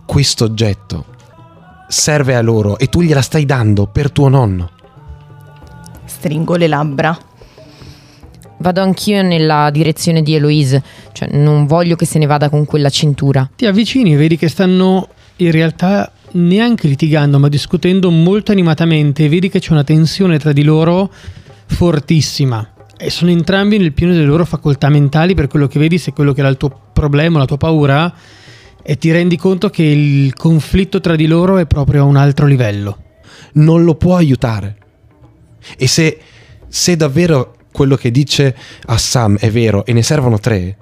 Questo 0.06 0.44
oggetto 0.44 1.04
serve 1.88 2.34
a 2.34 2.40
loro 2.40 2.78
e 2.78 2.88
tu 2.88 3.02
gliela 3.02 3.22
stai 3.22 3.44
dando 3.44 3.86
per 3.86 4.10
tuo 4.10 4.28
nonno. 4.28 4.70
Stringo 6.04 6.56
le 6.56 6.66
labbra. 6.66 7.16
Vado 8.56 8.80
anch'io 8.80 9.22
nella 9.22 9.68
direzione 9.70 10.22
di 10.22 10.34
Eloise, 10.34 10.82
cioè 11.12 11.28
non 11.36 11.66
voglio 11.66 11.96
che 11.96 12.06
se 12.06 12.18
ne 12.18 12.26
vada 12.26 12.48
con 12.48 12.64
quella 12.64 12.88
cintura. 12.88 13.48
Ti 13.54 13.66
avvicini 13.66 14.14
e 14.14 14.16
vedi 14.16 14.36
che 14.36 14.48
stanno 14.48 15.08
in 15.36 15.50
realtà 15.50 16.10
neanche 16.32 16.88
litigando, 16.88 17.38
ma 17.38 17.48
discutendo 17.48 18.10
molto 18.10 18.52
animatamente. 18.52 19.28
Vedi 19.28 19.50
che 19.50 19.60
c'è 19.60 19.72
una 19.72 19.84
tensione 19.84 20.38
tra 20.38 20.52
di 20.52 20.62
loro 20.62 21.10
fortissima. 21.66 22.73
E 22.96 23.10
sono 23.10 23.30
entrambi 23.30 23.78
nel 23.78 23.92
pieno 23.92 24.12
delle 24.12 24.24
loro 24.24 24.44
facoltà 24.44 24.88
mentali 24.88 25.34
per 25.34 25.48
quello 25.48 25.66
che 25.66 25.78
vedi, 25.78 25.98
se 25.98 26.12
quello 26.12 26.32
che 26.32 26.40
era 26.40 26.48
il 26.48 26.56
tuo 26.56 26.70
problema, 26.92 27.38
la 27.38 27.44
tua 27.44 27.56
paura, 27.56 28.12
e 28.82 28.98
ti 28.98 29.10
rendi 29.10 29.36
conto 29.36 29.70
che 29.70 29.82
il 29.82 30.34
conflitto 30.34 31.00
tra 31.00 31.16
di 31.16 31.26
loro 31.26 31.58
è 31.58 31.66
proprio 31.66 32.02
a 32.02 32.04
un 32.04 32.16
altro 32.16 32.46
livello. 32.46 32.98
Non 33.54 33.84
lo 33.84 33.94
può 33.94 34.16
aiutare. 34.16 34.76
E 35.76 35.86
se, 35.86 36.18
se 36.68 36.96
davvero 36.96 37.56
quello 37.72 37.96
che 37.96 38.10
dice 38.10 38.54
a 38.86 38.96
Sam 38.98 39.36
è 39.38 39.50
vero 39.50 39.84
e 39.84 39.92
ne 39.92 40.02
servono 40.02 40.38
tre, 40.38 40.76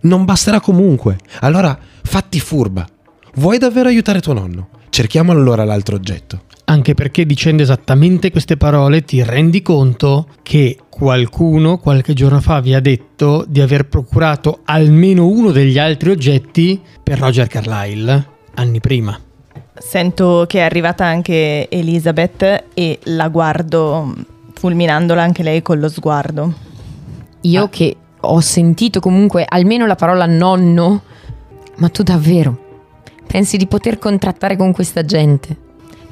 non 0.00 0.24
basterà 0.24 0.60
comunque. 0.60 1.18
Allora 1.40 1.78
fatti 2.02 2.40
furba. 2.40 2.86
Vuoi 3.34 3.58
davvero 3.58 3.88
aiutare 3.88 4.20
tuo 4.20 4.32
nonno? 4.32 4.68
Cerchiamo 4.90 5.32
allora 5.32 5.64
l'altro 5.64 5.96
oggetto. 5.96 6.42
Anche 6.64 6.94
perché 6.94 7.26
dicendo 7.26 7.62
esattamente 7.62 8.30
queste 8.30 8.56
parole 8.56 9.02
ti 9.02 9.22
rendi 9.22 9.62
conto 9.62 10.28
che 10.42 10.78
qualcuno 10.88 11.78
qualche 11.78 12.14
giorno 12.14 12.40
fa 12.40 12.60
vi 12.60 12.72
ha 12.74 12.80
detto 12.80 13.44
di 13.46 13.60
aver 13.60 13.88
procurato 13.88 14.60
almeno 14.64 15.26
uno 15.26 15.50
degli 15.50 15.78
altri 15.78 16.10
oggetti 16.10 16.80
per 17.02 17.18
Roger 17.18 17.46
Carlyle 17.46 18.26
anni 18.54 18.80
prima. 18.80 19.18
Sento 19.74 20.44
che 20.46 20.58
è 20.58 20.62
arrivata 20.62 21.04
anche 21.04 21.68
Elizabeth 21.68 22.64
e 22.74 22.98
la 23.04 23.28
guardo 23.28 24.14
fulminandola 24.54 25.22
anche 25.22 25.42
lei 25.42 25.62
con 25.62 25.78
lo 25.78 25.88
sguardo. 25.88 26.54
Io 27.42 27.64
Ah. 27.64 27.68
che 27.68 27.96
ho 28.20 28.40
sentito 28.40 29.00
comunque 29.00 29.44
almeno 29.46 29.86
la 29.86 29.96
parola 29.96 30.26
nonno, 30.26 31.02
ma 31.76 31.88
tu 31.88 32.02
davvero 32.02 32.70
pensi 33.26 33.56
di 33.56 33.66
poter 33.66 33.98
contrattare 33.98 34.56
con 34.56 34.72
questa 34.72 35.04
gente? 35.04 35.56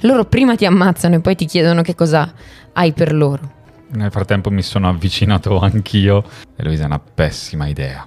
Loro 0.01 0.25
prima 0.25 0.57
ti 0.57 0.65
ammazzano 0.65 1.17
e 1.17 1.21
poi 1.21 1.37
ti 1.37 1.45
chiedono 1.45 1.83
che 1.83 1.95
cosa 1.95 2.33
hai 2.73 2.93
per 2.93 3.13
loro. 3.13 3.59
Nel 3.93 4.11
frattempo 4.11 4.51
mi 4.51 4.63
sono 4.63 4.89
avvicinato 4.89 5.59
anch'io 5.59 6.25
e 6.57 6.63
Luisa 6.63 6.85
è 6.85 6.87
una 6.87 7.01
pessima 7.01 7.67
idea. 7.67 8.07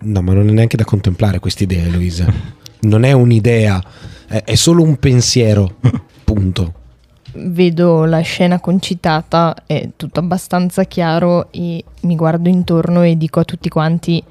No, 0.00 0.22
ma 0.22 0.32
non 0.32 0.48
è 0.48 0.52
neanche 0.52 0.76
da 0.76 0.84
contemplare 0.84 1.38
quest'idea, 1.38 1.84
Eloisa. 1.84 2.62
Non 2.84 3.04
è 3.04 3.12
un'idea, 3.12 3.82
è, 4.26 4.42
è 4.44 4.54
solo 4.56 4.82
un 4.82 4.98
pensiero. 4.98 5.76
Punto. 6.22 6.74
Vedo 7.32 8.04
la 8.04 8.20
scena 8.20 8.60
concitata, 8.60 9.56
è 9.66 9.88
tutto 9.96 10.20
abbastanza 10.20 10.84
chiaro 10.84 11.50
e 11.50 11.82
mi 12.02 12.14
guardo 12.14 12.50
intorno 12.50 13.02
e 13.02 13.16
dico 13.16 13.40
a 13.40 13.44
tutti 13.44 13.70
quanti 13.70 14.22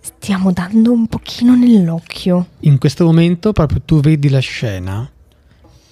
stiamo 0.00 0.50
dando 0.50 0.90
un 0.90 1.06
pochino 1.06 1.54
nell'occhio. 1.54 2.48
In 2.60 2.78
questo 2.78 3.04
momento 3.04 3.52
proprio 3.52 3.80
tu 3.84 4.00
vedi 4.00 4.28
la 4.28 4.40
scena. 4.40 5.08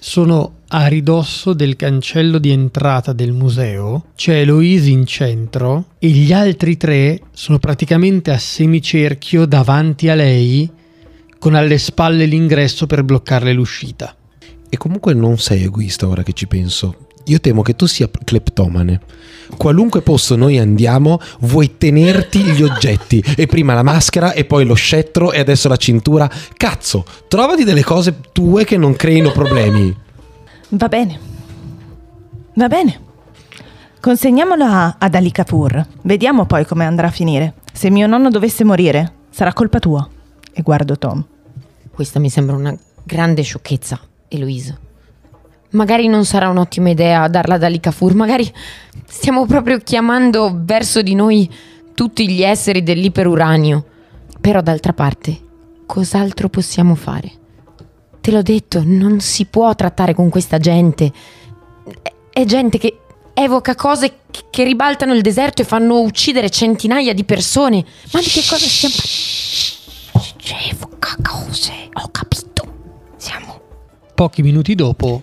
Sono 0.05 0.62
a 0.70 0.88
ridosso 0.88 1.53
del 1.53 1.76
cancello 1.76 2.38
di 2.38 2.50
entrata 2.50 3.12
del 3.12 3.30
museo, 3.30 4.07
c'è 4.16 4.40
Eloise 4.40 4.90
in 4.90 5.07
centro 5.07 5.90
e 6.00 6.09
gli 6.09 6.32
altri 6.32 6.76
tre 6.76 7.20
sono 7.30 7.61
praticamente 7.61 8.32
a 8.32 8.38
semicerchio 8.38 9.46
davanti 9.46 10.09
a 10.09 10.16
lei 10.16 10.68
con 11.38 11.55
alle 11.55 11.78
spalle 11.78 12.26
l'ingresso 12.26 12.88
per 12.88 13.05
bloccarle 13.05 13.53
l'uscita. 13.53 14.12
E 14.68 14.76
comunque 14.76 15.14
non 15.14 15.38
sei 15.38 15.62
egoista 15.62 16.09
ora 16.09 16.24
che 16.24 16.32
ci 16.32 16.48
penso. 16.48 17.07
Io 17.24 17.40
temo 17.40 17.62
che 17.62 17.76
tu 17.76 17.86
sia 17.86 18.08
cleptomane. 18.24 19.00
Qualunque 19.56 20.00
posto 20.00 20.36
noi 20.36 20.58
andiamo, 20.58 21.20
vuoi 21.40 21.76
tenerti 21.76 22.42
gli 22.42 22.62
oggetti. 22.62 23.22
E 23.36 23.46
prima 23.46 23.74
la 23.74 23.82
maschera, 23.82 24.32
e 24.32 24.44
poi 24.44 24.64
lo 24.64 24.74
scettro, 24.74 25.32
e 25.32 25.38
adesso 25.38 25.68
la 25.68 25.76
cintura. 25.76 26.30
Cazzo, 26.56 27.04
trovati 27.28 27.64
delle 27.64 27.84
cose 27.84 28.16
tue 28.32 28.64
che 28.64 28.76
non 28.76 28.94
creino 28.94 29.30
problemi. 29.30 29.94
Va 30.70 30.88
bene. 30.88 31.18
Va 32.54 32.68
bene. 32.68 33.00
Consegniamola 34.00 34.96
ad 34.98 35.14
Ali 35.14 35.30
Kapoor. 35.30 35.86
Vediamo 36.02 36.46
poi 36.46 36.66
come 36.66 36.84
andrà 36.84 37.06
a 37.06 37.10
finire. 37.10 37.54
Se 37.72 37.88
mio 37.88 38.06
nonno 38.06 38.30
dovesse 38.30 38.64
morire, 38.64 39.12
sarà 39.30 39.52
colpa 39.52 39.78
tua. 39.78 40.08
E 40.52 40.62
guardo 40.62 40.98
Tom. 40.98 41.24
Questa 41.90 42.18
mi 42.18 42.30
sembra 42.30 42.56
una 42.56 42.76
grande 43.04 43.42
sciocchezza, 43.42 44.00
Eloise. 44.28 44.90
Magari 45.72 46.06
non 46.06 46.24
sarà 46.24 46.48
un'ottima 46.48 46.90
idea 46.90 47.28
darla 47.28 47.56
da 47.58 47.66
Licafur, 47.68 48.14
magari 48.14 48.50
stiamo 49.06 49.46
proprio 49.46 49.78
chiamando 49.78 50.52
verso 50.62 51.00
di 51.02 51.14
noi 51.14 51.48
tutti 51.94 52.28
gli 52.28 52.42
esseri 52.42 52.82
dell'iperuranio. 52.82 53.84
Però 54.40 54.60
d'altra 54.60 54.92
parte, 54.92 55.38
cos'altro 55.86 56.48
possiamo 56.48 56.94
fare? 56.94 57.30
Te 58.20 58.30
l'ho 58.30 58.42
detto, 58.42 58.82
non 58.84 59.20
si 59.20 59.46
può 59.46 59.74
trattare 59.74 60.14
con 60.14 60.28
questa 60.28 60.58
gente. 60.58 61.10
È- 62.32 62.44
gente 62.44 62.78
che 62.78 62.98
evoca 63.34 63.74
cose 63.74 64.18
che- 64.50 64.64
ribaltano 64.64 65.14
il 65.14 65.22
deserto 65.22 65.62
e 65.62 65.64
fanno 65.64 66.00
uccidere 66.00 66.50
centinaia 66.50 67.14
di 67.14 67.24
persone. 67.24 67.84
Ma 68.12 68.20
di 68.20 68.26
che 68.26 68.42
cosa 68.48 68.66
stiamo 68.66 68.94
parlando? 68.94 70.70
Evoca 70.70 71.16
cose, 71.22 71.72
ho 71.92 72.08
capito. 72.10 72.50
Siamo 73.16 73.60
Pochi 74.14 74.42
minuti 74.42 74.74
dopo, 74.74 75.22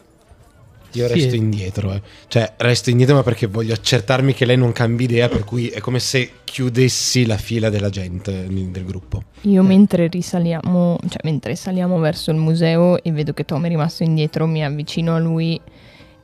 Io 1.01 1.07
Sì. 1.07 1.13
resto 1.13 1.35
indietro, 1.35 1.93
eh. 1.93 2.01
cioè 2.27 2.53
resto 2.57 2.89
indietro 2.89 3.15
ma 3.15 3.23
perché 3.23 3.47
voglio 3.47 3.73
accertarmi 3.73 4.33
che 4.33 4.45
lei 4.45 4.57
non 4.57 4.71
cambi 4.71 5.05
idea, 5.05 5.29
per 5.29 5.43
cui 5.43 5.67
è 5.67 5.79
come 5.79 5.99
se 5.99 6.31
chiudessi 6.43 7.25
la 7.25 7.37
fila 7.37 7.69
della 7.69 7.89
gente 7.89 8.45
eh, 8.45 8.47
del 8.47 8.85
gruppo. 8.85 9.23
Io 9.41 9.63
mentre 9.63 10.07
risaliamo, 10.07 10.97
cioè 11.07 11.19
mentre 11.23 11.55
saliamo 11.55 11.99
verso 11.99 12.31
il 12.31 12.37
museo 12.37 13.01
e 13.01 13.11
vedo 13.11 13.33
che 13.33 13.45
Tom 13.45 13.65
è 13.65 13.69
rimasto 13.69 14.03
indietro, 14.03 14.45
mi 14.45 14.63
avvicino 14.63 15.15
a 15.15 15.19
lui 15.19 15.59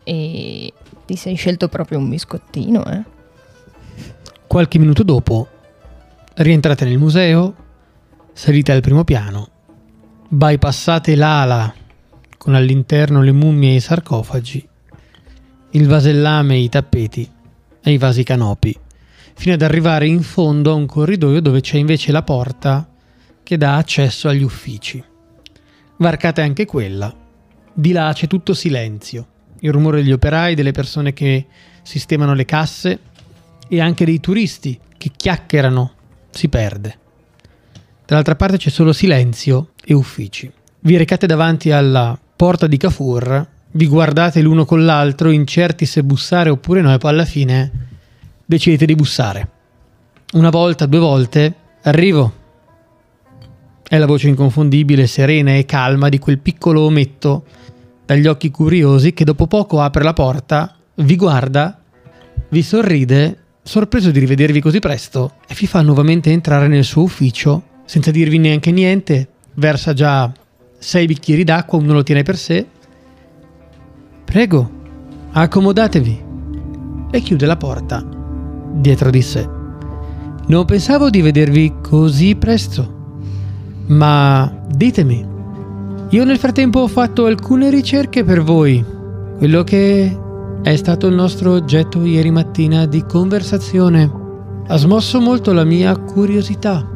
e 0.04 0.74
ti 1.06 1.16
sei 1.16 1.36
scelto 1.36 1.68
proprio 1.68 2.00
un 2.00 2.10
biscottino, 2.10 2.84
eh? 2.86 3.04
qualche 4.48 4.78
minuto 4.78 5.04
dopo, 5.04 5.48
rientrate 6.36 6.86
nel 6.86 6.98
museo, 6.98 7.56
salite 8.34 8.72
al 8.72 8.82
primo 8.82 9.04
piano, 9.04 9.50
bypassate 10.28 11.16
l'ala 11.16 11.74
con 12.38 12.56
all'interno 12.56 13.22
le 13.22 13.32
mummie 13.32 13.72
e 13.72 13.76
i 13.76 13.80
sarcofagi, 13.80 14.68
il 15.72 15.88
vasellame 15.88 16.56
e 16.56 16.60
i 16.60 16.70
tappeti 16.70 17.30
e 17.82 17.92
i 17.92 17.98
vasi 17.98 18.24
canopi, 18.24 18.78
fino 19.36 19.54
ad 19.54 19.62
arrivare 19.62 20.08
in 20.08 20.22
fondo 20.22 20.72
a 20.72 20.76
un 20.76 20.86
corridoio 20.86 21.42
dove 21.42 21.62
c'è 21.62 21.78
invece 21.78 22.12
la 22.12 22.24
porta 22.24 22.90
che 23.44 23.58
dà 23.58 23.76
accesso 23.76 24.28
agli 24.28 24.44
uffici. 24.44 25.04
Varcate 25.98 26.42
anche 26.42 26.66
quella. 26.66 27.14
Di 27.74 27.92
là 27.92 28.12
c'è 28.14 28.28
tutto 28.28 28.54
silenzio, 28.54 29.28
il 29.60 29.72
rumore 29.72 30.02
degli 30.02 30.12
operai, 30.12 30.56
delle 30.56 30.72
persone 30.72 31.14
che 31.14 31.46
sistemano 31.82 32.34
le 32.34 32.46
casse 32.46 33.00
e 33.68 33.82
anche 33.82 34.06
dei 34.06 34.20
turisti 34.20 34.80
che 34.98 35.12
chiacchierano 35.16 35.92
si 36.30 36.48
perde. 36.48 36.98
Dall'altra 38.06 38.36
parte 38.36 38.58
c'è 38.58 38.70
solo 38.70 38.94
silenzio 38.94 39.72
e 39.84 39.94
uffici. 39.94 40.52
Vi 40.80 40.98
recate 40.98 41.26
davanti 41.26 41.72
alla 41.72 42.18
porta 42.36 42.68
di 42.68 42.78
Cafur, 42.78 43.48
vi 43.72 43.88
guardate 43.88 44.42
l'uno 44.42 44.66
con 44.66 44.86
l'altro, 44.86 45.32
incerti 45.32 45.86
se 45.86 46.04
bussare 46.04 46.50
oppure 46.50 46.82
no, 46.82 46.94
e 46.94 46.98
poi 46.98 47.12
alla 47.12 47.26
fine 47.26 47.72
decidete 48.46 48.86
di 48.86 48.96
bussare. 48.96 49.50
Una 50.34 50.50
volta, 50.50 50.86
due 50.86 51.00
volte, 51.00 51.54
arrivo. 51.84 52.44
È 53.88 53.98
la 53.98 54.06
voce 54.06 54.28
inconfondibile, 54.28 55.08
serena 55.08 55.56
e 55.56 55.66
calma 55.66 56.10
di 56.10 56.20
quel 56.20 56.40
piccolo 56.40 56.82
ometto 56.82 57.46
dagli 58.06 58.28
occhi 58.28 58.52
curiosi 58.52 59.14
che 59.14 59.24
dopo 59.24 59.48
poco 59.48 59.82
apre 59.82 60.04
la 60.04 60.14
porta, 60.14 60.76
vi 60.96 61.16
guarda, 61.16 61.80
vi 62.50 62.62
sorride, 62.62 63.38
sorpreso 63.62 64.12
di 64.12 64.20
rivedervi 64.20 64.62
così 64.62 64.80
presto, 64.80 65.34
e 65.48 65.56
vi 65.56 65.68
fa 65.68 65.82
nuovamente 65.82 66.32
entrare 66.32 66.68
nel 66.68 66.84
suo 66.84 67.04
ufficio, 67.04 67.64
senza 67.86 68.12
dirvi 68.12 68.38
neanche 68.38 68.72
niente, 68.72 69.28
versa 69.56 69.94
già 69.94 70.32
sei 70.86 71.08
bicchieri 71.08 71.44
d'acqua, 71.44 71.80
uno 71.80 71.94
lo 71.94 72.04
tiene 72.04 72.22
per 72.22 72.38
sé. 72.38 72.64
Prego, 74.24 74.70
accomodatevi. 75.32 76.24
E 77.10 77.20
chiude 77.22 77.48
la 77.48 77.58
porta 77.58 78.06
dietro 78.72 79.10
di 79.10 79.22
sé. 79.24 79.50
Non 80.46 80.66
pensavo 80.66 81.10
di 81.10 81.22
vedervi 81.22 81.74
così 81.82 82.36
presto, 82.36 83.18
ma 83.88 84.64
ditemi, 84.76 85.26
io 86.10 86.24
nel 86.24 86.38
frattempo 86.38 86.82
ho 86.82 86.88
fatto 86.88 87.26
alcune 87.26 87.72
ricerche 87.72 88.24
per 88.24 88.44
voi. 88.44 88.86
Quello 89.38 89.64
che 89.64 90.20
è 90.62 90.76
stato 90.76 91.08
il 91.08 91.16
nostro 91.16 91.54
oggetto 91.54 92.04
ieri 92.04 92.30
mattina 92.30 92.86
di 92.86 93.04
conversazione 93.06 94.12
ha 94.68 94.78
smosso 94.78 95.20
molto 95.20 95.52
la 95.52 95.64
mia 95.64 95.98
curiosità. 95.98 96.95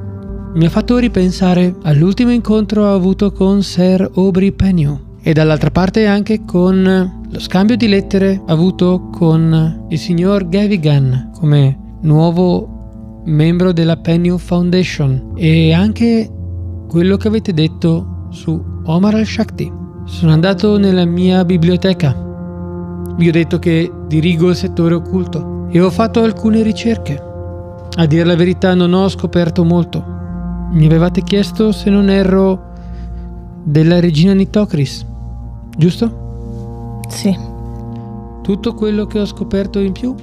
Mi 0.52 0.66
ha 0.66 0.70
fatto 0.70 0.98
ripensare 0.98 1.76
all'ultimo 1.84 2.32
incontro 2.32 2.92
avuto 2.92 3.32
con 3.32 3.62
Sir 3.62 4.10
Aubrey 4.16 4.52
Penny 4.52 5.00
e 5.22 5.32
dall'altra 5.32 5.70
parte 5.70 6.08
anche 6.08 6.44
con 6.44 7.22
lo 7.30 7.40
scambio 7.40 7.78
di 7.78 7.88
lettere 7.88 8.42
avuto 8.48 9.10
con 9.12 9.86
il 9.90 10.00
signor 10.00 10.50
Gavigan 10.50 11.30
come 11.36 11.98
nuovo 12.02 13.22
membro 13.26 13.72
della 13.72 13.98
Penny 13.98 14.36
Foundation 14.36 15.34
e 15.36 15.72
anche 15.72 16.28
quello 16.88 17.16
che 17.18 17.28
avete 17.28 17.54
detto 17.54 18.28
su 18.32 18.60
Omar 18.86 19.14
al-Shakti. 19.14 19.72
Sono 20.06 20.32
andato 20.32 20.80
nella 20.80 21.06
mia 21.06 21.46
biblioteca. 21.46 22.16
Vi 23.16 23.28
ho 23.28 23.32
detto 23.32 23.60
che 23.60 23.92
dirigo 24.08 24.50
il 24.50 24.56
settore 24.56 24.96
occulto 24.96 25.68
e 25.70 25.80
ho 25.80 25.92
fatto 25.92 26.24
alcune 26.24 26.64
ricerche. 26.64 27.22
A 27.98 28.06
dire 28.08 28.24
la 28.24 28.36
verità 28.36 28.74
non 28.74 28.94
ho 28.94 29.08
scoperto 29.10 29.64
molto. 29.64 30.18
Mi 30.72 30.86
avevate 30.86 31.24
chiesto, 31.24 31.72
se 31.72 31.90
non 31.90 32.10
erro, 32.10 32.68
della 33.64 34.00
regina 34.00 34.34
Nitocris, 34.34 35.06
giusto? 35.76 37.02
Sì. 37.08 37.38
Tutto 38.44 38.74
quello 38.74 39.06
che 39.06 39.20
ho 39.20 39.26
scoperto 39.26 39.80
in 39.80 39.92
più 39.92 40.16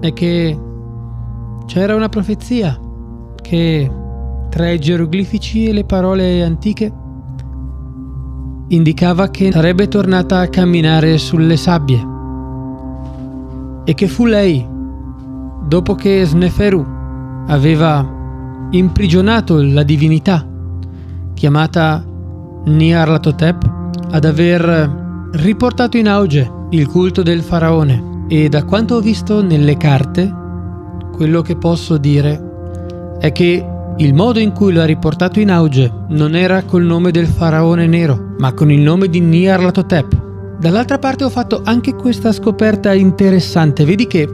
è 0.00 0.12
che 0.12 0.58
c'era 1.66 1.94
una 1.94 2.08
profezia 2.08 2.78
che 3.40 3.90
tra 4.48 4.70
i 4.70 4.78
geroglifici 4.78 5.66
e 5.66 5.72
le 5.72 5.84
parole 5.84 6.42
antiche 6.42 6.92
indicava 8.68 9.28
che 9.28 9.52
sarebbe 9.52 9.88
tornata 9.88 10.40
a 10.40 10.48
camminare 10.48 11.18
sulle 11.18 11.56
sabbie 11.56 12.06
e 13.84 13.94
che 13.94 14.08
fu 14.08 14.26
lei, 14.26 14.66
dopo 15.66 15.94
che 15.94 16.24
Sneferu 16.24 16.84
aveva 17.46 18.18
imprigionato 18.70 19.60
la 19.62 19.82
divinità 19.82 20.46
chiamata 21.34 22.04
Nyarlathotep, 22.66 23.70
ad 24.10 24.24
aver 24.26 25.30
riportato 25.32 25.96
in 25.96 26.06
auge 26.06 26.50
il 26.70 26.86
culto 26.86 27.22
del 27.22 27.40
faraone 27.40 28.26
e 28.28 28.50
da 28.50 28.64
quanto 28.64 28.96
ho 28.96 29.00
visto 29.00 29.42
nelle 29.42 29.78
carte, 29.78 30.30
quello 31.12 31.40
che 31.40 31.56
posso 31.56 31.96
dire 31.96 32.48
è 33.18 33.32
che 33.32 33.66
il 33.96 34.14
modo 34.14 34.38
in 34.38 34.52
cui 34.52 34.72
lo 34.72 34.82
ha 34.82 34.84
riportato 34.84 35.40
in 35.40 35.50
auge 35.50 35.90
non 36.08 36.34
era 36.34 36.62
col 36.62 36.84
nome 36.84 37.10
del 37.10 37.26
faraone 37.26 37.86
nero, 37.86 38.34
ma 38.38 38.52
con 38.52 38.70
il 38.70 38.80
nome 38.80 39.08
di 39.08 39.20
Nyarlathotep. 39.20 40.58
Dall'altra 40.58 40.98
parte 40.98 41.24
ho 41.24 41.30
fatto 41.30 41.62
anche 41.64 41.94
questa 41.94 42.32
scoperta 42.32 42.92
interessante, 42.92 43.84
vedi 43.86 44.06
che 44.06 44.28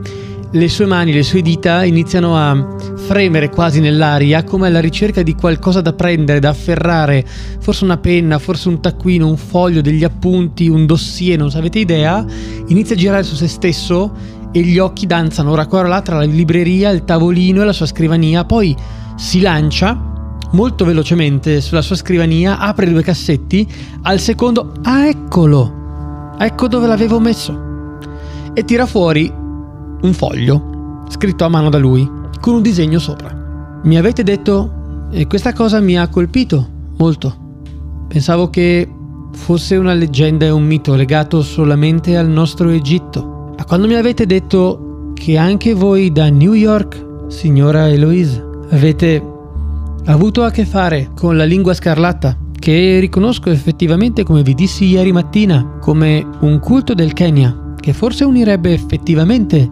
le 0.56 0.68
sue 0.68 0.86
mani, 0.86 1.12
le 1.12 1.22
sue 1.22 1.42
dita 1.42 1.84
iniziano 1.84 2.36
a 2.36 2.76
fremere 2.96 3.50
quasi 3.50 3.80
nell'aria 3.80 4.42
come 4.42 4.68
alla 4.68 4.80
ricerca 4.80 5.22
di 5.22 5.34
qualcosa 5.34 5.82
da 5.82 5.92
prendere, 5.92 6.40
da 6.40 6.48
afferrare, 6.48 7.24
forse 7.60 7.84
una 7.84 7.98
penna, 7.98 8.38
forse 8.38 8.68
un 8.68 8.80
taccuino, 8.80 9.28
un 9.28 9.36
foglio, 9.36 9.82
degli 9.82 10.02
appunti, 10.02 10.68
un 10.68 10.86
dossier, 10.86 11.38
non 11.38 11.50
avete 11.54 11.78
idea, 11.78 12.24
inizia 12.68 12.94
a 12.94 12.98
girare 12.98 13.22
su 13.22 13.34
se 13.34 13.48
stesso 13.48 14.12
e 14.50 14.60
gli 14.60 14.78
occhi 14.78 15.06
danzano 15.06 15.50
ora 15.50 15.66
qua 15.66 15.80
ora 15.80 15.88
là 15.88 16.00
tra 16.00 16.16
la 16.16 16.24
libreria, 16.24 16.90
il 16.90 17.04
tavolino 17.04 17.60
e 17.60 17.64
la 17.66 17.72
sua 17.72 17.86
scrivania, 17.86 18.44
poi 18.44 18.74
si 19.16 19.40
lancia 19.40 20.14
molto 20.52 20.84
velocemente 20.84 21.60
sulla 21.60 21.82
sua 21.82 21.96
scrivania, 21.96 22.58
apre 22.58 22.90
due 22.90 23.02
cassetti, 23.02 23.66
al 24.02 24.18
secondo, 24.20 24.72
ah 24.82 25.06
eccolo, 25.06 26.34
ecco 26.38 26.66
dove 26.66 26.86
l'avevo 26.86 27.20
messo, 27.20 27.98
e 28.54 28.64
tira 28.64 28.86
fuori 28.86 29.44
un 30.06 30.14
foglio 30.14 31.04
scritto 31.08 31.44
a 31.44 31.48
mano 31.48 31.68
da 31.68 31.78
lui 31.78 32.08
con 32.40 32.54
un 32.54 32.62
disegno 32.62 32.98
sopra. 32.98 33.80
Mi 33.82 33.98
avete 33.98 34.22
detto 34.22 35.08
e 35.10 35.26
questa 35.26 35.52
cosa 35.52 35.80
mi 35.80 35.98
ha 35.98 36.08
colpito 36.08 36.68
molto. 36.96 37.44
Pensavo 38.08 38.50
che 38.50 38.88
fosse 39.32 39.76
una 39.76 39.92
leggenda 39.92 40.46
e 40.46 40.50
un 40.50 40.64
mito 40.64 40.94
legato 40.94 41.42
solamente 41.42 42.16
al 42.16 42.28
nostro 42.28 42.70
Egitto. 42.70 43.52
Ma 43.56 43.64
quando 43.64 43.86
mi 43.86 43.94
avete 43.94 44.26
detto 44.26 45.12
che 45.14 45.36
anche 45.36 45.74
voi 45.74 46.12
da 46.12 46.28
New 46.28 46.52
York, 46.52 47.04
signora 47.28 47.88
Eloise, 47.88 48.44
avete 48.70 49.22
avuto 50.06 50.42
a 50.44 50.50
che 50.50 50.64
fare 50.64 51.10
con 51.14 51.36
la 51.36 51.44
lingua 51.44 51.74
scarlatta, 51.74 52.36
che 52.58 52.98
riconosco 53.00 53.50
effettivamente, 53.50 54.22
come 54.22 54.42
vi 54.42 54.54
dissi 54.54 54.86
ieri 54.86 55.12
mattina, 55.12 55.78
come 55.80 56.24
un 56.40 56.58
culto 56.58 56.94
del 56.94 57.12
Kenya, 57.12 57.74
che 57.78 57.92
forse 57.92 58.24
unirebbe 58.24 58.72
effettivamente 58.72 59.70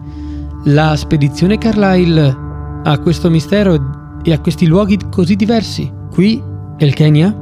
la 0.65 0.95
spedizione 0.95 1.57
Carlyle 1.57 2.35
a 2.83 2.97
questo 2.99 3.29
mistero 3.29 4.19
e 4.23 4.33
a 4.33 4.39
questi 4.39 4.65
luoghi 4.65 4.97
così 5.11 5.35
diversi. 5.35 5.91
Qui 6.11 6.41
è 6.77 6.83
il 6.83 6.93
Kenya, 6.93 7.35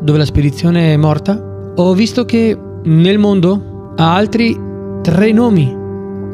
dove 0.00 0.18
la 0.18 0.24
spedizione 0.24 0.92
è 0.92 0.96
morta. 0.96 1.72
Ho 1.76 1.92
visto 1.94 2.24
che 2.24 2.56
nel 2.84 3.18
mondo 3.18 3.92
ha 3.96 4.14
altri 4.14 4.58
tre 5.02 5.32
nomi 5.32 5.74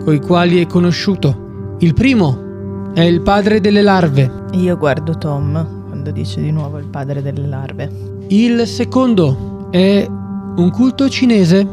coi 0.05 0.21
quali 0.21 0.61
è 0.61 0.66
conosciuto. 0.66 1.77
Il 1.79 1.95
primo 1.95 2.93
è 2.93 3.03
il 3.03 3.23
padre 3.23 3.61
delle 3.61 3.83
larve. 3.83 4.31
Io 4.53 4.77
guardo 4.77 5.16
Tom 5.16 5.87
quando 5.87 6.11
dice 6.11 6.43
di 6.43 6.51
nuovo 6.51 6.79
il 6.79 6.87
padre 6.87 7.23
delle 7.23 7.47
larve. 7.47 7.91
Il 8.29 8.66
secondo 8.66 9.68
è 9.71 10.07
un 10.09 10.71
culto 10.71 11.09
cinese 11.09 11.66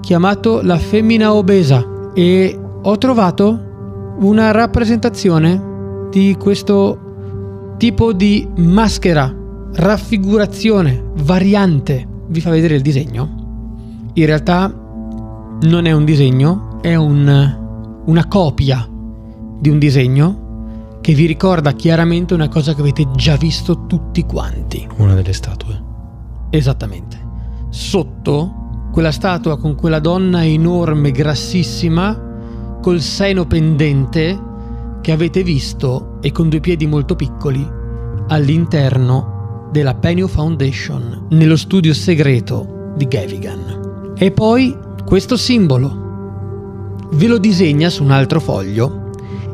chiamato 0.00 0.60
la 0.62 0.78
femmina 0.78 1.32
obesa 1.32 2.12
e 2.12 2.58
ho 2.82 2.98
trovato 2.98 3.63
una 4.18 4.50
rappresentazione 4.50 6.08
di 6.10 6.36
questo 6.38 7.74
tipo 7.76 8.12
di 8.12 8.48
maschera, 8.56 9.34
raffigurazione, 9.74 11.02
variante. 11.22 12.06
Vi 12.28 12.40
fa 12.40 12.50
vedere 12.50 12.76
il 12.76 12.82
disegno? 12.82 14.10
In 14.14 14.26
realtà 14.26 14.72
non 15.62 15.86
è 15.86 15.92
un 15.92 16.04
disegno, 16.04 16.78
è 16.80 16.94
un, 16.94 18.02
una 18.04 18.26
copia 18.26 18.88
di 19.58 19.68
un 19.68 19.78
disegno 19.78 20.42
che 21.00 21.12
vi 21.12 21.26
ricorda 21.26 21.72
chiaramente 21.72 22.32
una 22.32 22.48
cosa 22.48 22.74
che 22.74 22.80
avete 22.80 23.08
già 23.14 23.36
visto 23.36 23.86
tutti 23.86 24.24
quanti. 24.24 24.86
Una 24.96 25.14
delle 25.14 25.32
statue. 25.32 25.82
Esattamente. 26.50 27.18
Sotto 27.68 28.88
quella 28.92 29.10
statua 29.10 29.58
con 29.58 29.74
quella 29.74 29.98
donna 29.98 30.44
enorme, 30.44 31.10
grassissima, 31.10 32.33
col 32.84 33.00
seno 33.00 33.46
pendente, 33.46 34.38
che 35.00 35.10
avete 35.10 35.42
visto 35.42 36.18
e 36.20 36.30
con 36.32 36.50
due 36.50 36.60
piedi 36.60 36.86
molto 36.86 37.16
piccoli, 37.16 37.66
all'interno 38.28 39.70
della 39.72 39.94
Penio 39.94 40.28
Foundation, 40.28 41.28
nello 41.30 41.56
studio 41.56 41.94
segreto 41.94 42.92
di 42.94 43.08
Gavigan. 43.08 44.12
E 44.18 44.30
poi 44.32 44.76
questo 45.02 45.38
simbolo. 45.38 47.08
Ve 47.12 47.26
lo 47.26 47.38
disegna 47.38 47.88
su 47.88 48.02
un 48.02 48.10
altro 48.10 48.38
foglio 48.38 49.08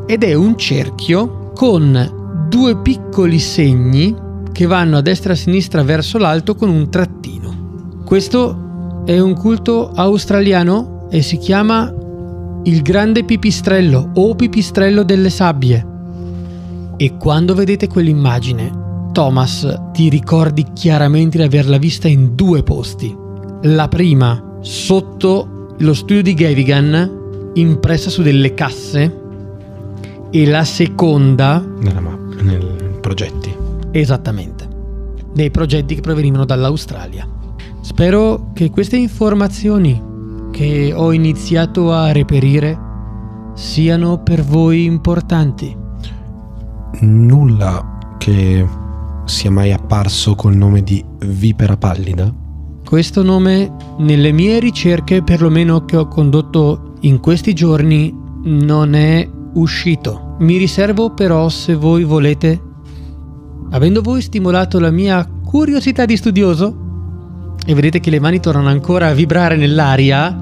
ed 0.07 0.25
è 0.25 0.35
un 0.35 0.59
cerchio 0.59 1.53
con 1.55 2.47
due 2.49 2.79
piccoli 2.79 3.39
segni 3.39 4.13
che 4.51 4.67
vanno 4.67 4.97
a 4.97 5.03
destra 5.03 5.31
e 5.31 5.35
a 5.35 5.39
sinistra 5.39 5.85
verso 5.85 6.19
l'alto 6.19 6.57
con 6.57 6.69
un 6.69 6.91
trattino. 6.91 8.01
Questo 8.05 9.03
è 9.05 9.21
un 9.21 9.35
culto 9.35 9.93
australiano 9.95 11.07
e 11.13 11.23
si 11.23 11.39
chiama 11.39 11.95
il 12.65 12.83
grande 12.83 13.25
pipistrello 13.25 14.11
o 14.15 14.35
pipistrello 14.35 15.03
delle 15.03 15.31
sabbie. 15.31 15.87
E 16.97 17.17
quando 17.17 17.55
vedete 17.55 17.89
quell'immagine, 17.89 19.09
Thomas 19.13 19.67
ti 19.93 20.09
ricordi 20.09 20.67
chiaramente 20.73 21.39
di 21.39 21.45
averla 21.45 21.79
vista 21.79 22.09
in 22.09 22.35
due 22.35 22.63
posti. 22.63 23.17
La 23.63 23.89
prima 23.89 24.59
sotto 24.61 25.75
lo 25.79 25.95
studio 25.95 26.23
di 26.23 26.35
Gavigan, 26.35 27.51
impressa 27.55 28.11
su 28.11 28.23
delle 28.23 28.55
casse, 28.55 29.19
e 30.31 30.47
la 30.47 30.65
seconda 30.65 31.65
Nella 31.81 32.01
mappa, 32.01 32.43
nei 32.43 32.59
progetti. 33.01 33.53
esattamente 33.91 34.69
dei 35.33 35.51
progetti 35.51 35.95
che 35.95 36.01
provenivano 36.01 36.45
dall'Australia. 36.45 37.27
Spero 37.81 38.51
che 38.53 38.71
queste 38.71 38.97
informazioni 38.97 40.01
che 40.51 40.93
ho 40.95 41.13
iniziato 41.13 41.93
a 41.93 42.13
reperire 42.13 42.79
siano 43.55 44.23
per 44.23 44.43
voi 44.43 44.85
importanti. 44.85 45.77
Nulla 47.01 48.17
che 48.19 48.67
sia 49.25 49.51
mai 49.51 49.73
apparso 49.73 50.35
col 50.35 50.57
nome 50.57 50.83
di 50.83 51.05
Vipera 51.27 51.77
Pallida? 51.77 52.33
Questo 52.85 53.23
nome 53.23 53.73
nelle 53.99 54.33
mie 54.33 54.59
ricerche, 54.59 55.23
perlomeno 55.23 55.85
che 55.85 55.97
ho 55.97 56.09
condotto 56.09 56.95
in 57.01 57.21
questi 57.21 57.55
giorni, 57.55 58.13
non 58.43 58.95
è 58.95 59.29
uscito. 59.55 60.37
Mi 60.41 60.57
riservo 60.57 61.15
però 61.15 61.49
se 61.49 61.75
voi 61.75 62.05
volete, 62.05 62.61
avendo 63.71 64.03
voi 64.03 64.23
stimolato 64.23 64.81
la 64.81 64.91
mia 64.91 65.25
curiosità 65.45 66.05
di 66.05 66.17
studioso, 66.17 66.80
e 67.71 67.75
vedete 67.75 68.01
che 68.01 68.11
le 68.11 68.19
mani 68.19 68.41
tornano 68.41 68.69
ancora 68.69 69.07
a 69.07 69.15
vibrare 69.15 69.55
nell'aria, 69.55 70.37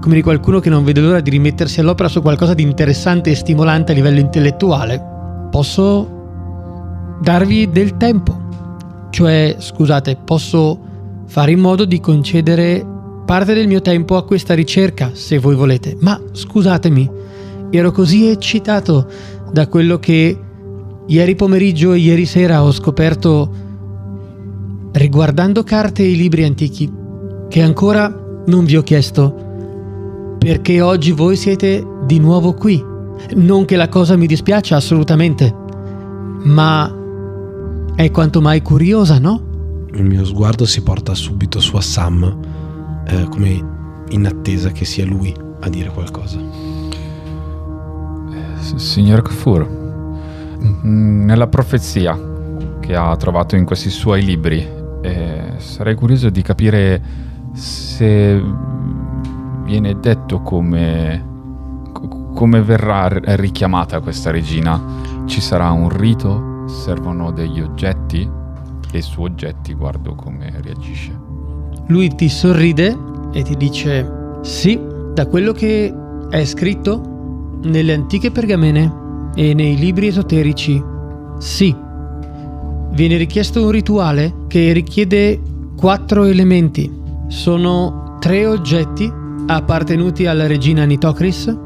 come 0.00 0.14
di 0.14 0.22
qualcuno 0.22 0.60
che 0.60 0.70
non 0.70 0.84
vede 0.84 1.00
l'ora 1.00 1.20
di 1.20 1.30
rimettersi 1.30 1.80
all'opera 1.80 2.08
su 2.08 2.22
qualcosa 2.22 2.54
di 2.54 2.62
interessante 2.62 3.30
e 3.30 3.34
stimolante 3.34 3.90
a 3.90 3.94
livello 3.96 4.20
intellettuale, 4.20 5.02
posso 5.50 7.18
darvi 7.20 7.68
del 7.70 7.96
tempo. 7.96 8.38
Cioè, 9.10 9.56
scusate, 9.58 10.16
posso 10.24 10.78
fare 11.26 11.50
in 11.50 11.58
modo 11.58 11.84
di 11.84 11.98
concedere 11.98 12.86
parte 13.26 13.52
del 13.52 13.66
mio 13.66 13.82
tempo 13.82 14.16
a 14.16 14.24
questa 14.24 14.54
ricerca, 14.54 15.10
se 15.12 15.38
voi 15.38 15.56
volete. 15.56 15.96
Ma 15.98 16.20
scusatemi, 16.30 17.10
ero 17.70 17.90
così 17.90 18.28
eccitato 18.28 19.08
da 19.50 19.66
quello 19.66 19.98
che 19.98 20.38
ieri 21.04 21.34
pomeriggio 21.34 21.94
e 21.94 21.98
ieri 21.98 22.26
sera 22.26 22.62
ho 22.62 22.70
scoperto 22.70 23.69
riguardando 24.92 25.62
carte 25.62 26.02
e 26.02 26.12
libri 26.12 26.44
antichi, 26.44 26.90
che 27.48 27.62
ancora 27.62 28.12
non 28.46 28.64
vi 28.64 28.76
ho 28.76 28.82
chiesto 28.82 29.48
perché 30.40 30.80
oggi 30.80 31.12
voi 31.12 31.36
siete 31.36 31.86
di 32.06 32.18
nuovo 32.18 32.54
qui. 32.54 32.82
Non 33.34 33.66
che 33.66 33.76
la 33.76 33.90
cosa 33.90 34.16
mi 34.16 34.26
dispiaccia 34.26 34.74
assolutamente, 34.74 35.54
ma 36.44 36.90
è 37.94 38.10
quanto 38.10 38.40
mai 38.40 38.62
curiosa, 38.62 39.18
no? 39.18 39.86
Il 39.92 40.04
mio 40.04 40.24
sguardo 40.24 40.64
si 40.64 40.82
porta 40.82 41.12
subito 41.12 41.60
su 41.60 41.76
Assam, 41.76 42.38
eh, 43.06 43.26
come 43.28 43.64
in 44.08 44.26
attesa 44.26 44.70
che 44.70 44.86
sia 44.86 45.04
lui 45.04 45.34
a 45.60 45.68
dire 45.68 45.90
qualcosa. 45.90 46.38
Signor 48.76 49.20
Kafur, 49.20 49.68
nella 50.82 51.48
profezia 51.48 52.18
che 52.80 52.96
ha 52.96 53.14
trovato 53.16 53.56
in 53.56 53.66
questi 53.66 53.90
suoi 53.90 54.24
libri, 54.24 54.66
eh, 55.00 55.54
sarei 55.56 55.94
curioso 55.94 56.30
di 56.30 56.42
capire 56.42 57.02
se 57.52 58.42
viene 59.64 59.98
detto 59.98 60.40
come, 60.40 61.24
co- 61.92 62.30
come 62.34 62.62
verrà 62.62 63.08
richiamata 63.36 64.00
questa 64.00 64.30
regina. 64.30 64.80
Ci 65.26 65.40
sarà 65.40 65.70
un 65.70 65.88
rito? 65.88 66.66
Servono 66.66 67.30
degli 67.30 67.60
oggetti? 67.60 68.28
E 68.92 69.02
su 69.02 69.22
oggetti 69.22 69.74
guardo 69.74 70.14
come 70.14 70.52
reagisce. 70.60 71.16
Lui 71.86 72.14
ti 72.14 72.28
sorride 72.28 72.96
e 73.32 73.42
ti 73.42 73.56
dice 73.56 74.38
sì, 74.42 74.80
da 75.14 75.26
quello 75.26 75.52
che 75.52 75.94
è 76.28 76.44
scritto 76.44 77.58
nelle 77.62 77.92
antiche 77.92 78.30
pergamene 78.30 79.30
e 79.34 79.54
nei 79.54 79.76
libri 79.76 80.08
esoterici, 80.08 80.82
sì. 81.38 81.88
Viene 82.92 83.16
richiesto 83.16 83.64
un 83.64 83.70
rituale 83.70 84.34
che 84.48 84.72
richiede 84.72 85.40
quattro 85.76 86.24
elementi. 86.24 86.90
Sono 87.28 88.16
tre 88.20 88.46
oggetti 88.46 89.10
appartenuti 89.46 90.26
alla 90.26 90.46
regina 90.46 90.84
Nitocris, 90.84 91.56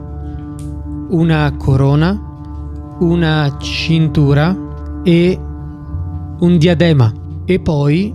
una 1.09 1.53
corona, 1.57 2.97
una 3.01 3.57
cintura 3.59 4.57
e 5.03 5.39
un 6.39 6.59
diadema 6.59 7.13
e 7.45 7.59
poi 7.61 8.15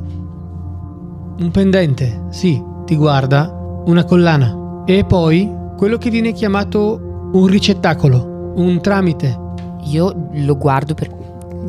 un 1.39 1.51
pendente, 1.51 2.25
sì, 2.29 2.61
ti 2.85 2.95
guarda, 2.95 3.81
una 3.85 4.03
collana 4.03 4.83
e 4.85 5.03
poi 5.05 5.49
quello 5.77 5.97
che 5.97 6.09
viene 6.09 6.31
chiamato 6.33 7.29
un 7.33 7.47
ricettacolo, 7.47 8.53
un 8.55 8.79
tramite. 8.81 9.47
Io 9.91 10.29
lo 10.33 10.57
guardo 10.57 10.93
per 10.93 11.18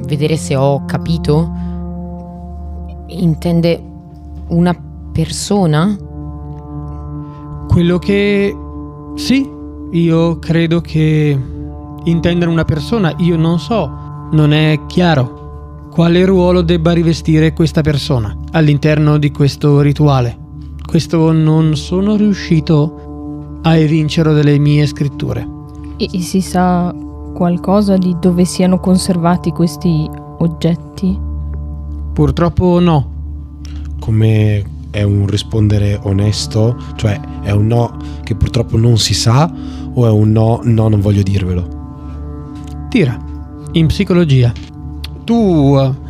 vedere 0.05 0.37
se 0.37 0.57
ho 0.57 0.85
capito. 0.85 1.51
Intende 3.09 3.83
una 4.49 4.75
persona? 5.13 5.97
Quello 7.69 7.99
che 7.99 8.57
sì, 9.15 9.49
io 9.91 10.39
credo 10.39 10.81
che 10.81 11.39
intendere 12.05 12.51
una 12.51 12.65
persona, 12.65 13.15
io 13.19 13.37
non 13.37 13.59
so, 13.59 13.91
non 14.33 14.53
è 14.53 14.81
chiaro 14.87 15.89
quale 15.91 16.25
ruolo 16.25 16.63
debba 16.63 16.93
rivestire 16.93 17.53
questa 17.53 17.81
persona 17.83 18.37
all'interno 18.53 19.19
di 19.19 19.31
questo 19.31 19.81
rituale. 19.81 20.39
questo 20.85 21.31
non 21.31 21.77
sono 21.77 22.17
riuscito 22.17 23.59
a 23.63 23.77
evincere 23.77 24.33
delle 24.33 24.59
mie 24.59 24.87
scritture. 24.87 25.47
E, 25.97 26.09
e 26.13 26.21
si 26.21 26.41
sa 26.41 26.93
qualcosa 27.33 27.97
di 27.97 28.17
dove 28.21 28.45
siano 28.45 28.79
conservati 28.81 29.51
questi 29.51 30.09
oggetti? 30.39 31.19
Purtroppo 32.13 32.79
no. 32.81 33.19
Come 34.01 34.65
è 34.91 35.03
un 35.03 35.27
rispondere 35.27 35.99
onesto? 36.03 36.77
Cioè 36.97 37.21
è 37.43 37.51
un 37.51 37.67
no 37.67 37.97
che 38.25 38.35
purtroppo 38.35 38.77
non 38.77 38.99
si 38.99 39.15
sa 39.15 39.51
o 39.93 40.07
è 40.07 40.11
un 40.11 40.33
no, 40.33 40.61
no 40.63 40.89
non 40.89 41.01
voglio 41.01 41.23
dirvelo? 41.23 41.79
Tira, 42.89 43.19
in 43.73 43.87
psicologia. 43.87 44.53
Tu, 45.25 45.77
eh, 45.79 46.09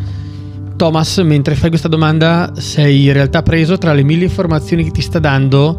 Thomas, 0.77 1.19
mentre 1.19 1.55
fai 1.55 1.69
questa 1.69 1.89
domanda, 1.89 2.53
sei 2.57 3.07
in 3.07 3.13
realtà 3.13 3.43
preso 3.43 3.77
tra 3.77 3.93
le 3.93 4.03
mille 4.03 4.25
informazioni 4.25 4.85
che 4.85 4.91
ti 4.91 5.03
sta 5.03 5.19
dando 5.19 5.79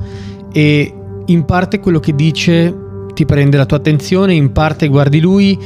e 0.52 0.94
in 1.26 1.46
parte 1.46 1.80
quello 1.80 2.00
che 2.00 2.14
dice 2.14 2.81
ti 3.14 3.26
prende 3.26 3.58
la 3.58 3.66
tua 3.66 3.78
attenzione, 3.78 4.34
in 4.34 4.52
parte 4.52 4.88
guardi 4.88 5.20
lui, 5.20 5.58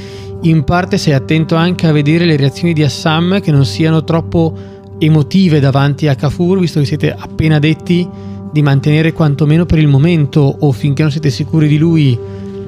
in 0.42 0.64
parte 0.64 0.98
sei 0.98 1.14
attento 1.14 1.56
anche 1.56 1.88
a 1.88 1.92
vedere 1.92 2.26
le 2.26 2.38
reazioni 2.38 2.74
di 2.74 2.84
Assam 2.84 3.40
che 3.42 3.52
non 3.52 3.66
siano 3.66 4.04
troppo 4.04 4.54
emotive 5.00 5.60
davanti 5.60 6.08
a 6.08 6.16
Kafur, 6.16 6.60
visto 6.60 6.80
che 6.80 6.86
siete 6.86 7.14
appena 7.14 7.60
detti 7.60 8.08
di 8.52 8.62
mantenere 8.62 9.12
quantomeno 9.12 9.66
per 9.66 9.80
il 9.80 9.88
momento 9.88 10.40
o 10.60 10.72
finché 10.72 11.02
non 11.02 11.12
siete 11.12 11.30
sicuri 11.30 11.68
di 11.68 11.78
lui 11.78 12.18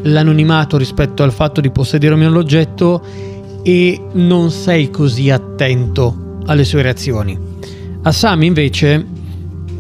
l'anonimato 0.04 0.78
rispetto 0.78 1.24
al 1.24 1.32
fatto 1.32 1.62
di 1.62 1.72
possedere 1.72 2.14
o 2.14 2.18
meno 2.18 2.32
l'oggetto 2.32 3.02
e 3.64 4.00
non 4.14 4.52
sei 4.52 4.90
così 4.90 5.30
attento 5.30 6.40
alle 6.46 6.64
sue 6.64 6.82
reazioni. 6.82 7.38
Assam 8.04 8.44
invece, 8.44 9.06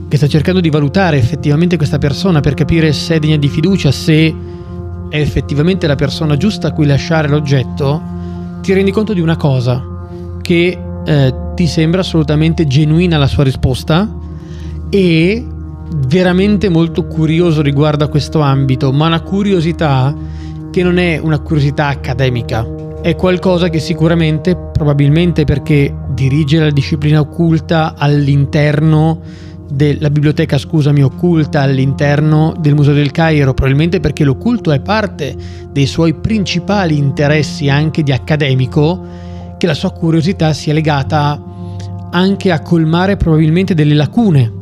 che 0.07 0.17
sta 0.17 0.27
cercando 0.27 0.59
di 0.59 0.69
valutare 0.69 1.17
effettivamente 1.17 1.77
questa 1.77 1.97
persona 1.97 2.39
per 2.39 2.53
capire 2.53 2.93
se 2.93 3.15
è 3.15 3.19
degna 3.19 3.37
di 3.37 3.47
fiducia, 3.47 3.91
se 3.91 4.33
è 5.09 5.19
effettivamente 5.19 5.87
la 5.87 5.95
persona 5.95 6.37
giusta 6.37 6.69
a 6.69 6.71
cui 6.71 6.85
lasciare 6.85 7.27
l'oggetto, 7.27 8.01
ti 8.61 8.73
rendi 8.73 8.91
conto 8.91 9.13
di 9.13 9.21
una 9.21 9.35
cosa, 9.35 9.83
che 10.41 10.77
eh, 11.05 11.33
ti 11.55 11.67
sembra 11.67 12.01
assolutamente 12.01 12.67
genuina 12.67 13.17
la 13.17 13.27
sua 13.27 13.43
risposta 13.43 14.09
e 14.89 15.45
veramente 16.07 16.69
molto 16.69 17.05
curioso 17.05 17.61
riguardo 17.61 18.03
a 18.03 18.07
questo 18.09 18.41
ambito, 18.41 18.91
ma 18.91 19.07
una 19.07 19.21
curiosità 19.21 20.15
che 20.71 20.83
non 20.83 20.97
è 20.97 21.17
una 21.17 21.39
curiosità 21.39 21.87
accademica, 21.87 22.65
è 23.01 23.15
qualcosa 23.15 23.69
che 23.69 23.79
sicuramente, 23.79 24.55
probabilmente 24.55 25.43
perché 25.45 25.93
dirige 26.09 26.59
la 26.59 26.71
disciplina 26.71 27.19
occulta 27.19 27.93
all'interno 27.97 29.21
della 29.70 30.09
biblioteca, 30.09 30.57
scusami, 30.57 31.01
occulta 31.01 31.61
all'interno 31.61 32.53
del 32.59 32.74
Museo 32.74 32.93
del 32.93 33.11
Cairo, 33.11 33.53
probabilmente 33.53 33.99
perché 33.99 34.24
l'occulto 34.24 34.72
è 34.72 34.80
parte 34.80 35.36
dei 35.72 35.86
suoi 35.86 36.13
principali 36.13 36.97
interessi 36.97 37.70
anche 37.70 38.03
di 38.03 38.11
accademico, 38.11 39.26
che 39.57 39.68
la 39.68 39.74
sua 39.74 39.91
curiosità 39.91 40.53
sia 40.53 40.74
legata 40.74 41.41
anche 42.11 42.51
a 42.51 42.61
colmare 42.61 43.18
probabilmente 43.18 43.74
delle 43.74 43.93
lacune 43.93 44.53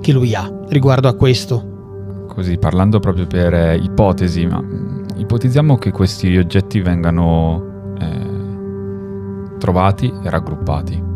che 0.00 0.12
lui 0.12 0.34
ha 0.34 0.50
riguardo 0.68 1.08
a 1.08 1.14
questo. 1.14 2.26
Così, 2.28 2.56
parlando 2.58 2.98
proprio 2.98 3.26
per 3.26 3.52
eh, 3.52 3.76
ipotesi, 3.76 4.46
ma 4.46 4.60
mm, 4.60 5.04
ipotizziamo 5.16 5.76
che 5.76 5.90
questi 5.90 6.36
oggetti 6.36 6.80
vengano 6.80 7.94
eh, 7.98 9.58
trovati 9.58 10.12
e 10.22 10.30
raggruppati. 10.30 11.11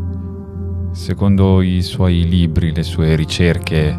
Secondo 0.97 1.61
i 1.61 1.83
suoi 1.83 2.27
libri, 2.27 2.75
le 2.75 2.83
sue 2.83 3.15
ricerche, 3.17 3.95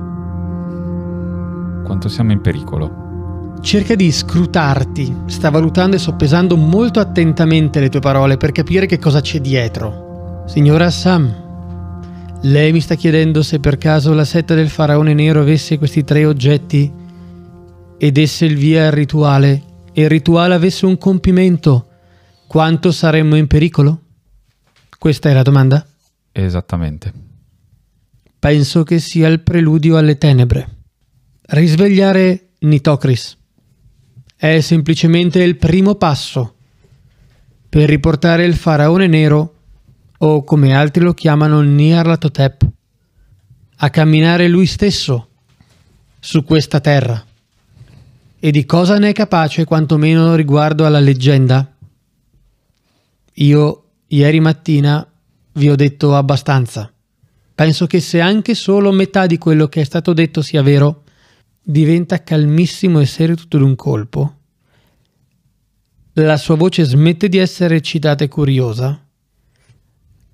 quanto 1.85 2.09
siamo 2.09 2.31
in 2.31 2.41
pericolo? 2.41 3.55
Cerca 3.61 3.93
di 3.93 4.11
scrutarti, 4.11 5.15
sta 5.27 5.51
valutando 5.51 5.95
e 5.95 5.99
soppesando 5.99 6.57
molto 6.57 6.99
attentamente 6.99 7.79
le 7.79 7.89
tue 7.89 7.99
parole 7.99 8.37
per 8.37 8.51
capire 8.51 8.87
che 8.87 8.97
cosa 8.97 9.21
c'è 9.21 9.39
dietro. 9.39 10.43
Signora 10.47 10.89
Sam, 10.89 12.39
lei 12.41 12.71
mi 12.71 12.81
sta 12.81 12.95
chiedendo 12.95 13.43
se 13.43 13.59
per 13.59 13.77
caso 13.77 14.13
la 14.13 14.25
setta 14.25 14.55
del 14.55 14.67
faraone 14.67 15.13
nero 15.13 15.41
avesse 15.41 15.77
questi 15.77 16.03
tre 16.03 16.25
oggetti 16.25 16.91
e 17.95 18.11
desse 18.11 18.45
il 18.45 18.57
via 18.57 18.87
al 18.87 18.91
rituale 18.91 19.61
e 19.93 20.01
il 20.01 20.09
rituale 20.09 20.55
avesse 20.55 20.87
un 20.87 20.97
compimento, 20.97 21.87
quanto 22.47 22.91
saremmo 22.91 23.35
in 23.35 23.45
pericolo? 23.45 24.01
Questa 24.97 25.29
è 25.29 25.33
la 25.33 25.43
domanda? 25.43 25.85
Esattamente. 26.39 27.11
Penso 28.37 28.83
che 28.83 28.99
sia 28.99 29.27
il 29.27 29.41
preludio 29.41 29.97
alle 29.97 30.19
tenebre. 30.19 30.75
Risvegliare 31.47 32.49
Nitocris 32.59 33.35
è 34.35 34.59
semplicemente 34.59 35.41
il 35.41 35.57
primo 35.57 35.95
passo 35.95 36.57
per 37.67 37.89
riportare 37.89 38.45
il 38.45 38.55
faraone 38.55 39.07
nero 39.07 39.55
o 40.19 40.43
come 40.43 40.75
altri 40.75 41.03
lo 41.03 41.15
chiamano 41.15 41.63
Nyarlathotep, 41.63 42.67
a 43.77 43.89
camminare 43.89 44.47
lui 44.47 44.67
stesso 44.67 45.29
su 46.19 46.43
questa 46.43 46.79
terra. 46.79 47.25
E 48.39 48.51
di 48.51 48.63
cosa 48.63 48.99
ne 48.99 49.09
è 49.09 49.13
capace 49.13 49.65
quantomeno 49.65 50.35
riguardo 50.35 50.85
alla 50.85 50.99
leggenda? 50.99 51.67
Io 53.33 53.83
ieri 54.05 54.39
mattina 54.39 55.07
vi 55.57 55.69
ho 55.69 55.75
detto 55.75 56.15
abbastanza. 56.15 56.91
Penso 57.53 57.87
che 57.87 57.99
se 57.99 58.21
anche 58.21 58.53
solo 58.53 58.91
metà 58.91 59.25
di 59.25 59.37
quello 59.37 59.67
che 59.67 59.81
è 59.81 59.83
stato 59.83 60.13
detto 60.13 60.41
sia 60.41 60.61
vero, 60.61 61.03
diventa 61.61 62.23
calmissimo 62.23 62.99
e 62.99 63.05
serio 63.05 63.35
tutto 63.35 63.57
d'un 63.57 63.75
colpo. 63.75 64.35
La 66.13 66.37
sua 66.37 66.55
voce 66.55 66.83
smette 66.83 67.27
di 67.29 67.37
essere 67.37 67.75
eccitata 67.75 68.23
e 68.23 68.27
curiosa 68.27 69.01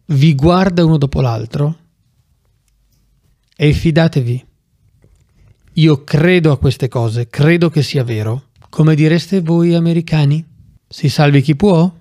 vi 0.06 0.36
guarda 0.36 0.84
uno 0.84 0.98
dopo 0.98 1.22
l'altro 1.22 1.78
e 3.56 3.72
fidatevi. 3.72 4.46
Io 5.74 6.04
credo 6.04 6.52
a 6.52 6.58
queste 6.58 6.88
cose, 6.88 7.28
credo 7.30 7.70
che 7.70 7.82
sia 7.82 8.04
vero. 8.04 8.50
Come 8.70 8.96
direste 8.96 9.42
voi 9.42 9.74
americani? 9.74 10.46
Si 10.88 11.10
salvi 11.10 11.42
chi 11.42 11.56
può? 11.56 11.92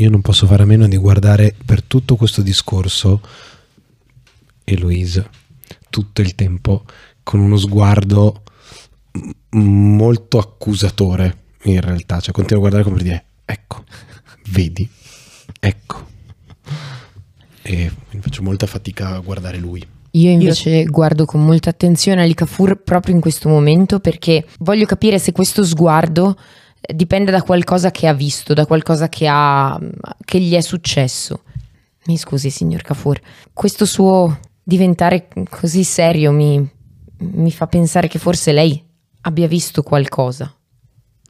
Io 0.00 0.08
non 0.08 0.22
posso 0.22 0.46
fare 0.46 0.62
a 0.62 0.66
meno 0.66 0.88
di 0.88 0.96
guardare 0.96 1.54
per 1.62 1.82
tutto 1.82 2.16
questo 2.16 2.40
discorso 2.40 3.20
Eloise 4.64 5.28
tutto 5.90 6.22
il 6.22 6.34
tempo 6.34 6.84
con 7.22 7.38
uno 7.40 7.58
sguardo 7.58 8.42
molto 9.50 10.38
accusatore 10.38 11.36
in 11.64 11.82
realtà, 11.82 12.18
cioè 12.20 12.32
continuo 12.32 12.64
a 12.64 12.68
guardare 12.68 12.82
come 12.82 12.96
per 12.96 13.04
dire 13.04 13.24
ecco, 13.44 13.84
vedi, 14.48 14.88
ecco. 15.60 16.06
E 17.60 17.92
faccio 18.20 18.42
molta 18.42 18.66
fatica 18.66 19.16
a 19.16 19.18
guardare 19.18 19.58
lui. 19.58 19.86
Io 20.12 20.30
invece 20.30 20.70
Io... 20.70 20.90
guardo 20.90 21.26
con 21.26 21.44
molta 21.44 21.68
attenzione 21.68 22.22
Alicafur 22.22 22.82
proprio 22.82 23.14
in 23.14 23.20
questo 23.20 23.50
momento 23.50 24.00
perché 24.00 24.46
voglio 24.60 24.86
capire 24.86 25.18
se 25.18 25.32
questo 25.32 25.62
sguardo 25.62 26.38
dipende 26.80 27.30
da 27.30 27.42
qualcosa 27.42 27.90
che 27.90 28.06
ha 28.06 28.14
visto, 28.14 28.54
da 28.54 28.66
qualcosa 28.66 29.08
che, 29.08 29.26
ha, 29.28 29.78
che 30.24 30.40
gli 30.40 30.54
è 30.54 30.60
successo. 30.60 31.42
Mi 32.06 32.16
scusi, 32.16 32.50
signor 32.50 32.82
Cafur, 32.82 33.20
questo 33.52 33.84
suo 33.84 34.38
diventare 34.62 35.28
così 35.48 35.84
serio 35.84 36.32
mi, 36.32 36.68
mi 37.18 37.50
fa 37.50 37.66
pensare 37.66 38.08
che 38.08 38.18
forse 38.18 38.52
lei 38.52 38.82
abbia 39.22 39.46
visto 39.46 39.82
qualcosa. 39.82 40.54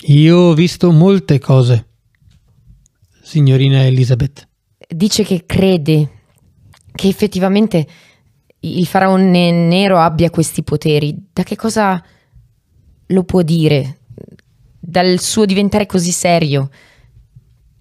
Io 0.05 0.37
ho 0.37 0.55
visto 0.55 0.93
molte 0.93 1.39
cose, 1.39 1.89
signorina 3.23 3.85
Elizabeth. 3.85 4.49
Dice 4.89 5.25
che 5.25 5.45
crede 5.45 6.11
che 6.93 7.09
effettivamente 7.09 7.87
il 8.61 8.87
faraone 8.87 9.51
nero 9.51 9.99
abbia 9.99 10.31
questi 10.31 10.63
poteri, 10.63 11.29
da 11.33 11.43
che 11.43 11.57
cosa 11.57 12.03
lo 13.07 13.25
può 13.25 13.43
dire? 13.43 14.00
Dal 14.81 15.21
suo 15.21 15.45
diventare 15.45 15.87
così 15.87 16.11
serio? 16.11 16.71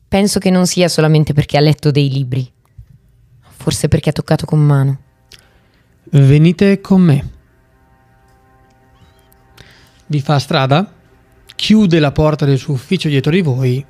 Penso 0.07 0.39
che 0.39 0.49
non 0.49 0.67
sia 0.67 0.87
solamente 0.87 1.33
perché 1.33 1.57
ha 1.57 1.61
letto 1.61 1.89
dei 1.89 2.09
libri, 2.09 2.51
forse 3.47 3.87
perché 3.87 4.09
ha 4.09 4.13
toccato 4.13 4.45
con 4.45 4.59
mano. 4.59 5.01
Venite 6.11 6.81
con 6.81 7.01
me. 7.01 7.29
Vi 10.07 10.21
fa 10.21 10.37
strada, 10.39 10.93
chiude 11.55 11.99
la 11.99 12.11
porta 12.11 12.45
del 12.45 12.57
suo 12.57 12.73
ufficio 12.73 13.07
dietro 13.07 13.31
di 13.31 13.41
voi 13.41 13.85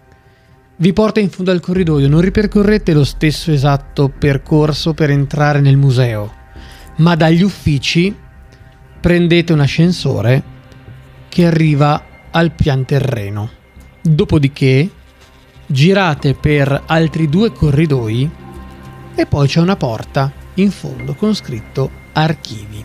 vi 0.81 0.93
porta 0.93 1.19
in 1.19 1.29
fondo 1.29 1.51
al 1.51 1.59
corridoio, 1.59 2.07
non 2.07 2.21
ripercorrete 2.21 2.93
lo 2.93 3.03
stesso 3.03 3.51
esatto 3.51 4.07
percorso 4.07 4.93
per 4.93 5.09
entrare 5.09 5.59
nel 5.59 5.75
museo, 5.75 6.33
ma 6.97 7.15
dagli 7.15 7.41
uffici 7.41 8.15
prendete 9.01 9.51
un 9.51 9.59
ascensore 9.59 10.41
che 11.27 11.45
arriva 11.45 12.01
al 12.31 12.51
pian 12.51 12.85
terreno. 12.85 13.49
Dopodiché 14.01 14.89
girate 15.65 16.33
per 16.33 16.83
altri 16.85 17.29
due 17.29 17.51
corridoi 17.51 18.29
e 19.15 19.25
poi 19.25 19.47
c'è 19.47 19.59
una 19.59 19.75
porta 19.75 20.31
in 20.55 20.71
fondo 20.71 21.13
con 21.13 21.35
scritto 21.35 21.89
archivi. 22.13 22.83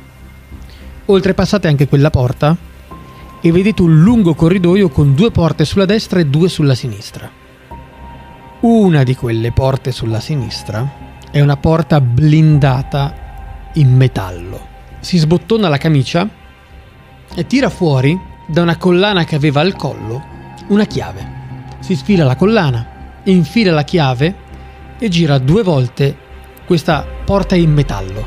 Oltrepassate 1.07 1.69
anche 1.69 1.89
quella 1.89 2.11
porta 2.11 2.57
e 3.41 3.53
vedete 3.53 3.83
un 3.83 4.03
lungo 4.03 4.35
corridoio 4.35 4.89
con 4.89 5.15
due 5.15 5.31
porte 5.31 5.65
sulla 5.65 5.85
destra 5.85 6.21
e 6.21 6.27
due 6.27 6.49
sulla 6.49 6.75
sinistra. 6.75 7.31
Una 8.61 9.03
di 9.03 9.15
quelle 9.15 9.53
porte 9.53 9.93
sulla 9.93 10.21
sinistra 10.21 11.03
è 11.31 11.41
una 11.41 11.57
porta 11.57 12.01
blindata 12.01 13.71
in 13.75 13.95
metallo. 13.95 14.73
Si 15.01 15.19
sbottona 15.19 15.69
la 15.69 15.77
camicia 15.77 16.27
e 17.35 17.47
tira 17.47 17.69
fuori 17.69 18.19
da 18.47 18.63
una 18.63 18.77
collana 18.77 19.25
che 19.25 19.35
aveva 19.35 19.61
al 19.61 19.77
collo 19.77 20.23
una 20.69 20.85
chiave. 20.85 21.43
Si 21.81 21.95
sfila 21.95 22.25
la 22.25 22.37
collana, 22.37 23.21
infila 23.25 23.73
la 23.73 23.85
chiave 23.85 24.35
e 24.99 25.09
gira 25.09 25.39
due 25.39 25.63
volte 25.63 26.17
questa 26.65 27.07
porta 27.25 27.55
in 27.55 27.73
metallo. 27.73 28.27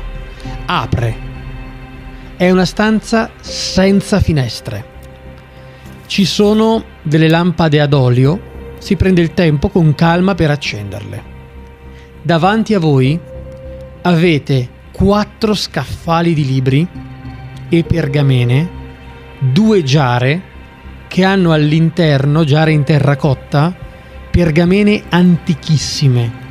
Apre. 0.66 1.26
È 2.36 2.50
una 2.50 2.64
stanza 2.64 3.30
senza 3.40 4.20
finestre. 4.20 4.96
Ci 6.06 6.24
sono 6.24 6.84
delle 7.02 7.28
lampade 7.28 7.80
ad 7.80 7.92
olio, 7.92 8.76
si 8.78 8.96
prende 8.96 9.20
il 9.20 9.34
tempo 9.34 9.68
con 9.68 9.94
calma 9.94 10.34
per 10.34 10.50
accenderle. 10.50 11.36
Davanti 12.22 12.74
a 12.74 12.78
voi 12.78 13.18
avete 14.02 14.68
quattro 14.92 15.54
scaffali 15.54 16.32
di 16.34 16.44
libri 16.46 16.86
e 17.68 17.84
pergamene, 17.84 18.70
due 19.38 19.82
giare 19.82 20.56
che 21.08 21.24
hanno 21.24 21.52
all'interno, 21.52 22.44
giare 22.44 22.72
in 22.72 22.84
terracotta, 22.84 23.74
pergamene 24.30 25.04
antichissime. 25.08 26.46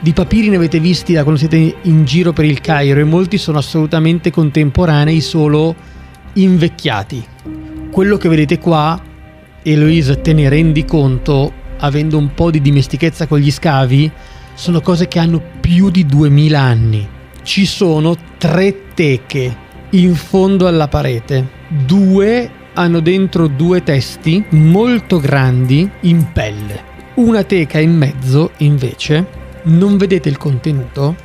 Di 0.00 0.12
papiri 0.12 0.48
ne 0.48 0.56
avete 0.56 0.78
visti 0.78 1.12
da 1.14 1.22
quando 1.22 1.40
siete 1.40 1.76
in 1.82 2.04
giro 2.04 2.32
per 2.32 2.44
il 2.44 2.60
Cairo 2.60 3.00
e 3.00 3.04
molti 3.04 3.38
sono 3.38 3.58
assolutamente 3.58 4.30
contemporanei, 4.30 5.20
solo 5.20 5.74
invecchiati. 6.34 7.26
Quello 7.90 8.16
che 8.16 8.28
vedete 8.28 8.58
qua, 8.58 9.00
Eloise, 9.62 10.20
te 10.20 10.32
ne 10.32 10.48
rendi 10.48 10.84
conto, 10.84 11.52
avendo 11.78 12.18
un 12.18 12.32
po' 12.34 12.50
di 12.50 12.60
dimestichezza 12.60 13.26
con 13.26 13.38
gli 13.38 13.50
scavi, 13.50 14.10
sono 14.54 14.80
cose 14.80 15.08
che 15.08 15.18
hanno 15.18 15.42
più 15.60 15.90
di 15.90 16.04
2000 16.06 16.60
anni 16.60 17.08
ci 17.48 17.64
sono 17.64 18.14
tre 18.36 18.92
teche 18.92 19.56
in 19.90 20.14
fondo 20.14 20.66
alla 20.66 20.88
parete. 20.88 21.48
Due 21.68 22.50
hanno 22.74 23.00
dentro 23.00 23.46
due 23.46 23.82
testi 23.82 24.44
molto 24.50 25.18
grandi 25.18 25.88
in 26.00 26.32
pelle. 26.32 26.96
Una 27.14 27.42
teca 27.42 27.80
in 27.80 27.96
mezzo, 27.96 28.52
invece, 28.58 29.26
non 29.64 29.96
vedete 29.96 30.28
il 30.28 30.36
contenuto 30.36 31.16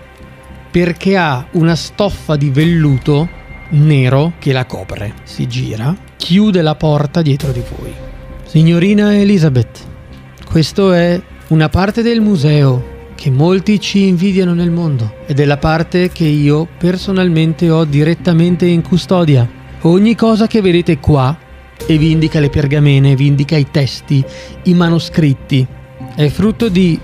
perché 0.72 1.16
ha 1.18 1.46
una 1.52 1.76
stoffa 1.76 2.36
di 2.36 2.50
velluto 2.50 3.30
nero 3.70 4.34
che 4.40 4.52
la 4.52 4.66
copre. 4.66 5.14
Si 5.24 5.48
gira, 5.48 5.96
chiude 6.18 6.62
la 6.64 6.76
porta 6.76 7.22
dietro 7.22 7.52
di 7.52 7.62
voi. 7.78 7.94
Signorina 8.46 9.16
Elizabeth, 9.16 9.86
questo 10.50 10.92
è 10.94 11.22
una 11.50 11.70
parte 11.70 12.02
del 12.02 12.22
museo 12.22 12.93
che 13.24 13.32
molti 13.32 13.80
ci 13.80 14.08
invidiano 14.08 14.54
nel 14.54 14.70
mondo 14.70 15.20
ed 15.26 15.40
è 15.40 15.46
la 15.46 15.56
parte 15.56 16.10
che 16.10 16.26
io 16.26 16.68
personalmente 16.78 17.70
ho 17.70 17.86
direttamente 17.86 18.66
in 18.66 18.82
custodia. 18.82 19.50
Ogni 19.84 20.14
cosa 20.14 20.46
che 20.46 20.60
vedete 20.60 21.00
qua 21.00 21.40
e 21.88 21.98
vi 21.98 22.12
indica 22.12 22.42
le 22.42 22.50
pergamene, 22.50 23.16
vi 23.16 23.28
indica 23.28 23.56
i 23.56 23.72
testi, 23.72 24.22
i 24.64 24.74
manoscritti, 24.74 25.66
è 26.16 26.28
frutto 26.28 26.68
di 26.68 27.00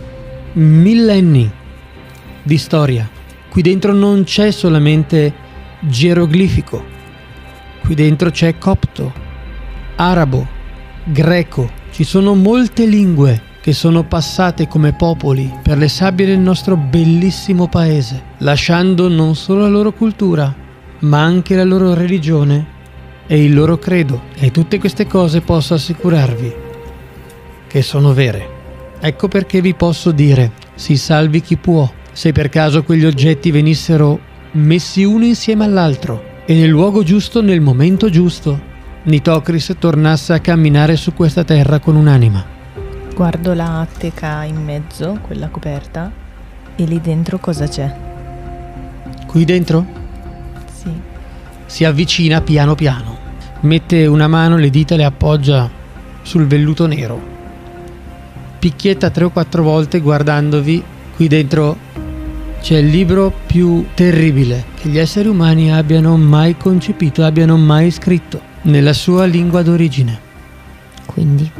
millenni 0.55 1.49
di 2.43 2.57
storia. 2.57 3.09
Qui 3.49 3.61
dentro 3.61 3.93
non 3.93 4.25
c'è 4.25 4.51
solamente 4.51 5.33
geroglifico, 5.79 6.83
qui 7.85 7.95
dentro 7.95 8.29
c'è 8.29 8.57
copto, 8.57 9.13
arabo, 9.95 10.45
greco, 11.05 11.71
ci 11.91 12.03
sono 12.03 12.35
molte 12.35 12.85
lingue 12.85 13.47
che 13.61 13.73
sono 13.73 14.03
passate 14.03 14.67
come 14.67 14.93
popoli 14.93 15.53
per 15.61 15.77
le 15.77 15.89
sabbie 15.89 16.25
del 16.25 16.39
nostro 16.39 16.77
bellissimo 16.77 17.67
paese, 17.67 18.21
lasciando 18.37 19.09
non 19.09 19.35
solo 19.35 19.61
la 19.61 19.67
loro 19.67 19.91
cultura, 19.91 20.53
ma 20.99 21.21
anche 21.21 21.55
la 21.55 21.63
loro 21.63 21.93
religione 21.93 22.77
e 23.27 23.43
il 23.43 23.53
loro 23.53 23.77
credo. 23.77 24.21
E 24.35 24.51
tutte 24.51 24.79
queste 24.79 25.07
cose 25.07 25.41
posso 25.41 25.73
assicurarvi 25.73 26.53
che 27.67 27.81
sono 27.81 28.13
vere. 28.13 28.57
Ecco 28.99 29.27
perché 29.27 29.61
vi 29.61 29.73
posso 29.73 30.11
dire, 30.11 30.51
si 30.75 30.97
salvi 30.97 31.41
chi 31.41 31.57
può. 31.57 31.89
Se 32.11 32.31
per 32.31 32.49
caso 32.49 32.83
quegli 32.83 33.05
oggetti 33.05 33.51
venissero 33.51 34.19
messi 34.53 35.03
uno 35.03 35.25
insieme 35.25 35.63
all'altro 35.63 36.23
e 36.45 36.53
nel 36.55 36.69
luogo 36.69 37.03
giusto 37.03 37.41
nel 37.41 37.61
momento 37.61 38.09
giusto, 38.09 38.67
Nitocris 39.03 39.75
tornasse 39.77 40.33
a 40.33 40.39
camminare 40.39 40.95
su 40.95 41.13
questa 41.13 41.43
terra 41.43 41.79
con 41.79 41.95
un'anima. 41.95 42.58
Guardo 43.13 43.53
la 43.53 43.85
teca 43.97 44.43
in 44.43 44.63
mezzo, 44.63 45.19
quella 45.21 45.49
coperta, 45.49 46.11
e 46.75 46.83
lì 46.85 47.01
dentro 47.01 47.37
cosa 47.37 47.67
c'è? 47.67 47.93
Qui 49.27 49.45
dentro? 49.45 49.85
Sì. 50.73 50.89
Si 51.65 51.83
avvicina 51.83 52.41
piano 52.41 52.75
piano. 52.75 53.17
Mette 53.61 54.05
una 54.07 54.27
mano, 54.27 54.55
le 54.55 54.69
dita 54.69 54.95
le 54.95 55.03
appoggia 55.03 55.69
sul 56.21 56.47
velluto 56.47 56.87
nero. 56.87 57.21
Picchietta 58.57 59.09
tre 59.09 59.25
o 59.25 59.29
quattro 59.29 59.63
volte 59.63 59.99
guardandovi. 59.99 60.83
Qui 61.15 61.27
dentro 61.27 61.77
c'è 62.61 62.77
il 62.77 62.87
libro 62.87 63.33
più 63.45 63.85
terribile 63.93 64.65
che 64.75 64.89
gli 64.89 64.97
esseri 64.97 65.27
umani 65.27 65.73
abbiano 65.73 66.15
mai 66.17 66.55
concepito, 66.57 67.23
abbiano 67.23 67.57
mai 67.57 67.91
scritto, 67.91 68.39
nella 68.63 68.93
sua 68.93 69.25
lingua 69.25 69.61
d'origine. 69.61 70.19
Quindi 71.05 71.51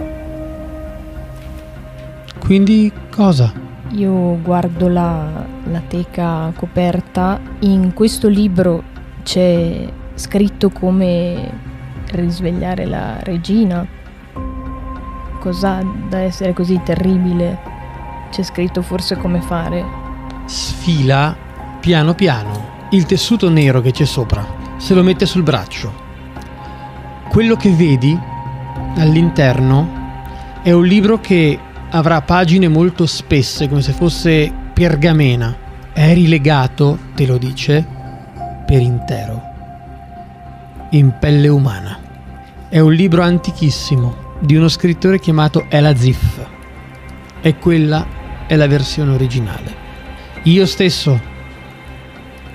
quindi 2.50 2.92
cosa? 3.12 3.54
Io 3.90 4.42
guardo 4.42 4.88
la, 4.88 5.46
la 5.66 5.82
teca 5.88 6.52
coperta, 6.56 7.40
in 7.60 7.94
questo 7.94 8.28
libro 8.28 8.82
c'è 9.22 9.88
scritto 10.16 10.72
come 10.72 11.52
risvegliare 12.10 12.88
la 12.88 13.20
regina. 13.20 13.86
Cos'ha 15.40 15.84
da 16.10 16.22
essere 16.22 16.54
così 16.54 16.82
terribile? 16.84 17.60
C'è 18.32 18.42
scritto 18.42 18.82
forse 18.82 19.16
come 19.16 19.42
fare. 19.42 19.86
Sfila 20.46 21.36
piano 21.80 22.16
piano 22.16 22.88
il 22.90 23.06
tessuto 23.06 23.48
nero 23.52 23.80
che 23.80 23.92
c'è 23.92 24.06
sopra, 24.06 24.44
se 24.78 24.96
lo 24.96 25.04
mette 25.04 25.28
sul 25.28 25.44
braccio. 25.44 25.94
Quello 27.30 27.56
che 27.56 27.70
vedi 27.70 28.20
all'interno 28.96 29.88
è 30.64 30.72
un 30.72 30.88
libro 30.88 31.20
che 31.20 31.60
avrà 31.92 32.22
pagine 32.22 32.68
molto 32.68 33.06
spesse, 33.06 33.68
come 33.68 33.82
se 33.82 33.94
fosse 33.94 34.52
pergamena. 34.74 35.68
È 35.92 36.14
rilegato, 36.14 36.98
te 37.16 37.26
lo 37.26 37.38
dice, 37.38 37.86
per 38.66 38.82
intero, 38.82 39.42
in 40.92 41.14
pelle 41.20 41.48
umana. 41.48 42.00
È 42.70 42.80
un 42.80 42.94
libro 42.94 43.22
antichissimo 43.22 44.28
di 44.40 44.56
uno 44.56 44.68
scrittore 44.68 45.20
chiamato 45.20 45.66
Elazif 45.70 46.48
e 47.42 47.58
quella 47.58 48.06
è 48.48 48.56
la 48.56 48.68
versione 48.68 49.14
originale. 49.14 49.76
Io 50.44 50.66
stesso 50.66 51.20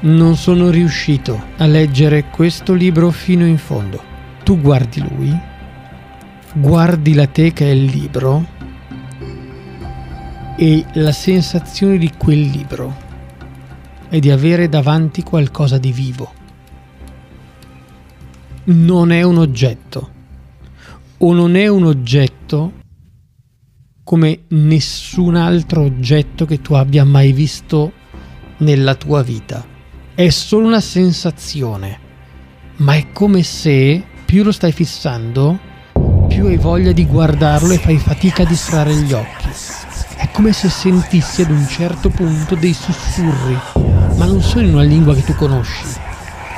non 0.00 0.36
sono 0.36 0.70
riuscito 0.70 1.42
a 1.56 1.66
leggere 1.66 2.24
questo 2.30 2.72
libro 2.72 3.10
fino 3.10 3.44
in 3.46 3.58
fondo. 3.58 4.02
Tu 4.42 4.60
guardi 4.60 5.00
lui, 5.00 5.38
guardi 6.54 7.14
la 7.14 7.26
teca 7.26 7.64
e 7.64 7.72
il 7.72 7.84
libro 7.84 8.46
e 10.56 10.84
la 10.94 11.12
sensazione 11.12 11.98
di 11.98 12.12
quel 12.16 12.40
libro 12.40 13.02
è 14.08 14.18
di 14.20 14.30
avere 14.30 14.68
davanti 14.68 15.22
qualcosa 15.22 15.78
di 15.78 15.92
vivo. 15.92 16.32
Non 18.64 19.10
è 19.10 19.22
un 19.22 19.38
oggetto 19.38 20.10
o 21.18 21.32
non 21.32 21.56
è 21.56 21.66
un 21.66 21.84
oggetto 21.84 22.72
come 24.04 24.44
nessun 24.48 25.34
altro 25.34 25.82
oggetto 25.82 26.44
che 26.44 26.60
tu 26.60 26.74
abbia 26.74 27.04
mai 27.04 27.32
visto 27.32 27.92
nella 28.58 28.94
tua 28.94 29.22
vita. 29.22 29.66
È 30.14 30.28
solo 30.28 30.66
una 30.66 30.80
sensazione, 30.80 31.98
ma 32.76 32.94
è 32.94 33.10
come 33.12 33.42
se 33.42 34.02
più 34.24 34.44
lo 34.44 34.52
stai 34.52 34.72
fissando, 34.72 35.58
più 36.28 36.46
hai 36.46 36.56
voglia 36.56 36.92
di 36.92 37.06
guardarlo 37.06 37.72
e 37.72 37.78
fai 37.78 37.98
fatica 37.98 38.42
a 38.42 38.46
distrarre 38.46 38.94
gli 38.94 39.12
occhi. 39.12 39.83
Come 40.34 40.52
se 40.52 40.68
sentissi 40.68 41.42
ad 41.42 41.50
un 41.50 41.64
certo 41.68 42.08
punto 42.08 42.56
dei 42.56 42.72
sussurri, 42.72 43.56
ma 44.16 44.24
non 44.24 44.42
sono 44.42 44.66
in 44.66 44.74
una 44.74 44.82
lingua 44.82 45.14
che 45.14 45.22
tu 45.22 45.32
conosci. 45.36 45.84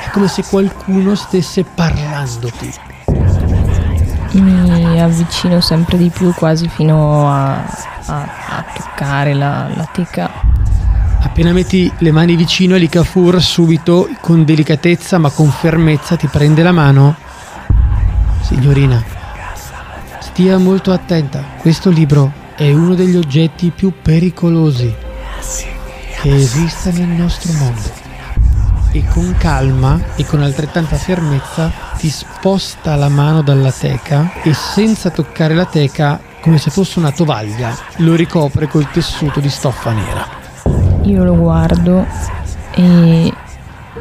È 0.02 0.08
come 0.12 0.28
se 0.28 0.42
qualcuno 0.48 1.14
stesse 1.14 1.62
parlandoti. 1.62 2.72
Mi 4.32 4.98
avvicino 4.98 5.60
sempre 5.60 5.98
di 5.98 6.08
più, 6.08 6.32
quasi 6.32 6.70
fino 6.70 7.30
a, 7.30 7.56
a, 8.06 8.28
a 8.48 8.64
toccare 8.74 9.34
la, 9.34 9.68
la 9.74 9.86
teca. 9.92 10.30
Appena 11.20 11.52
metti 11.52 11.92
le 11.98 12.12
mani 12.12 12.34
vicino, 12.34 12.76
Elikafur 12.76 13.42
subito, 13.42 14.08
con 14.20 14.46
delicatezza 14.46 15.18
ma 15.18 15.28
con 15.28 15.50
fermezza, 15.50 16.16
ti 16.16 16.28
prende 16.28 16.62
la 16.62 16.72
mano. 16.72 17.14
Signorina, 18.40 19.04
stia 20.20 20.56
molto 20.56 20.92
attenta. 20.92 21.42
Questo 21.58 21.90
libro 21.90 22.44
è 22.56 22.72
uno 22.72 22.94
degli 22.94 23.16
oggetti 23.16 23.70
più 23.70 23.92
pericolosi 24.00 24.94
che 26.22 26.34
esista 26.34 26.90
nel 26.90 27.08
nostro 27.08 27.52
mondo. 27.52 28.04
E 28.92 29.04
con 29.12 29.34
calma 29.36 30.00
e 30.16 30.24
con 30.24 30.40
altrettanta 30.40 30.96
fermezza 30.96 31.70
ti 31.98 32.08
sposta 32.08 32.94
la 32.94 33.10
mano 33.10 33.42
dalla 33.42 33.70
teca 33.70 34.32
e 34.42 34.54
senza 34.54 35.10
toccare 35.10 35.54
la 35.54 35.66
teca, 35.66 36.18
come 36.40 36.56
se 36.56 36.70
fosse 36.70 36.98
una 36.98 37.12
tovaglia, 37.12 37.76
lo 37.96 38.14
ricopre 38.14 38.68
col 38.68 38.90
tessuto 38.90 39.38
di 39.38 39.50
stoffa 39.50 39.92
nera. 39.92 40.26
Io 41.02 41.24
lo 41.24 41.36
guardo 41.36 42.06
e 42.74 43.32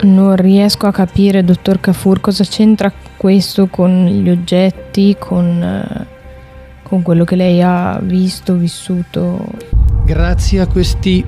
non 0.04 0.36
riesco 0.38 0.88
a 0.88 0.94
capire, 0.94 1.44
dottor 1.44 1.82
Cafur, 1.82 2.22
cosa 2.22 2.46
c'entra 2.46 2.90
questo 3.18 3.68
con 3.68 4.06
gli 4.06 4.30
oggetti, 4.30 5.18
con, 5.20 5.62
eh, 5.62 6.15
con 6.88 7.02
quello 7.02 7.24
che 7.24 7.36
lei 7.36 7.64
ha 7.64 8.00
visto, 8.00 8.54
vissuto. 8.54 9.44
Grazie 10.06 10.60
a 10.62 10.68
questi 10.68 11.26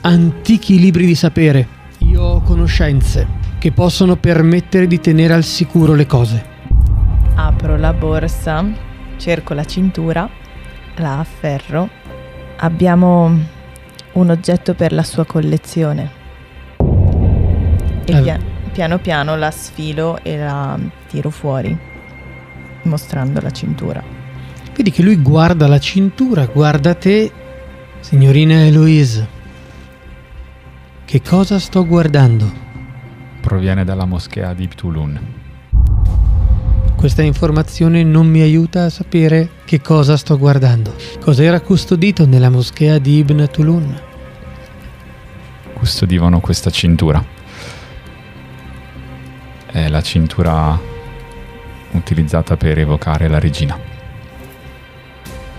antichi 0.00 0.78
libri 0.78 1.04
di 1.04 1.14
sapere, 1.14 1.68
io 1.98 2.22
ho 2.22 2.40
conoscenze 2.40 3.26
che 3.58 3.72
possono 3.72 4.16
permettere 4.16 4.86
di 4.86 4.98
tenere 4.98 5.34
al 5.34 5.44
sicuro 5.44 5.92
le 5.92 6.06
cose. 6.06 6.44
Apro 7.34 7.76
la 7.76 7.92
borsa, 7.92 8.64
cerco 9.18 9.52
la 9.52 9.66
cintura, 9.66 10.26
la 10.96 11.18
afferro. 11.18 11.90
Abbiamo 12.56 13.38
un 14.12 14.30
oggetto 14.30 14.72
per 14.72 14.92
la 14.92 15.02
sua 15.02 15.26
collezione. 15.26 16.10
E 18.06 18.22
pia- 18.22 18.40
piano 18.72 18.96
piano 18.96 19.36
la 19.36 19.50
sfilo 19.50 20.20
e 20.22 20.38
la 20.38 20.78
tiro 21.06 21.28
fuori, 21.28 21.76
mostrando 22.84 23.42
la 23.42 23.50
cintura. 23.50 24.15
Vedi 24.76 24.90
che 24.90 25.02
lui 25.02 25.16
guarda 25.16 25.66
la 25.66 25.78
cintura, 25.78 26.44
guarda 26.44 26.92
te, 26.92 27.32
signorina 28.00 28.66
Eloise. 28.66 29.26
Che 31.02 31.22
cosa 31.22 31.58
sto 31.58 31.86
guardando? 31.86 32.52
Proviene 33.40 33.84
dalla 33.84 34.04
moschea 34.04 34.52
di 34.52 34.68
Ptulun. 34.68 35.18
Questa 36.94 37.22
informazione 37.22 38.02
non 38.02 38.26
mi 38.26 38.42
aiuta 38.42 38.84
a 38.84 38.90
sapere 38.90 39.48
che 39.64 39.80
cosa 39.80 40.18
sto 40.18 40.36
guardando. 40.36 40.94
Cos'era 41.20 41.60
custodito 41.62 42.26
nella 42.26 42.50
moschea 42.50 42.98
di 42.98 43.16
Ibn 43.16 43.48
Tulun? 43.50 44.00
Custodivano 45.72 46.40
questa 46.40 46.68
cintura. 46.68 47.24
È 49.64 49.88
la 49.88 50.02
cintura 50.02 50.78
utilizzata 51.92 52.58
per 52.58 52.78
evocare 52.78 53.26
la 53.28 53.38
regina. 53.38 53.95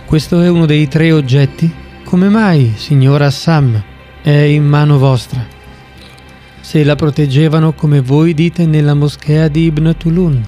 Questo 0.08 0.40
è 0.40 0.48
uno 0.48 0.66
dei 0.66 0.88
tre 0.88 1.12
oggetti? 1.12 1.70
Come 2.06 2.30
mai, 2.30 2.72
signora 2.78 3.30
Sam, 3.30 3.84
è 4.22 4.30
in 4.30 4.64
mano 4.64 4.98
vostra? 4.98 5.46
Se 6.62 6.82
la 6.86 6.96
proteggevano 6.96 7.74
come 7.74 8.00
voi 8.00 8.34
dite 8.34 8.66
nella 8.66 8.94
moschea 8.94 9.50
di 9.50 9.66
Ibn 9.66 9.98
Tulun. 9.98 10.46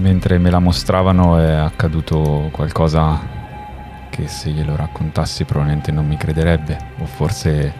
Mentre 0.00 0.38
me 0.38 0.48
la 0.48 0.60
mostravano 0.60 1.36
è 1.36 1.50
accaduto 1.50 2.48
qualcosa 2.52 3.20
che 4.08 4.28
se 4.28 4.48
glielo 4.48 4.76
raccontassi 4.76 5.44
probabilmente 5.44 5.92
non 5.92 6.06
mi 6.06 6.16
crederebbe, 6.16 6.78
o 7.00 7.04
forse 7.04 7.70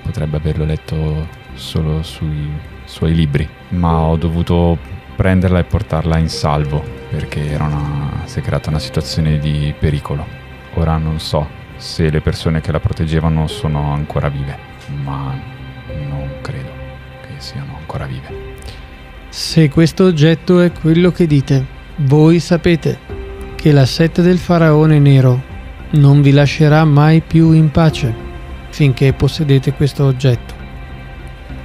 potrebbe 0.00 0.36
averlo 0.36 0.64
letto 0.64 1.26
solo 1.54 2.04
sui 2.04 2.48
suoi 2.84 3.16
libri, 3.16 3.48
ma 3.70 3.98
ho 3.98 4.16
dovuto 4.16 4.78
prenderla 5.16 5.58
e 5.58 5.64
portarla 5.64 6.18
in 6.18 6.28
salvo 6.28 6.99
perché 7.10 7.50
era 7.50 7.64
una, 7.64 8.22
si 8.24 8.38
è 8.38 8.42
creata 8.42 8.70
una 8.70 8.78
situazione 8.78 9.38
di 9.38 9.74
pericolo. 9.78 10.24
Ora 10.74 10.96
non 10.96 11.18
so 11.18 11.48
se 11.76 12.08
le 12.08 12.20
persone 12.20 12.60
che 12.60 12.70
la 12.70 12.78
proteggevano 12.78 13.48
sono 13.48 13.92
ancora 13.92 14.28
vive, 14.28 14.56
ma 15.02 15.36
non 16.08 16.30
credo 16.40 16.70
che 17.22 17.34
siano 17.38 17.76
ancora 17.76 18.06
vive. 18.06 18.54
Se 19.28 19.68
questo 19.68 20.04
oggetto 20.04 20.60
è 20.60 20.70
quello 20.72 21.10
che 21.10 21.26
dite, 21.26 21.66
voi 21.96 22.38
sapete 22.38 22.98
che 23.56 23.72
la 23.72 23.86
setta 23.86 24.22
del 24.22 24.38
faraone 24.38 24.98
nero 24.98 25.42
non 25.90 26.22
vi 26.22 26.30
lascerà 26.30 26.84
mai 26.84 27.20
più 27.20 27.50
in 27.52 27.70
pace 27.70 28.28
finché 28.70 29.12
possedete 29.12 29.72
questo 29.72 30.04
oggetto. 30.04 30.54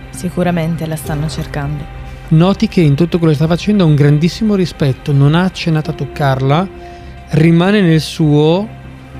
Sicuramente 0.09 0.85
la 0.87 0.95
stanno 0.95 1.29
cercando. 1.29 2.04
Noti 2.35 2.67
che 2.67 2.81
in 2.81 2.95
tutto 2.95 3.17
quello 3.17 3.31
che 3.31 3.39
sta 3.39 3.47
facendo 3.47 3.83
ha 3.83 3.87
un 3.87 3.95
grandissimo 3.95 4.55
rispetto, 4.55 5.13
non 5.13 5.35
ha 5.35 5.43
accennato 5.43 5.91
a 5.91 5.93
toccarla, 5.93 6.67
rimane 7.29 7.79
nel 7.79 8.01
suo, 8.01 8.67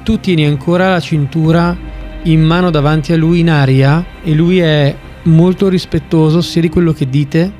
tu 0.03 0.20
tieni 0.20 0.45
ancora 0.45 0.89
la 0.89 0.99
cintura 0.99 1.76
in 2.24 2.41
mano 2.41 2.70
davanti 2.72 3.13
a 3.13 3.18
lui 3.18 3.39
in 3.39 3.49
aria 3.49 4.03
e 4.22 4.34
lui 4.34 4.59
è 4.59 4.93
molto 5.24 5.70
rispettoso 5.70 6.41
sia 6.41 6.59
di 6.59 6.70
quello 6.70 6.91
che 6.91 7.07
dite 7.07 7.51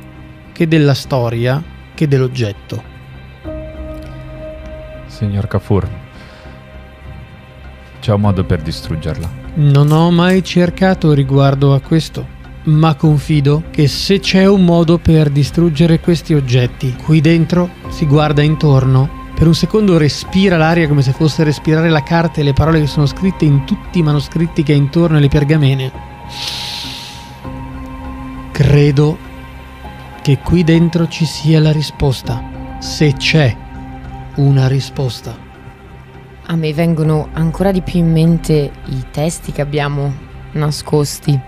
che 0.52 0.68
della 0.68 0.94
storia 0.94 1.64
che 1.94 2.08
dell'oggetto. 2.08 2.84
Signor 5.06 5.48
Kafur, 5.48 5.88
c'è 8.02 8.12
un 8.12 8.20
modo 8.22 8.44
per 8.44 8.62
distruggerla. 8.62 9.44
Non 9.56 9.92
ho 9.92 10.12
mai 10.12 10.44
cercato 10.44 11.14
riguardo 11.14 11.74
a 11.74 11.80
questo, 11.80 12.28
ma 12.66 12.96
confido 12.96 13.64
che 13.72 13.88
se 13.88 14.20
c'è 14.20 14.46
un 14.46 14.64
modo 14.64 14.98
per 14.98 15.30
distruggere 15.30 16.00
questi 16.00 16.34
oggetti, 16.34 16.96
qui 17.04 17.22
dentro 17.22 17.70
si 17.90 18.06
guarda 18.06 18.42
intorno, 18.42 19.24
per 19.36 19.48
un 19.48 19.56
secondo 19.56 19.98
respira 19.98 20.58
l'aria 20.58 20.88
come 20.88 21.02
se 21.02 21.12
fosse 21.12 21.44
respirare 21.44 21.90
la 21.90 22.04
carta 22.04 22.40
e 22.40 22.44
le 22.44 22.54
parole 22.54 22.80
che 22.80 22.88
sono 22.88 23.06
scritte 23.06 23.46
in 23.46 23.66
tutti 23.66 24.00
i 24.00 24.04
manoscritti 24.04 24.64
che 24.64 24.74
ha 24.74 24.78
intorno 24.78 25.18
alle 25.18 25.28
pergamene. 25.28 25.92
Credo 28.52 29.18
che 30.22 30.40
qui 30.40 30.64
dentro 30.64 31.08
ci 31.08 31.26
sia 31.26 31.60
la 31.60 31.72
risposta, 31.72 32.78
se 32.80 33.14
c'è 33.14 33.56
una 34.36 34.68
risposta. 34.68 35.38
A 36.48 36.56
me 36.56 36.74
vengono 36.74 37.30
ancora 37.34 37.72
di 37.72 37.82
più 37.82 38.00
in 38.00 38.12
mente 38.12 38.72
i 38.86 39.06
testi 39.12 39.52
che 39.52 39.62
abbiamo 39.62 40.14
nascosti. 40.54 41.40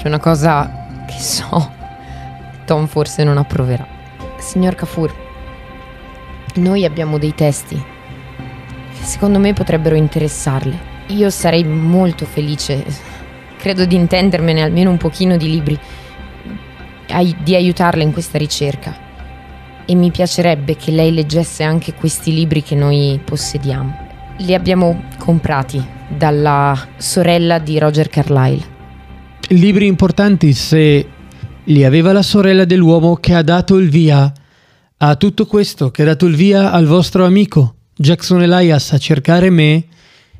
Faccio 0.00 0.14
una 0.14 0.18
cosa 0.18 1.04
che 1.06 1.18
so, 1.18 1.72
Tom 2.64 2.86
forse 2.86 3.22
non 3.22 3.36
approverà. 3.36 3.86
Signor 4.38 4.74
Kafur, 4.74 5.14
noi 6.54 6.86
abbiamo 6.86 7.18
dei 7.18 7.34
testi 7.34 7.76
che 7.76 9.04
secondo 9.04 9.38
me 9.38 9.52
potrebbero 9.52 9.94
interessarle. 9.96 10.74
Io 11.08 11.28
sarei 11.28 11.64
molto 11.64 12.24
felice, 12.24 12.82
credo 13.58 13.84
di 13.84 13.94
intendermene 13.94 14.62
almeno 14.62 14.88
un 14.88 14.96
pochino 14.96 15.36
di 15.36 15.50
libri, 15.50 15.78
di 17.42 17.54
aiutarla 17.54 18.02
in 18.02 18.14
questa 18.14 18.38
ricerca. 18.38 18.96
E 19.84 19.94
mi 19.94 20.10
piacerebbe 20.10 20.76
che 20.76 20.92
lei 20.92 21.12
leggesse 21.12 21.62
anche 21.62 21.92
questi 21.92 22.32
libri 22.32 22.62
che 22.62 22.74
noi 22.74 23.20
possediamo. 23.22 24.08
Li 24.38 24.54
abbiamo 24.54 25.02
comprati 25.18 25.86
dalla 26.08 26.74
sorella 26.96 27.58
di 27.58 27.78
Roger 27.78 28.08
Carlyle. 28.08 28.69
Libri 29.52 29.86
importanti 29.86 30.52
se 30.52 31.06
li 31.64 31.84
aveva 31.84 32.12
la 32.12 32.22
sorella 32.22 32.64
dell'uomo 32.64 33.16
che 33.16 33.34
ha 33.34 33.42
dato 33.42 33.78
il 33.78 33.90
via 33.90 34.32
a 34.96 35.16
tutto 35.16 35.44
questo, 35.44 35.90
che 35.90 36.02
ha 36.02 36.04
dato 36.04 36.26
il 36.26 36.36
via 36.36 36.70
al 36.70 36.86
vostro 36.86 37.24
amico 37.24 37.74
Jackson 37.96 38.42
Elias 38.42 38.92
a 38.92 38.98
cercare 38.98 39.50
me 39.50 39.86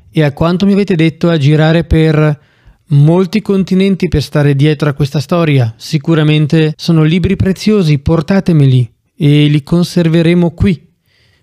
e 0.09 0.23
a 0.23 0.31
quanto 0.31 0.65
mi 0.65 0.71
avete 0.71 0.95
detto 0.95 1.29
a 1.29 1.35
girare 1.35 1.83
per 1.83 2.39
molti 2.87 3.41
continenti 3.41 4.07
per 4.07 4.23
stare 4.23 4.55
dietro 4.55 4.87
a 4.87 4.93
questa 4.93 5.19
storia. 5.19 5.73
Sicuramente 5.75 6.73
sono 6.77 7.03
libri 7.03 7.35
preziosi, 7.35 7.99
portatemeli 7.99 8.89
e 9.13 9.47
li 9.47 9.61
conserveremo 9.61 10.51
qui 10.51 10.87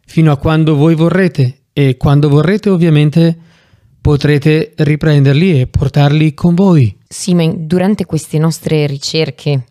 fino 0.06 0.32
a 0.32 0.38
quando 0.38 0.74
voi 0.74 0.94
vorrete 0.94 1.64
e 1.74 1.98
quando 1.98 2.30
vorrete 2.30 2.70
ovviamente 2.70 3.36
potrete 4.00 4.72
riprenderli 4.76 5.60
e 5.60 5.66
portarli 5.66 6.34
con 6.34 6.54
voi. 6.54 6.96
Sì, 7.06 7.34
ma 7.34 7.46
durante 7.54 8.04
queste 8.04 8.38
nostre 8.38 8.86
ricerche 8.86 9.64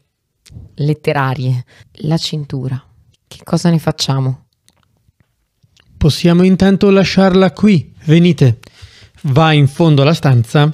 letterarie, 0.75 1.65
la 2.03 2.17
cintura, 2.17 2.82
che 3.28 3.39
cosa 3.43 3.69
ne 3.69 3.80
facciamo? 3.80 4.45
Possiamo 5.97 6.43
intanto 6.43 6.89
lasciarla 6.89 7.51
qui. 7.51 7.91
Venite. 8.05 8.59
Va 9.23 9.51
in 9.51 9.67
fondo 9.67 10.03
alla 10.03 10.13
stanza. 10.13 10.71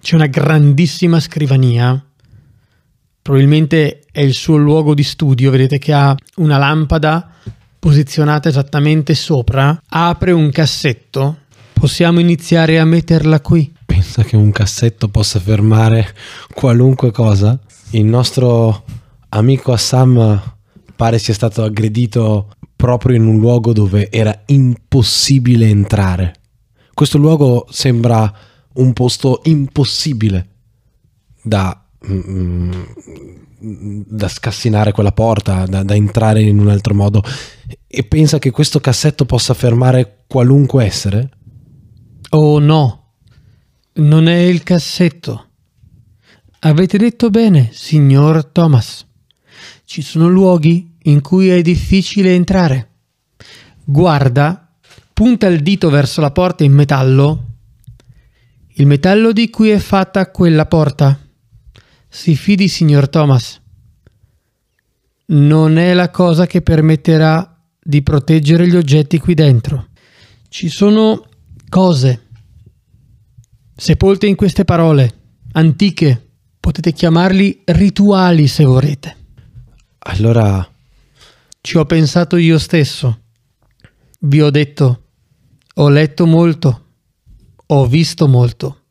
C'è 0.00 0.14
una 0.14 0.26
grandissima 0.26 1.18
scrivania. 1.18 2.00
Probabilmente 3.20 4.04
è 4.12 4.20
il 4.20 4.34
suo 4.34 4.56
luogo 4.56 4.94
di 4.94 5.02
studio. 5.02 5.50
Vedete 5.50 5.78
che 5.78 5.92
ha 5.92 6.14
una 6.36 6.58
lampada 6.58 7.28
posizionata 7.78 8.48
esattamente 8.48 9.14
sopra. 9.14 9.82
Apre 9.88 10.30
un 10.30 10.50
cassetto. 10.50 11.40
Possiamo 11.78 12.20
iniziare 12.20 12.78
a 12.80 12.86
metterla 12.86 13.40
qui. 13.42 13.70
pensa 13.84 14.24
che 14.24 14.34
un 14.34 14.50
cassetto 14.50 15.08
possa 15.08 15.38
fermare 15.38 16.14
qualunque 16.54 17.12
cosa? 17.12 17.58
Il 17.90 18.06
nostro 18.06 18.84
amico 19.28 19.72
Assam 19.72 20.54
pare 20.96 21.18
sia 21.18 21.34
stato 21.34 21.62
aggredito 21.62 22.48
proprio 22.74 23.16
in 23.16 23.26
un 23.26 23.38
luogo 23.38 23.74
dove 23.74 24.10
era 24.10 24.42
impossibile 24.46 25.68
entrare. 25.68 26.36
Questo 26.94 27.18
luogo 27.18 27.66
sembra 27.70 28.32
un 28.72 28.92
posto 28.94 29.42
impossibile 29.44 30.48
da, 31.42 31.78
mm, 32.10 32.72
da 34.08 34.28
scassinare 34.28 34.92
quella 34.92 35.12
porta, 35.12 35.66
da, 35.66 35.82
da 35.82 35.94
entrare 35.94 36.40
in 36.40 36.58
un 36.58 36.68
altro 36.68 36.94
modo. 36.94 37.22
E 37.86 38.02
pensa 38.02 38.38
che 38.38 38.50
questo 38.50 38.80
cassetto 38.80 39.26
possa 39.26 39.52
fermare 39.52 40.24
qualunque 40.26 40.84
essere? 40.84 41.28
Oh 42.30 42.58
no, 42.58 43.12
non 43.94 44.26
è 44.26 44.38
il 44.38 44.62
cassetto. 44.64 45.44
Avete 46.60 46.98
detto 46.98 47.30
bene, 47.30 47.70
signor 47.72 48.46
Thomas. 48.46 49.06
Ci 49.84 50.02
sono 50.02 50.28
luoghi 50.28 50.96
in 51.04 51.20
cui 51.20 51.48
è 51.48 51.62
difficile 51.62 52.34
entrare. 52.34 52.90
Guarda, 53.84 54.74
punta 55.12 55.46
il 55.46 55.62
dito 55.62 55.88
verso 55.88 56.20
la 56.20 56.32
porta 56.32 56.64
in 56.64 56.72
metallo. 56.72 57.44
Il 58.74 58.86
metallo 58.86 59.30
di 59.30 59.48
cui 59.48 59.70
è 59.70 59.78
fatta 59.78 60.28
quella 60.30 60.66
porta. 60.66 61.18
Si 62.08 62.34
fidi, 62.34 62.66
signor 62.66 63.08
Thomas. 63.08 63.60
Non 65.26 65.78
è 65.78 65.94
la 65.94 66.10
cosa 66.10 66.46
che 66.46 66.62
permetterà 66.62 67.62
di 67.80 68.02
proteggere 68.02 68.66
gli 68.66 68.74
oggetti 68.74 69.18
qui 69.20 69.34
dentro. 69.34 69.88
Ci 70.48 70.68
sono 70.68 71.28
cose 71.68 72.22
sepolte 73.76 74.26
in 74.26 74.36
queste 74.36 74.64
parole, 74.64 75.12
antiche, 75.52 76.30
potete 76.58 76.92
chiamarli 76.92 77.62
rituali 77.66 78.46
se 78.48 78.64
vorrete. 78.64 79.16
Allora 79.98 80.66
Ci 81.60 81.76
ho 81.76 81.84
pensato 81.84 82.36
io 82.36 82.58
stesso. 82.58 83.22
Vi 84.20 84.40
ho 84.40 84.50
detto, 84.50 85.02
ho 85.74 85.88
letto 85.88 86.24
molto, 86.24 86.84
ho 87.66 87.86
visto 87.86 88.28
molto. 88.28 88.82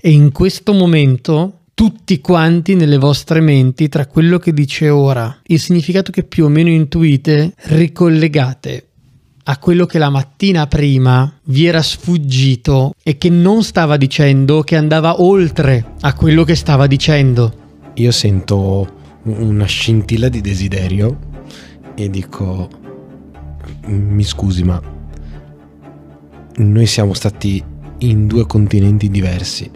E 0.00 0.10
in 0.10 0.32
questo 0.32 0.72
momento, 0.72 1.64
tutti 1.74 2.20
quanti 2.20 2.74
nelle 2.74 2.96
vostre 2.96 3.40
menti, 3.40 3.88
tra 3.88 4.06
quello 4.06 4.38
che 4.38 4.54
dice 4.54 4.88
ora, 4.88 5.40
il 5.48 5.60
significato 5.60 6.10
che 6.10 6.24
più 6.24 6.46
o 6.46 6.48
meno 6.48 6.70
intuite, 6.70 7.52
ricollegate 7.64 8.89
a 9.44 9.58
quello 9.58 9.86
che 9.86 9.98
la 9.98 10.10
mattina 10.10 10.66
prima 10.66 11.32
vi 11.44 11.66
era 11.66 11.82
sfuggito 11.82 12.94
e 13.02 13.16
che 13.18 13.30
non 13.30 13.62
stava 13.62 13.96
dicendo, 13.96 14.62
che 14.62 14.76
andava 14.76 15.20
oltre 15.22 15.94
a 16.00 16.14
quello 16.14 16.44
che 16.44 16.54
stava 16.54 16.86
dicendo. 16.86 17.52
io 17.94 18.12
sento 18.12 18.98
una 19.24 19.66
scintilla 19.66 20.28
di 20.28 20.40
desiderio 20.40 21.18
e 21.94 22.08
dico 22.08 22.68
mi 23.86 24.24
scusi 24.24 24.62
ma 24.62 24.80
noi 26.56 26.86
siamo 26.86 27.12
stati 27.14 27.62
in 27.98 28.26
due 28.26 28.46
continenti 28.46 29.10
diversi 29.10 29.70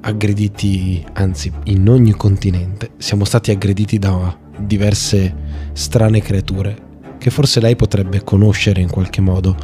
aggrediti 0.00 1.04
anzi 1.12 1.52
in 1.64 1.88
ogni 1.88 2.12
continente 2.12 2.92
siamo 2.96 3.24
stati 3.24 3.50
aggrediti 3.50 3.98
da 3.98 4.34
diverse 4.58 5.34
strane 5.72 6.22
creature 6.22 6.88
che 7.20 7.30
forse 7.30 7.60
lei 7.60 7.76
potrebbe 7.76 8.24
conoscere 8.24 8.80
in 8.80 8.88
qualche 8.88 9.20
modo. 9.20 9.54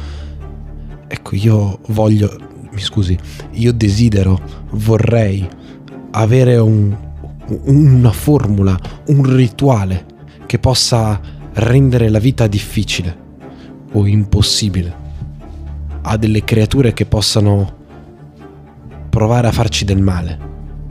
Ecco 1.07 1.35
io 1.35 1.79
voglio 1.87 2.45
mi 2.71 2.81
scusi 2.81 3.17
io 3.53 3.73
desidero 3.73 4.39
vorrei 4.71 5.47
avere 6.11 6.57
un, 6.57 6.95
una 7.63 8.11
formula 8.11 8.77
un 9.07 9.23
rituale 9.23 10.05
che 10.45 10.59
possa 10.59 11.19
rendere 11.53 12.09
la 12.09 12.19
vita 12.19 12.45
difficile 12.45 13.25
o 13.93 14.05
impossibile. 14.05 15.05
A 16.01 16.15
delle 16.17 16.43
creature 16.43 16.93
che 16.93 17.05
possano 17.05 17.75
provare 19.09 19.47
a 19.47 19.51
farci 19.51 19.83
del 19.83 20.01
male, 20.01 20.37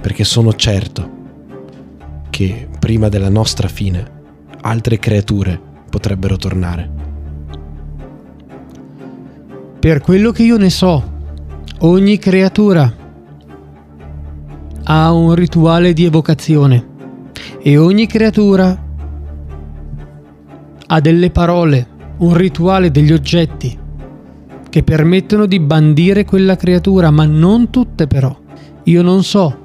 perché 0.01 0.25
sono 0.25 0.53
certo 0.55 1.15
che 2.29 2.69
prima 2.79 3.09
della 3.09 3.31
nostra 3.31 3.69
fine 3.69 4.15
altre 4.63 4.99
creature 4.99 5.66
potrebbero 5.97 6.37
tornare. 6.37 6.91
Per 9.81 10.01
quello 10.03 10.31
che 10.31 10.43
io 10.43 10.59
ne 10.59 10.69
so, 10.69 11.03
ogni 11.79 12.19
creatura 12.19 12.95
ha 14.83 15.13
un 15.13 15.35
rituale 15.35 15.95
di 15.95 16.05
evocazione 16.05 16.87
e 17.63 17.79
ogni 17.79 18.07
creatura 18.07 18.85
ha 20.89 21.01
delle 21.01 21.31
parole, 21.31 21.87
un 22.19 22.35
rituale 22.35 22.91
degli 22.91 23.13
oggetti 23.13 23.79
che 24.69 24.83
permettono 24.83 25.47
di 25.47 25.59
bandire 25.61 26.27
quella 26.27 26.57
creatura, 26.57 27.11
ma 27.11 27.25
non 27.25 27.71
tutte 27.71 28.07
però. 28.07 28.39
Io 28.85 29.01
non 29.01 29.25
so 29.25 29.59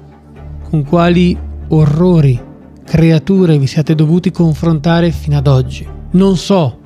con 0.70 0.82
quali 0.82 1.36
orrori, 1.68 2.40
creature 2.84 3.58
vi 3.58 3.66
siate 3.66 3.94
dovuti 3.94 4.30
confrontare 4.30 5.10
fino 5.10 5.36
ad 5.36 5.46
oggi. 5.46 6.00
Non 6.12 6.36
so 6.36 6.80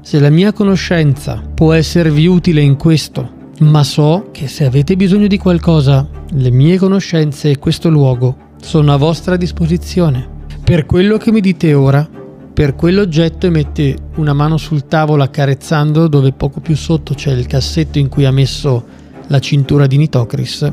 se 0.00 0.18
la 0.18 0.30
mia 0.30 0.52
conoscenza 0.54 1.42
può 1.54 1.74
esservi 1.74 2.26
utile 2.26 2.62
in 2.62 2.76
questo, 2.76 3.30
ma 3.60 3.84
so 3.84 4.28
che 4.32 4.48
se 4.48 4.64
avete 4.64 4.96
bisogno 4.96 5.26
di 5.26 5.36
qualcosa, 5.36 6.08
le 6.30 6.50
mie 6.50 6.78
conoscenze 6.78 7.50
e 7.50 7.58
questo 7.58 7.90
luogo 7.90 8.34
sono 8.62 8.94
a 8.94 8.96
vostra 8.96 9.36
disposizione. 9.36 10.26
Per 10.64 10.86
quello 10.86 11.18
che 11.18 11.30
mi 11.30 11.40
dite 11.40 11.74
ora, 11.74 12.08
per 12.52 12.76
quell'oggetto 12.76 13.46
e 13.46 13.50
mette 13.50 13.96
una 14.16 14.32
mano 14.32 14.56
sul 14.56 14.86
tavolo 14.86 15.22
accarezzando 15.22 16.08
dove 16.08 16.32
poco 16.32 16.60
più 16.60 16.76
sotto 16.76 17.12
c'è 17.12 17.32
il 17.32 17.46
cassetto 17.46 17.98
in 17.98 18.08
cui 18.08 18.24
ha 18.24 18.30
messo 18.30 18.84
la 19.26 19.38
cintura 19.38 19.86
di 19.86 19.98
Nitocris. 19.98 20.72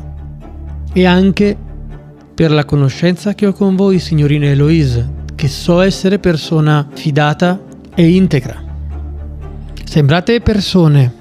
E 0.90 1.04
anche 1.04 1.54
per 2.34 2.50
la 2.50 2.64
conoscenza 2.64 3.34
che 3.34 3.46
ho 3.46 3.52
con 3.52 3.76
voi, 3.76 3.98
signorina 3.98 4.46
Eloise, 4.46 5.17
che 5.38 5.46
so 5.46 5.82
essere 5.82 6.18
persona 6.18 6.84
fidata 6.92 7.60
e 7.94 8.08
integra. 8.08 8.60
Sembrate 9.84 10.40
persone 10.40 11.14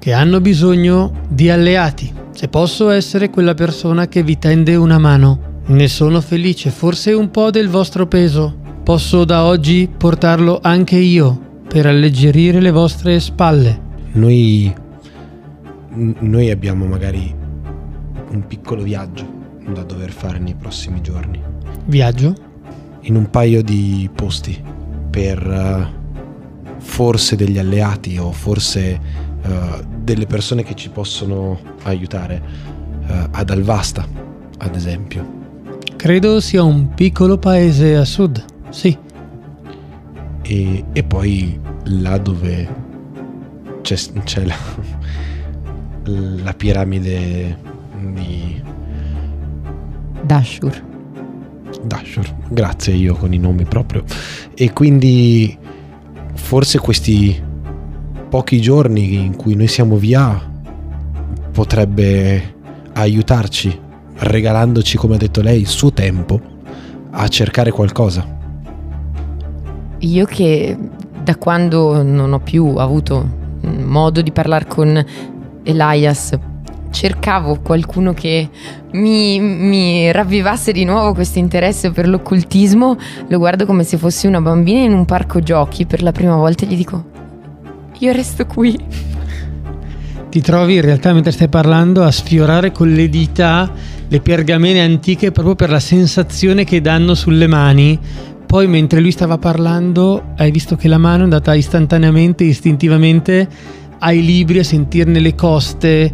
che 0.00 0.12
hanno 0.12 0.40
bisogno 0.40 1.12
di 1.28 1.48
alleati. 1.48 2.12
Se 2.32 2.48
posso 2.48 2.90
essere 2.90 3.30
quella 3.30 3.54
persona 3.54 4.08
che 4.08 4.24
vi 4.24 4.36
tende 4.36 4.74
una 4.74 4.98
mano, 4.98 5.60
ne 5.66 5.86
sono 5.86 6.20
felice, 6.20 6.70
forse 6.70 7.12
un 7.12 7.30
po' 7.30 7.52
del 7.52 7.68
vostro 7.68 8.08
peso. 8.08 8.52
Posso 8.82 9.24
da 9.24 9.44
oggi 9.44 9.88
portarlo 9.96 10.58
anche 10.60 10.96
io 10.96 11.60
per 11.68 11.86
alleggerire 11.86 12.60
le 12.60 12.72
vostre 12.72 13.20
spalle. 13.20 13.80
Noi, 14.14 14.74
noi 15.92 16.50
abbiamo 16.50 16.84
magari 16.86 17.32
un 18.28 18.44
piccolo 18.44 18.82
viaggio 18.82 19.24
da 19.72 19.84
dover 19.84 20.10
fare 20.10 20.40
nei 20.40 20.56
prossimi 20.56 21.00
giorni, 21.00 21.40
Viaggio? 21.84 22.50
In 23.02 23.16
un 23.16 23.30
paio 23.30 23.62
di 23.62 24.08
posti 24.14 24.60
per 25.10 25.38
eh, 25.38 26.00
forse 26.78 27.36
degli 27.36 27.58
alleati 27.58 28.18
o 28.18 28.32
forse 28.32 29.00
eh, 29.42 29.84
delle 30.02 30.26
persone 30.26 30.62
che 30.62 30.74
ci 30.74 30.90
possono 30.90 31.58
aiutare, 31.82 32.42
eh, 33.06 33.28
ad 33.30 33.50
Alvasta, 33.50 34.06
ad 34.58 34.74
esempio. 34.74 35.40
Credo 35.96 36.40
sia 36.40 36.62
un 36.62 36.94
piccolo 36.94 37.38
paese 37.38 37.96
a 37.96 38.04
sud. 38.04 38.44
Sì, 38.70 38.96
e, 40.42 40.84
e 40.92 41.02
poi 41.04 41.58
là 41.84 42.18
dove 42.18 42.68
c'è, 43.82 43.96
c'è 44.24 44.44
la, 44.44 44.56
la 46.04 46.52
piramide 46.54 47.58
di 48.12 48.62
Dashur. 50.22 50.90
Dashur, 51.82 52.26
grazie 52.48 52.94
io 52.94 53.14
con 53.14 53.32
i 53.32 53.38
nomi 53.38 53.64
proprio. 53.64 54.04
E 54.54 54.72
quindi 54.72 55.56
forse 56.34 56.78
questi 56.78 57.40
pochi 58.28 58.60
giorni 58.60 59.14
in 59.14 59.36
cui 59.36 59.54
noi 59.54 59.68
siamo 59.68 59.96
via 59.96 60.50
potrebbe 61.52 62.54
aiutarci, 62.94 63.78
regalandoci, 64.16 64.96
come 64.96 65.14
ha 65.14 65.18
detto 65.18 65.40
lei, 65.40 65.60
il 65.60 65.66
suo 65.66 65.92
tempo 65.92 66.40
a 67.10 67.28
cercare 67.28 67.70
qualcosa. 67.70 68.40
Io 69.98 70.24
che 70.24 70.76
da 71.22 71.36
quando 71.36 72.02
non 72.02 72.32
ho 72.32 72.40
più 72.40 72.74
avuto 72.76 73.40
modo 73.60 74.22
di 74.22 74.32
parlare 74.32 74.66
con 74.66 75.04
Elias, 75.62 76.36
cercavo 76.92 77.58
qualcuno 77.60 78.12
che 78.12 78.48
mi, 78.92 79.40
mi 79.40 80.12
ravvivasse 80.12 80.70
di 80.70 80.84
nuovo 80.84 81.14
questo 81.14 81.40
interesse 81.40 81.90
per 81.90 82.06
l'occultismo, 82.06 82.96
lo 83.26 83.38
guardo 83.38 83.66
come 83.66 83.82
se 83.82 83.96
fossi 83.96 84.28
una 84.28 84.40
bambina 84.40 84.80
in 84.80 84.92
un 84.92 85.04
parco 85.04 85.40
giochi 85.40 85.86
per 85.86 86.02
la 86.02 86.12
prima 86.12 86.36
volta 86.36 86.64
e 86.64 86.68
gli 86.68 86.76
dico, 86.76 87.04
io 87.98 88.12
resto 88.12 88.46
qui. 88.46 88.78
ti 90.28 90.40
trovi 90.40 90.76
in 90.76 90.82
realtà 90.82 91.12
mentre 91.12 91.32
stai 91.32 91.48
parlando 91.48 92.04
a 92.04 92.10
sfiorare 92.10 92.70
con 92.70 92.92
le 92.92 93.08
dita 93.08 93.70
le 94.08 94.20
pergamene 94.20 94.82
antiche 94.82 95.30
proprio 95.30 95.54
per 95.54 95.70
la 95.70 95.80
sensazione 95.80 96.64
che 96.64 96.80
danno 96.80 97.14
sulle 97.14 97.46
mani. 97.46 97.98
Poi 98.46 98.66
mentre 98.66 99.00
lui 99.00 99.10
stava 99.10 99.38
parlando 99.38 100.34
hai 100.36 100.50
visto 100.50 100.76
che 100.76 100.86
la 100.86 100.98
mano 100.98 101.20
è 101.20 101.24
andata 101.24 101.54
istantaneamente, 101.54 102.44
istintivamente 102.44 103.48
ai 104.00 104.22
libri 104.22 104.58
a 104.58 104.64
sentirne 104.64 105.18
le 105.20 105.34
coste, 105.34 106.12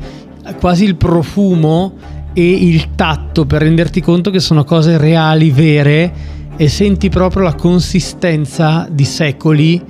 quasi 0.58 0.84
il 0.84 0.96
profumo 0.96 1.94
e 2.32 2.50
il 2.50 2.94
tatto 2.94 3.46
per 3.46 3.62
renderti 3.62 4.00
conto 4.00 4.30
che 4.30 4.40
sono 4.40 4.64
cose 4.64 4.96
reali, 4.96 5.50
vere 5.50 6.12
e 6.56 6.68
senti 6.68 7.08
proprio 7.08 7.42
la 7.42 7.54
consistenza 7.54 8.88
di 8.90 9.04
secoli 9.04 9.82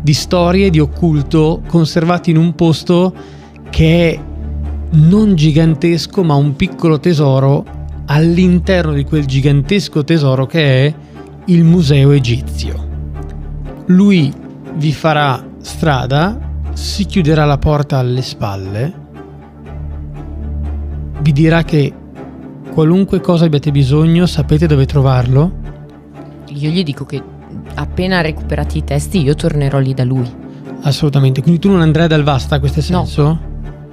di 0.00 0.14
storie 0.14 0.70
di 0.70 0.80
occulto 0.80 1.62
conservati 1.68 2.30
in 2.30 2.36
un 2.36 2.54
posto 2.54 3.14
che 3.70 4.10
è 4.10 4.20
non 4.94 5.34
gigantesco 5.34 6.24
ma 6.24 6.34
un 6.34 6.56
piccolo 6.56 6.98
tesoro 6.98 7.64
all'interno 8.06 8.92
di 8.92 9.04
quel 9.04 9.26
gigantesco 9.26 10.04
tesoro 10.04 10.46
che 10.46 10.86
è 10.86 10.94
il 11.46 11.64
museo 11.64 12.10
egizio. 12.10 12.88
Lui 13.86 14.32
vi 14.74 14.92
farà 14.92 15.44
strada, 15.60 16.38
si 16.72 17.04
chiuderà 17.04 17.44
la 17.44 17.58
porta 17.58 17.98
alle 17.98 18.22
spalle, 18.22 19.01
vi 21.22 21.32
dirà 21.32 21.62
che 21.62 21.92
qualunque 22.72 23.20
cosa 23.20 23.44
abbiate 23.44 23.70
bisogno 23.70 24.26
sapete 24.26 24.66
dove 24.66 24.86
trovarlo. 24.86 25.52
Io 26.48 26.68
gli 26.70 26.82
dico 26.82 27.04
che 27.06 27.22
appena 27.74 28.20
recuperati 28.20 28.78
i 28.78 28.84
testi 28.84 29.22
io 29.22 29.34
tornerò 29.34 29.78
lì 29.78 29.94
da 29.94 30.04
lui. 30.04 30.28
Assolutamente, 30.82 31.42
quindi 31.42 31.60
tu 31.60 31.70
non 31.70 31.80
andrai 31.80 32.08
dal 32.08 32.24
Vasta 32.24 32.56
a 32.56 32.58
questo 32.58 32.80
senso? 32.80 33.22
No. 33.22 33.40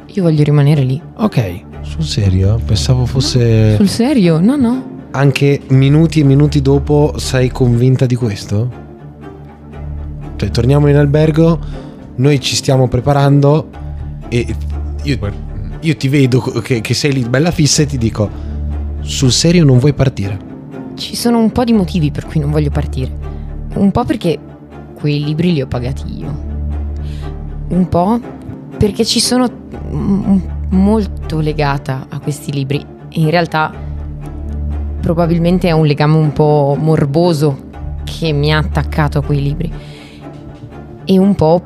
Io 0.07 0.23
voglio 0.23 0.43
rimanere 0.43 0.81
lì. 0.81 0.99
Ok. 1.18 1.61
Sul 1.81 2.03
serio? 2.03 2.60
Pensavo 2.65 3.06
fosse... 3.06 3.76
Sul 3.76 3.88
serio? 3.88 4.39
No, 4.39 4.56
no. 4.56 4.97
Anche 5.11 5.61
minuti 5.69 6.22
e 6.22 6.23
minuti 6.23 6.61
dopo 6.61 7.14
sei 7.18 7.49
convinta 7.51 8.07
di 8.07 8.15
questo? 8.15 8.88
Cioè, 10.35 10.49
torniamo 10.49 10.88
in 10.88 10.95
albergo, 10.95 11.60
noi 12.15 12.39
ci 12.39 12.56
stiamo 12.56 12.88
preparando 12.88 13.69
e 14.30 14.56
io, 15.03 15.18
io 15.81 15.95
ti 15.95 16.07
vedo 16.07 16.39
che, 16.39 16.81
che 16.81 16.93
sei 16.93 17.14
lì 17.14 17.23
bella 17.27 17.51
fissa 17.51 17.84
e 17.84 17.85
ti 17.85 17.97
dico, 17.97 18.30
sul 19.01 19.31
serio 19.31 19.64
non 19.64 19.80
vuoi 19.80 19.93
partire? 19.93 20.38
Ci 20.95 21.15
sono 21.15 21.39
un 21.39 21.51
po' 21.51 21.64
di 21.64 21.73
motivi 21.73 22.11
per 22.11 22.26
cui 22.26 22.39
non 22.39 22.51
voglio 22.51 22.69
partire. 22.69 23.11
Un 23.76 23.91
po' 23.91 24.03
perché 24.03 24.38
quei 24.93 25.23
libri 25.23 25.53
li 25.53 25.61
ho 25.61 25.68
pagati 25.68 26.19
io. 26.19 26.47
Un 27.69 27.88
po' 27.88 28.19
perché 28.77 29.06
ci 29.06 29.19
sono 29.19 29.47
molto 30.69 31.39
legata 31.39 32.07
a 32.10 32.19
questi 32.19 32.51
libri. 32.51 32.85
In 33.11 33.30
realtà 33.30 33.73
probabilmente 34.99 35.69
è 35.69 35.72
un 35.72 35.85
legame 35.85 36.18
un 36.18 36.34
po' 36.34 36.76
morboso 36.77 37.68
che 38.03 38.34
mi 38.34 38.53
ha 38.53 38.57
attaccato 38.57 39.19
a 39.19 39.23
quei 39.23 39.41
libri. 39.41 39.72
E 41.06 41.18
un 41.18 41.35
po' 41.35 41.64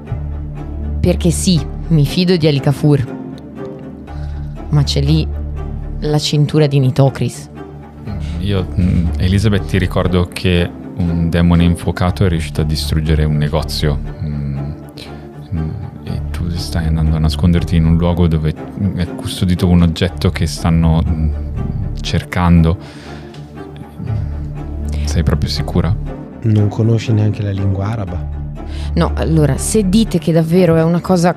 perché 0.99 1.31
sì, 1.31 1.59
mi 1.87 2.05
fido 2.05 2.37
di 2.37 2.47
Alicafur. 2.47 3.21
Ma 4.73 4.81
c'è 4.81 5.01
lì 5.01 5.27
la 5.99 6.17
cintura 6.17 6.65
di 6.65 6.79
Nitocris. 6.79 7.47
Io, 8.39 8.65
mm, 8.75 9.05
Elizabeth, 9.19 9.65
ti 9.65 9.77
ricordo 9.77 10.27
che 10.33 10.67
un 10.97 11.29
demone 11.29 11.63
infuocato 11.63 12.25
è 12.25 12.27
riuscito 12.27 12.61
a 12.61 12.63
distruggere 12.63 13.23
un 13.23 13.37
negozio. 13.37 13.99
Mm, 14.23 14.57
mm, 15.55 15.69
E 16.05 16.21
tu 16.31 16.49
stai 16.49 16.87
andando 16.87 17.15
a 17.15 17.19
nasconderti 17.19 17.75
in 17.75 17.85
un 17.85 17.97
luogo 17.97 18.27
dove 18.27 18.51
è 18.95 19.05
custodito 19.15 19.67
un 19.67 19.83
oggetto 19.83 20.31
che 20.31 20.47
stanno 20.47 21.03
mm, 21.07 21.33
cercando. 22.01 22.77
Sei 25.05 25.21
proprio 25.21 25.49
sicura? 25.49 25.95
Non 26.41 26.67
conosci 26.67 27.13
neanche 27.13 27.43
la 27.43 27.51
lingua 27.51 27.85
araba? 27.85 28.27
No, 28.95 29.11
allora, 29.13 29.55
se 29.57 29.87
dite 29.87 30.17
che 30.17 30.31
davvero 30.31 30.75
è 30.75 30.83
una 30.83 30.99
cosa 30.99 31.35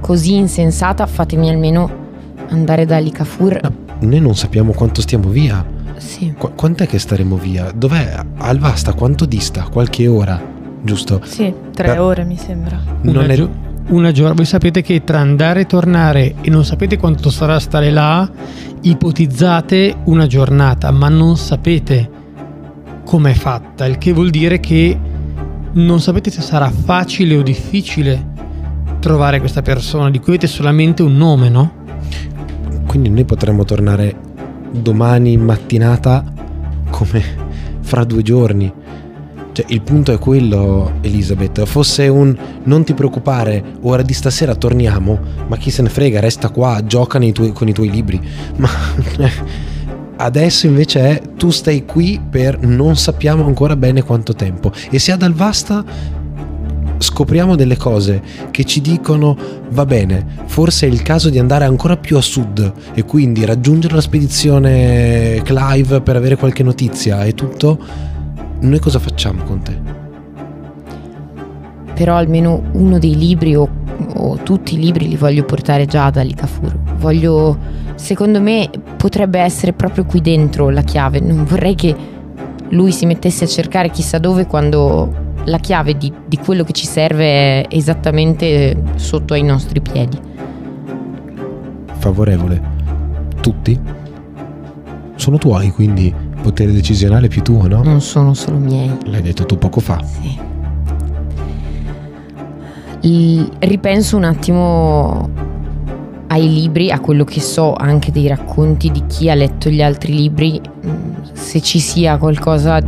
così 0.00 0.36
insensata, 0.36 1.04
fatemi 1.06 1.50
almeno 1.50 2.02
andare 2.50 2.84
da 2.86 2.96
Alicafur. 2.96 3.60
Noi 4.00 4.20
non 4.20 4.34
sappiamo 4.36 4.72
quanto 4.72 5.00
stiamo 5.00 5.28
via. 5.28 5.64
Sì. 5.96 6.34
Qu- 6.36 6.54
quant'è 6.54 6.86
che 6.86 6.98
staremo 6.98 7.36
via? 7.36 7.70
Dov'è? 7.74 8.18
Alvasta 8.38 8.92
quanto 8.94 9.24
dista? 9.26 9.66
Qualche 9.70 10.06
ora, 10.06 10.40
giusto? 10.82 11.20
Sì, 11.24 11.52
tre 11.72 11.92
Beh. 11.94 11.98
ore 11.98 12.24
mi 12.24 12.36
sembra. 12.36 12.78
Una, 13.02 13.12
Non 13.12 13.30
è- 13.30 13.34
gio- 13.36 13.50
una 13.88 14.10
giornata. 14.12 14.36
Voi 14.36 14.44
sapete 14.46 14.82
che 14.82 15.04
tra 15.04 15.20
andare 15.20 15.60
e 15.60 15.66
tornare 15.66 16.34
e 16.40 16.50
non 16.50 16.64
sapete 16.64 16.96
quanto 16.98 17.30
sarà 17.30 17.58
stare 17.60 17.90
là, 17.90 18.28
ipotizzate 18.80 19.94
una 20.04 20.26
giornata, 20.26 20.90
ma 20.90 21.08
non 21.08 21.36
sapete 21.36 22.10
com'è 23.04 23.34
fatta, 23.34 23.84
il 23.86 23.98
che 23.98 24.12
vuol 24.12 24.30
dire 24.30 24.60
che 24.60 24.98
non 25.72 26.00
sapete 26.00 26.30
se 26.30 26.40
sarà 26.40 26.70
facile 26.70 27.36
o 27.36 27.42
difficile 27.42 28.32
trovare 29.00 29.40
questa 29.40 29.60
persona, 29.62 30.10
di 30.10 30.18
cui 30.18 30.32
avete 30.32 30.46
solamente 30.46 31.02
un 31.02 31.14
nome, 31.16 31.48
no? 31.50 31.82
Quindi 32.94 33.10
noi 33.10 33.24
potremmo 33.24 33.64
tornare 33.64 34.14
domani 34.70 35.36
mattinata 35.36 36.24
come 36.90 37.22
fra 37.80 38.04
due 38.04 38.22
giorni. 38.22 38.72
Cioè, 39.50 39.64
il 39.70 39.82
punto 39.82 40.12
è 40.12 40.18
quello, 40.20 40.92
Elizabeth. 41.00 41.64
Fosse 41.64 42.06
un 42.06 42.38
non 42.62 42.84
ti 42.84 42.94
preoccupare, 42.94 43.64
ora 43.80 44.02
di 44.02 44.14
stasera 44.14 44.54
torniamo, 44.54 45.18
ma 45.48 45.56
chi 45.56 45.72
se 45.72 45.82
ne 45.82 45.88
frega, 45.88 46.20
resta 46.20 46.50
qua, 46.50 46.84
gioca 46.86 47.18
tuoi- 47.32 47.50
con 47.50 47.66
i 47.66 47.72
tuoi 47.72 47.90
libri. 47.90 48.20
Ma 48.58 48.68
adesso 50.14 50.68
invece 50.68 51.00
è 51.00 51.20
tu 51.36 51.50
stai 51.50 51.84
qui 51.84 52.20
per 52.30 52.64
non 52.64 52.96
sappiamo 52.96 53.44
ancora 53.44 53.74
bene 53.74 54.04
quanto 54.04 54.34
tempo. 54.34 54.70
E 54.88 55.00
se 55.00 55.10
ad 55.10 55.22
Alvasta 55.22 55.84
scopriamo 56.98 57.56
delle 57.56 57.76
cose 57.76 58.22
che 58.50 58.64
ci 58.64 58.80
dicono 58.80 59.36
va 59.70 59.84
bene, 59.84 60.24
forse 60.46 60.86
è 60.86 60.90
il 60.90 61.02
caso 61.02 61.30
di 61.30 61.38
andare 61.38 61.64
ancora 61.64 61.96
più 61.96 62.16
a 62.16 62.20
sud 62.20 62.72
e 62.94 63.04
quindi 63.04 63.44
raggiungere 63.44 63.94
la 63.94 64.00
spedizione 64.00 65.40
Clive 65.44 66.00
per 66.00 66.16
avere 66.16 66.36
qualche 66.36 66.62
notizia 66.62 67.24
e 67.24 67.34
tutto, 67.34 67.78
noi 68.60 68.78
cosa 68.78 68.98
facciamo 68.98 69.42
con 69.42 69.62
te? 69.62 69.92
Però 71.94 72.16
almeno 72.16 72.62
uno 72.72 72.98
dei 72.98 73.16
libri 73.16 73.54
o, 73.54 73.68
o 74.14 74.36
tutti 74.42 74.74
i 74.74 74.78
libri 74.78 75.08
li 75.08 75.16
voglio 75.16 75.44
portare 75.44 75.86
già 75.86 76.10
da 76.10 76.22
Alicafur. 76.22 76.76
Voglio, 76.96 77.56
secondo 77.94 78.40
me, 78.40 78.68
potrebbe 78.96 79.38
essere 79.38 79.72
proprio 79.74 80.04
qui 80.04 80.20
dentro 80.20 80.70
la 80.70 80.82
chiave. 80.82 81.20
Non 81.20 81.44
vorrei 81.44 81.76
che 81.76 81.94
lui 82.70 82.90
si 82.90 83.06
mettesse 83.06 83.44
a 83.44 83.46
cercare 83.46 83.90
chissà 83.90 84.18
dove 84.18 84.46
quando 84.46 85.23
la 85.44 85.58
chiave 85.58 85.96
di, 85.96 86.12
di 86.26 86.36
quello 86.38 86.64
che 86.64 86.72
ci 86.72 86.86
serve 86.86 87.24
è 87.24 87.66
esattamente 87.68 88.76
sotto 88.96 89.34
ai 89.34 89.42
nostri 89.42 89.80
piedi. 89.80 90.18
Favorevole? 91.98 92.72
Tutti? 93.40 93.78
Sono 95.16 95.38
tuoi, 95.38 95.70
quindi 95.70 96.12
potere 96.42 96.72
decisionale 96.72 97.28
più 97.28 97.42
tuo, 97.42 97.66
no? 97.66 97.82
Non 97.82 98.00
sono 98.00 98.34
solo 98.34 98.58
miei. 98.58 98.90
L'hai 99.06 99.22
detto 99.22 99.44
tu 99.46 99.56
poco 99.56 99.80
fa. 99.80 100.02
Sì. 100.02 100.38
Il- 103.00 103.50
ripenso 103.60 104.16
un 104.16 104.24
attimo 104.24 105.30
ai 106.28 106.52
libri, 106.52 106.90
a 106.90 107.00
quello 107.00 107.24
che 107.24 107.40
so 107.40 107.74
anche 107.74 108.10
dei 108.10 108.26
racconti 108.26 108.90
di 108.90 109.04
chi 109.06 109.30
ha 109.30 109.34
letto 109.34 109.68
gli 109.70 109.82
altri 109.82 110.14
libri, 110.14 110.60
mm, 110.60 111.14
se 111.32 111.60
ci 111.60 111.78
sia 111.78 112.16
qualcosa 112.16 112.80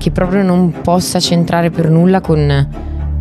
che 0.00 0.10
proprio 0.10 0.42
non 0.42 0.72
possa 0.82 1.20
centrare 1.20 1.70
per 1.70 1.90
nulla 1.90 2.22
con 2.22 2.68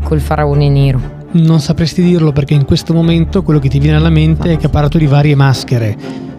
col 0.01 0.21
faraone 0.21 0.69
nero. 0.69 1.17
Non 1.31 1.59
sapresti 1.59 2.01
dirlo 2.01 2.31
perché 2.31 2.53
in 2.53 2.63
questo 2.63 2.93
momento 2.93 3.43
quello 3.43 3.59
che 3.59 3.67
ti 3.67 3.79
viene 3.79 3.97
alla 3.97 4.09
mente 4.09 4.53
è 4.53 4.57
che 4.57 4.67
ha 4.67 4.69
parlato 4.69 4.97
di 4.97 5.05
varie 5.05 5.35
maschere, 5.35 5.95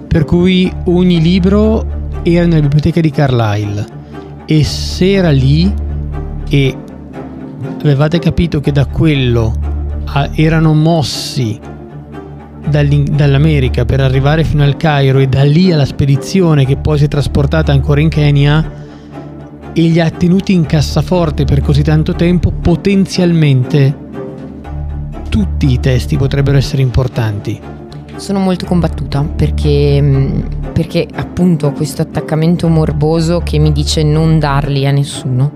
per 0.09 0.25
cui 0.25 0.73
ogni 0.87 1.21
libro 1.21 1.85
era 2.23 2.47
nella 2.47 2.63
biblioteca 2.63 3.01
di 3.01 3.11
Carlyle 3.11 3.87
e 4.47 4.65
se 4.65 5.13
era 5.13 5.31
lì 5.31 5.73
e 6.49 6.77
avevate 7.83 8.19
capito 8.19 8.61
che 8.61 8.73
da 8.73 8.87
quello 8.87 9.53
a- 10.07 10.31
erano 10.35 10.73
mossi 10.73 11.61
dall'America 12.69 13.85
per 13.85 14.01
arrivare 14.01 14.43
fino 14.45 14.63
al 14.63 14.77
Cairo 14.77 15.19
e 15.19 15.27
da 15.27 15.45
lì 15.45 15.71
alla 15.71 15.85
spedizione 15.85 16.65
che 16.65 16.77
poi 16.77 16.99
si 16.99 17.05
è 17.05 17.09
trasportata 17.09 17.73
ancora 17.73 18.01
in 18.01 18.09
Kenya 18.09 18.80
e 19.73 19.83
li 19.83 20.01
ha 20.01 20.11
tenuti 20.11 20.53
in 20.53 20.67
cassaforte 20.67 21.45
per 21.45 21.61
così 21.61 21.83
tanto 21.83 22.15
tempo, 22.15 22.51
potenzialmente 22.51 24.09
tutti 25.29 25.73
i 25.73 25.81
testi 25.81 26.17
potrebbero 26.17 26.59
essere 26.59 26.83
importanti. 26.83 27.59
Sono 28.17 28.41
molto 28.41 28.67
combattuta 28.67 29.23
perché, 29.23 30.01
mm, 30.03 30.41
perché 30.73 31.07
appunto 31.15 31.73
questo 31.73 32.03
attaccamento 32.03 32.69
morboso 32.69 33.41
che 33.41 33.59
mi 33.59 33.73
dice 33.73 34.03
non 34.03 34.39
darli 34.39 34.87
a 34.87 34.91
nessuno. 34.91 35.53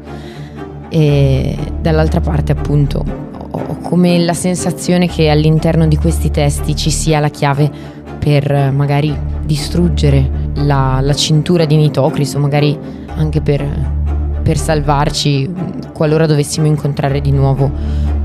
E 0.88 1.56
dall'altra 1.80 2.20
parte 2.20 2.52
appunto 2.52 3.04
ho, 3.50 3.78
come 3.82 4.18
la 4.20 4.32
sensazione 4.32 5.08
che 5.08 5.28
all'interno 5.28 5.86
di 5.88 5.96
questi 5.96 6.30
testi 6.30 6.76
ci 6.76 6.90
sia 6.90 7.18
la 7.18 7.28
chiave 7.28 7.70
per 8.18 8.50
eh, 8.50 8.70
magari 8.70 9.14
distruggere 9.44 10.50
la, 10.54 11.00
la 11.02 11.14
cintura 11.14 11.64
di 11.64 11.76
Nitocris 11.76 12.34
o 12.34 12.38
magari 12.38 12.78
anche 13.16 13.40
per, 13.40 14.03
per 14.44 14.58
salvarci 14.58 15.50
qualora 15.94 16.26
dovessimo 16.26 16.66
incontrare 16.66 17.22
di 17.22 17.32
nuovo 17.32 17.72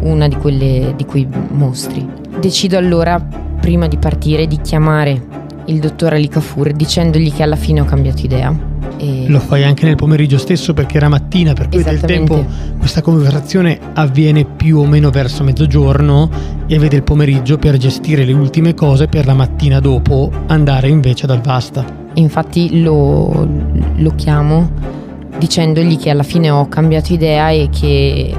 una 0.01 0.27
di, 0.27 0.35
quelle, 0.35 0.93
di 0.95 1.05
quei 1.05 1.25
mostri. 1.51 2.05
Decido 2.39 2.77
allora, 2.77 3.19
prima 3.59 3.87
di 3.87 3.97
partire, 3.97 4.45
di 4.45 4.59
chiamare 4.61 5.37
il 5.65 5.79
dottor 5.79 6.13
Ali 6.13 6.27
Kafur 6.27 6.71
dicendogli 6.73 7.33
che 7.33 7.43
alla 7.43 7.55
fine 7.55 7.81
ho 7.81 7.85
cambiato 7.85 8.21
idea. 8.23 8.53
E... 8.97 9.25
Lo 9.29 9.39
fai 9.39 9.63
anche 9.63 9.85
nel 9.85 9.95
pomeriggio 9.95 10.37
stesso 10.37 10.73
perché 10.73 10.97
era 10.97 11.07
mattina, 11.07 11.53
per 11.53 11.69
cui 11.69 11.83
del 11.83 12.01
tempo 12.01 12.45
questa 12.77 13.01
conversazione 13.01 13.79
avviene 13.93 14.43
più 14.43 14.79
o 14.79 14.85
meno 14.85 15.09
verso 15.09 15.43
mezzogiorno 15.43 16.29
e 16.67 16.75
avete 16.75 16.97
il 16.97 17.03
pomeriggio 17.03 17.57
per 17.57 17.77
gestire 17.77 18.25
le 18.25 18.33
ultime 18.33 18.73
cose 18.73 19.07
per 19.07 19.25
la 19.25 19.33
mattina 19.33 19.79
dopo 19.79 20.29
andare 20.47 20.89
invece 20.89 21.25
ad 21.25 21.31
Alvasta. 21.31 21.85
Infatti 22.15 22.81
lo, 22.81 23.47
lo 23.95 24.15
chiamo 24.15 24.97
dicendogli 25.39 25.97
che 25.97 26.09
alla 26.09 26.23
fine 26.23 26.51
ho 26.51 26.67
cambiato 26.67 27.13
idea 27.13 27.49
e 27.49 27.69
che 27.71 28.35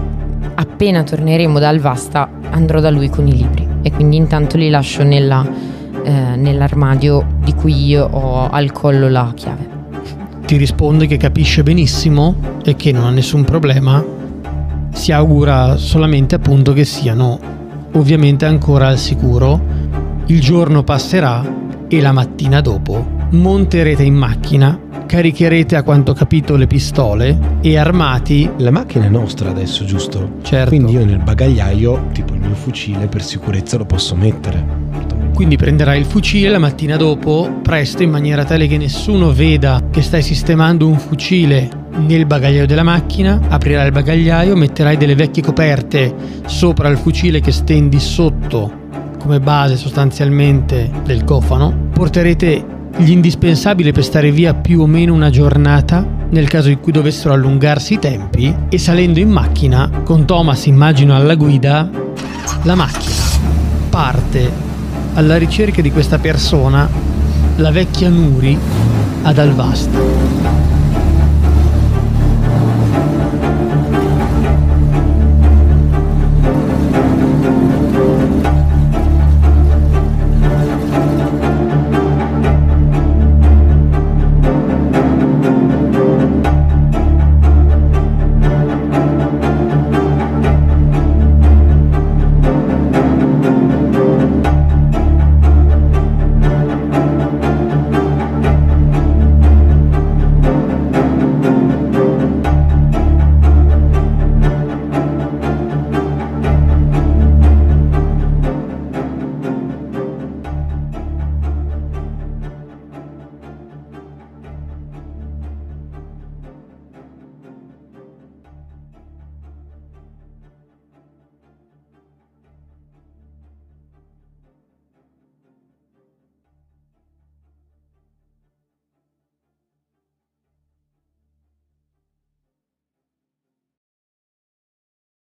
appena 0.55 1.03
torneremo 1.03 1.59
da 1.59 1.69
Alvasta 1.69 2.31
andrò 2.51 2.79
da 2.81 2.91
lui 2.91 3.09
con 3.09 3.27
i 3.27 3.33
libri. 3.33 3.67
E 3.83 3.91
quindi 3.91 4.17
intanto 4.17 4.57
li 4.59 4.69
lascio 4.69 5.03
nella, 5.03 5.45
eh, 6.05 6.37
nell'armadio 6.37 7.27
di 7.43 7.55
cui 7.55 7.87
io 7.87 8.05
ho 8.05 8.49
al 8.49 8.71
collo 8.71 9.09
la 9.09 9.33
chiave. 9.35 9.69
Ti 10.45 10.57
risponde 10.57 11.07
che 11.07 11.17
capisce 11.17 11.63
benissimo 11.63 12.35
e 12.63 12.77
che 12.77 12.93
non 12.93 13.05
ha 13.05 13.11
nessun 13.11 13.45
problema, 13.45 14.05
si 14.93 15.13
augura 15.13 15.77
solamente 15.77 16.35
appunto 16.35 16.73
che 16.73 16.85
siano 16.85 17.39
ovviamente 17.93 18.45
ancora 18.45 18.89
al 18.89 18.99
sicuro, 18.99 19.61
il 20.27 20.41
giorno 20.41 20.83
passerà 20.83 21.43
e 21.89 22.01
la 22.01 22.13
mattina 22.13 22.61
dopo 22.61 23.19
monterete 23.31 24.03
in 24.03 24.15
macchina 24.15 24.79
caricherete 25.11 25.75
a 25.75 25.83
quanto 25.83 26.13
capito 26.13 26.55
le 26.55 26.69
pistole 26.69 27.37
e 27.63 27.77
armati... 27.77 28.49
La 28.59 28.71
macchina 28.71 29.07
è 29.07 29.09
nostra 29.09 29.51
adesso, 29.51 29.85
giusto? 29.85 30.35
Certo. 30.43 30.69
Quindi 30.69 30.93
io 30.93 31.05
nel 31.05 31.19
bagagliaio, 31.19 32.11
tipo 32.13 32.35
il 32.35 32.39
mio 32.39 32.55
fucile, 32.55 33.09
per 33.09 33.21
sicurezza 33.21 33.77
lo 33.77 33.87
posso 33.87 34.15
mettere. 34.15 34.65
Quindi 35.35 35.57
prenderai 35.57 35.99
il 35.99 36.05
fucile 36.05 36.49
la 36.49 36.61
mattina 36.61 36.97
dopo, 36.97 37.59
presto, 37.61 38.05
in 38.05 38.11
maniera 38.11 38.45
tale 38.45 38.69
che 38.69 38.77
nessuno 38.77 39.33
veda 39.33 39.83
che 39.91 40.01
stai 40.01 40.23
sistemando 40.23 40.87
un 40.87 41.01
fucile 41.01 41.69
nel 42.07 42.25
bagagliaio 42.25 42.67
della 42.67 42.85
macchina, 42.85 43.41
aprirai 43.49 43.87
il 43.87 43.93
bagagliaio, 43.93 44.55
metterai 44.55 44.97
delle 44.97 45.17
vecchie 45.17 45.43
coperte 45.43 46.15
sopra 46.47 46.89
il 46.89 46.99
fucile 46.99 47.41
che 47.41 47.51
stendi 47.51 47.99
sotto 47.99 48.79
come 49.19 49.41
base 49.41 49.75
sostanzialmente 49.75 50.89
del 51.05 51.25
cofano, 51.25 51.89
porterete 51.93 52.79
gli 52.97 53.11
indispensabili 53.11 53.93
per 53.93 54.05
stare 54.05 54.31
via 54.31 54.55
più 54.55 54.81
o 54.81 54.87
meno 54.87 55.15
una 55.15 55.31
giornata 55.31 56.07
nel 56.31 56.49
caso 56.49 56.69
in 56.71 56.81
cui 56.81 56.93
dovessero 56.93 57.35
allungarsi 57.35 57.95
i 57.95 57.99
tempi 57.99 58.55
e 58.69 58.79
salendo 58.79 59.19
in 59.19 59.31
macchina, 59.31 60.03
con 60.05 60.27
Thomas 60.27 60.67
immagino 60.67 61.15
alla 61.15 61.35
guida, 61.35 61.89
la 62.63 62.75
macchina 62.75 63.21
parte 63.91 64.69
alla 65.15 65.37
ricerca 65.37 65.83
di 65.83 65.91
questa 65.91 66.19
persona, 66.19 66.89
la 67.57 67.71
vecchia 67.71 68.09
Nuri, 68.09 68.57
ad 69.23 69.39
Alvasta. 69.39 70.60